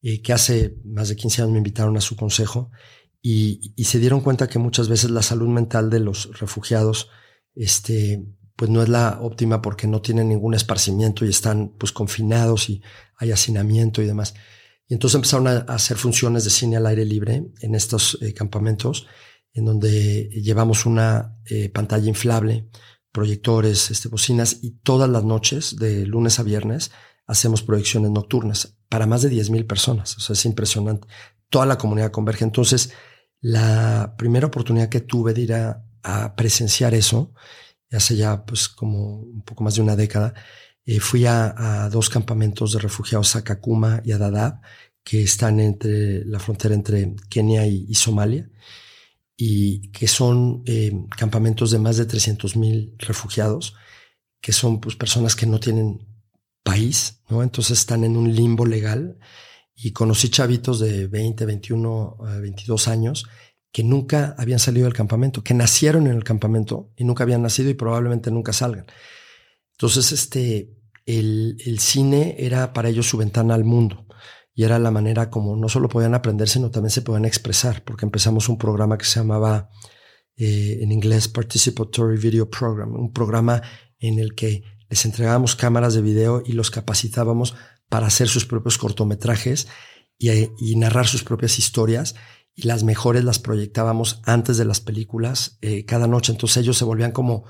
[0.01, 2.71] eh, que hace más de 15 años me invitaron a su consejo
[3.21, 7.09] y, y, se dieron cuenta que muchas veces la salud mental de los refugiados
[7.53, 8.25] este,
[8.55, 12.81] pues no es la óptima porque no tienen ningún esparcimiento y están pues confinados y
[13.17, 14.33] hay hacinamiento y demás.
[14.87, 19.05] Y entonces empezaron a hacer funciones de cine al aire libre en estos campamentos
[19.53, 22.69] en donde llevamos una eh, pantalla inflable,
[23.11, 26.91] proyectores, este, bocinas y todas las noches, de lunes a viernes,
[27.27, 30.17] hacemos proyecciones nocturnas para más de 10.000 personas.
[30.17, 31.07] O sea, es impresionante.
[31.49, 32.45] Toda la comunidad converge.
[32.45, 32.93] Entonces,
[33.41, 35.85] la primera oportunidad que tuve de ir a,
[36.35, 37.31] presenciar eso,
[37.91, 40.33] hace ya pues como un poco más de una década,
[40.83, 44.61] eh, fui a, dos campamentos de refugiados a Kakuma y a Dadaab,
[45.03, 48.49] que están entre la frontera entre Kenia y Somalia
[49.43, 53.73] y que son eh, campamentos de más de 300 mil refugiados,
[54.39, 56.07] que son pues, personas que no tienen
[56.61, 57.41] país, ¿no?
[57.41, 59.17] Entonces están en un limbo legal
[59.73, 63.25] y conocí chavitos de 20, 21, 22 años
[63.71, 67.71] que nunca habían salido del campamento, que nacieron en el campamento y nunca habían nacido
[67.71, 68.85] y probablemente nunca salgan.
[69.71, 70.77] Entonces, este,
[71.07, 74.05] el, el cine era para ellos su ventana al mundo
[74.61, 78.05] y era la manera como no solo podían aprender, sino también se podían expresar, porque
[78.05, 79.71] empezamos un programa que se llamaba
[80.35, 83.63] eh, en inglés Participatory Video Program, un programa
[83.97, 87.55] en el que les entregábamos cámaras de video y los capacitábamos
[87.89, 89.67] para hacer sus propios cortometrajes
[90.19, 92.13] y, narrar sus propias historias
[92.53, 96.33] y las mejores las proyectábamos antes de las películas eh, cada noche.
[96.33, 97.45] Entonces ellos se volvían como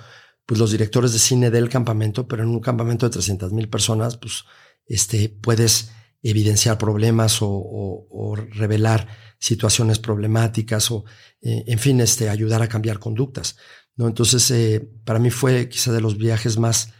[0.46, 4.16] pues, los directores de cine del campamento, pero en un campamento de 300 mil personas,
[4.16, 4.46] pues
[4.86, 5.92] este, puedes
[6.24, 9.08] evidenciar problemas o, revelar
[9.40, 11.04] situaciones problemáticas o,
[11.42, 13.58] eh, en fin, este, ayudar a cambiar conductas.
[13.96, 14.08] ¿no?
[14.08, 16.94] Entonces, eh, para mí fue quizá de los viajes más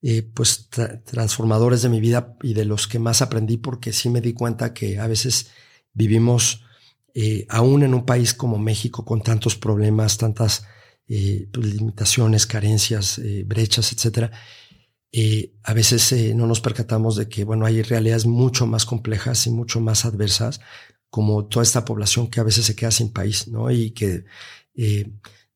[0.00, 0.68] eh, pues,
[1.04, 4.74] transformadores de mi vida y de los que más aprendí porque sí me di cuenta
[4.74, 5.50] que a veces
[5.92, 6.64] vivimos
[7.50, 10.64] aún en un país como México con tantos problemas, tantas
[11.06, 14.32] pues, limitaciones, carencias, brechas, etcétera
[15.12, 19.46] eh, a veces eh, no nos percatamos de que, bueno, hay realidades mucho más complejas
[19.46, 20.60] y mucho más adversas,
[21.10, 23.70] como toda esta población que a veces se queda sin país, ¿no?
[23.70, 24.24] Y que,
[24.74, 25.10] eh,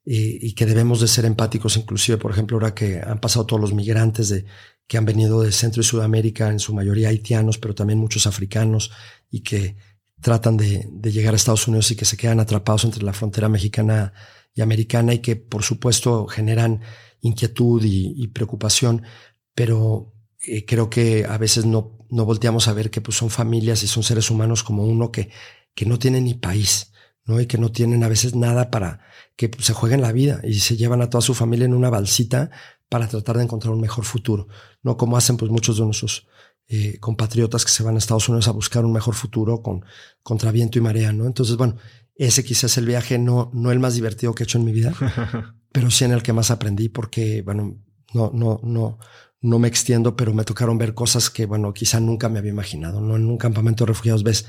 [0.04, 3.72] y que debemos de ser empáticos, inclusive, por ejemplo, ahora que han pasado todos los
[3.72, 4.44] migrantes de,
[4.86, 8.92] que han venido de Centro y Sudamérica, en su mayoría haitianos, pero también muchos africanos,
[9.30, 9.76] y que
[10.20, 13.48] tratan de, de llegar a Estados Unidos y que se quedan atrapados entre la frontera
[13.48, 14.12] mexicana
[14.54, 16.82] y americana y que, por supuesto, generan
[17.20, 19.02] inquietud y, y preocupación
[19.56, 20.12] pero
[20.46, 23.88] eh, creo que a veces no, no volteamos a ver que pues, son familias y
[23.88, 25.30] son seres humanos como uno que,
[25.74, 26.92] que no tienen ni país,
[27.24, 27.40] ¿no?
[27.40, 29.00] Y que no tienen a veces nada para
[29.34, 31.90] que pues, se jueguen la vida y se llevan a toda su familia en una
[31.90, 32.50] balsita
[32.90, 34.46] para tratar de encontrar un mejor futuro,
[34.82, 36.28] no como hacen pues muchos de nuestros
[36.68, 39.84] eh, compatriotas que se van a Estados Unidos a buscar un mejor futuro con
[40.22, 41.24] contra viento y marea, ¿no?
[41.26, 41.76] Entonces, bueno,
[42.14, 44.72] ese quizás es el viaje no, no el más divertido que he hecho en mi
[44.72, 44.92] vida,
[45.72, 47.78] pero sí en el que más aprendí porque, bueno,
[48.14, 48.98] no, no, no,
[49.40, 53.00] no me extiendo, pero me tocaron ver cosas que, bueno, quizá nunca me había imaginado.
[53.00, 53.16] ¿no?
[53.16, 54.46] En un campamento de refugiados ves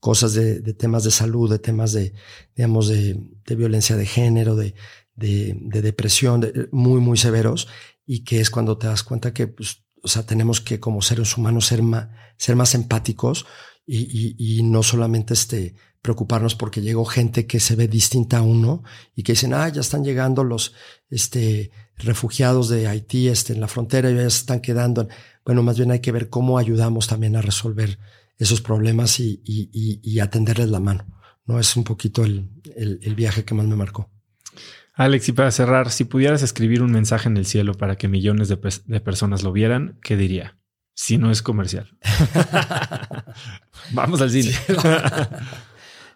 [0.00, 2.14] cosas de, temas de salud, de temas de,
[2.54, 3.20] digamos, de,
[3.56, 4.74] violencia de género, de,
[5.14, 7.68] de, depresión, muy, muy severos,
[8.06, 11.36] y que es cuando te das cuenta que, pues, o sea, tenemos que como seres
[11.36, 13.46] humanos ser más, ser más empáticos
[13.84, 18.82] y, y, no solamente este, preocuparnos porque llegó gente que se ve distinta a uno
[19.16, 20.74] y que dicen, ah, ya están llegando los
[21.10, 25.08] este, refugiados de Haití este, en la frontera y ya se están quedando.
[25.44, 27.98] Bueno, más bien hay que ver cómo ayudamos también a resolver
[28.38, 31.06] esos problemas y, y, y, atenderles la mano.
[31.44, 31.58] ¿no?
[31.58, 34.10] Es un poquito el, el, viaje que más me marcó.
[34.94, 38.48] Alex, y para cerrar, si pudieras escribir un mensaje en el cielo para que millones
[38.48, 40.56] de, de personas lo vieran, ¿qué diría?
[40.94, 41.96] Si no es comercial.
[43.92, 44.52] Vamos al cine.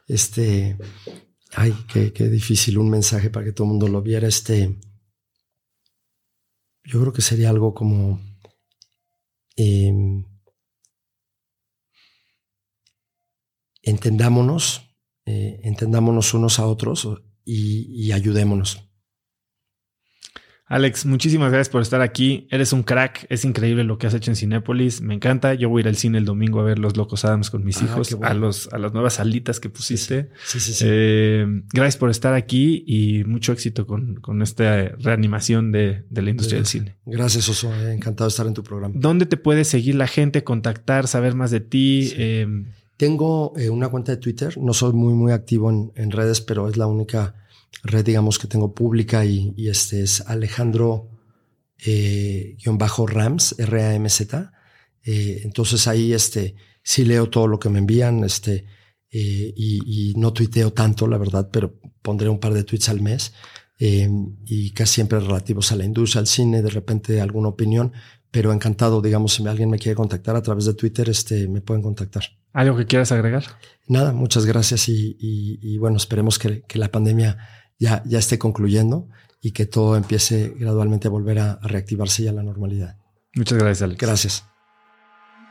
[0.09, 0.77] este,
[1.55, 4.27] ay, qué, qué, difícil un mensaje para que todo el mundo lo viera.
[4.27, 4.77] Este,
[6.85, 8.21] yo creo que sería algo como
[9.57, 10.25] em,
[13.83, 14.83] entendámonos,
[15.27, 17.09] eh, entendámonos unos a otros
[17.45, 18.91] y, y ayudémonos.
[20.73, 22.47] Alex, muchísimas gracias por estar aquí.
[22.51, 23.27] Eres un crack.
[23.28, 25.03] Es increíble lo que has hecho en Cinépolis.
[25.03, 25.53] Me encanta.
[25.53, 27.82] Yo voy a ir al cine el domingo a ver Los Locos Adams con mis
[27.82, 30.31] ah, hijos, a, los, a las nuevas salitas que pusiste.
[30.47, 30.85] Sí, sí, sí.
[30.89, 36.31] Eh, gracias por estar aquí y mucho éxito con, con esta reanimación de, de la
[36.31, 36.97] industria del cine.
[37.05, 37.70] Gracias, Oso.
[37.74, 38.94] Encantado de estar en tu programa.
[38.97, 42.15] ¿Dónde te puede seguir la gente, contactar, saber más de ti?
[42.16, 42.47] Eh,
[42.97, 44.57] Tengo eh, una cuenta de Twitter.
[44.57, 47.35] No soy muy, muy activo en, en redes, pero es la única
[47.82, 51.09] red, digamos, que tengo pública y, este es Alejandro
[51.85, 54.53] eh, bajo Rams, R-A-M-Z.
[55.05, 58.66] Eh, entonces ahí este, sí leo todo lo que me envían este,
[59.11, 63.32] eh, y, no tuiteo tanto, la verdad, pero pondré un par de tweets al mes
[63.78, 64.09] eh,
[64.47, 67.93] y casi siempre relativos a la industria, al cine, de repente alguna opinión,
[68.31, 71.82] pero encantado, digamos, si alguien me quiere contactar a través de Twitter, este, me pueden
[71.82, 72.24] contactar.
[72.55, 73.44] ¿Algo que quieras agregar?
[73.86, 77.36] Nada, muchas gracias y, bueno, esperemos que, que la pandemia
[77.83, 79.09] ya, ya esté concluyendo
[79.41, 82.97] y que todo empiece gradualmente a volver a, reactivarse ya a la normalidad.
[83.35, 84.01] Muchas gracias, Alex.
[84.01, 84.52] Gracias.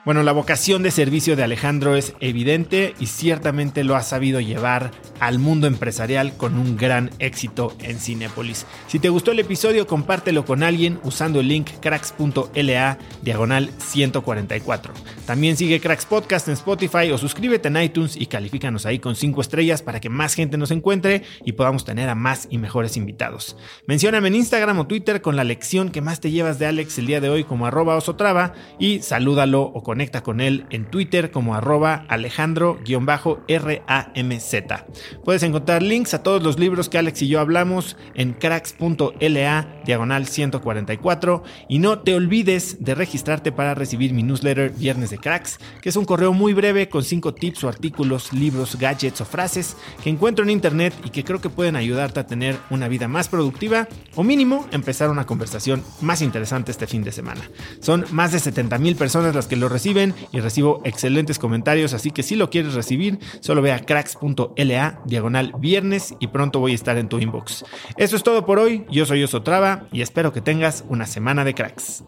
[0.03, 4.89] Bueno, la vocación de servicio de Alejandro es evidente y ciertamente lo ha sabido llevar
[5.19, 8.65] al mundo empresarial con un gran éxito en Cinepolis.
[8.87, 14.91] Si te gustó el episodio, compártelo con alguien usando el link cracks.la diagonal 144.
[15.27, 19.39] También sigue Cracks Podcast en Spotify o suscríbete en iTunes y califícanos ahí con 5
[19.39, 23.55] estrellas para que más gente nos encuentre y podamos tener a más y mejores invitados.
[23.85, 27.05] Mencióname en Instagram o Twitter con la lección que más te llevas de Alex el
[27.05, 31.53] día de hoy como arroba osotrava y salúdalo o conecta con él en Twitter como
[31.53, 34.85] arroba alejandro-ramz.
[35.25, 40.27] Puedes encontrar links a todos los libros que Alex y yo hablamos en cracks.la diagonal
[40.27, 45.89] 144 y no te olvides de registrarte para recibir mi newsletter Viernes de Cracks, que
[45.89, 50.09] es un correo muy breve con 5 tips o artículos, libros, gadgets o frases que
[50.09, 53.89] encuentro en internet y que creo que pueden ayudarte a tener una vida más productiva
[54.15, 57.41] o mínimo empezar una conversación más interesante este fin de semana.
[57.81, 61.93] Son más de 70 mil personas las que lo reciben reciben y recibo excelentes comentarios,
[61.95, 66.73] así que si lo quieres recibir, solo ve a cracks.la diagonal viernes y pronto voy
[66.73, 67.65] a estar en tu inbox.
[67.97, 71.55] Eso es todo por hoy, yo soy Osotrava y espero que tengas una semana de
[71.55, 72.03] cracks.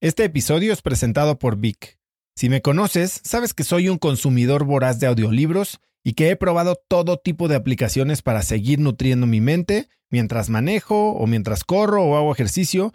[0.00, 1.98] Este episodio es presentado por Vic.
[2.34, 6.80] Si me conoces, sabes que soy un consumidor voraz de audiolibros y que he probado
[6.88, 12.16] todo tipo de aplicaciones para seguir nutriendo mi mente mientras manejo o mientras corro o
[12.16, 12.94] hago ejercicio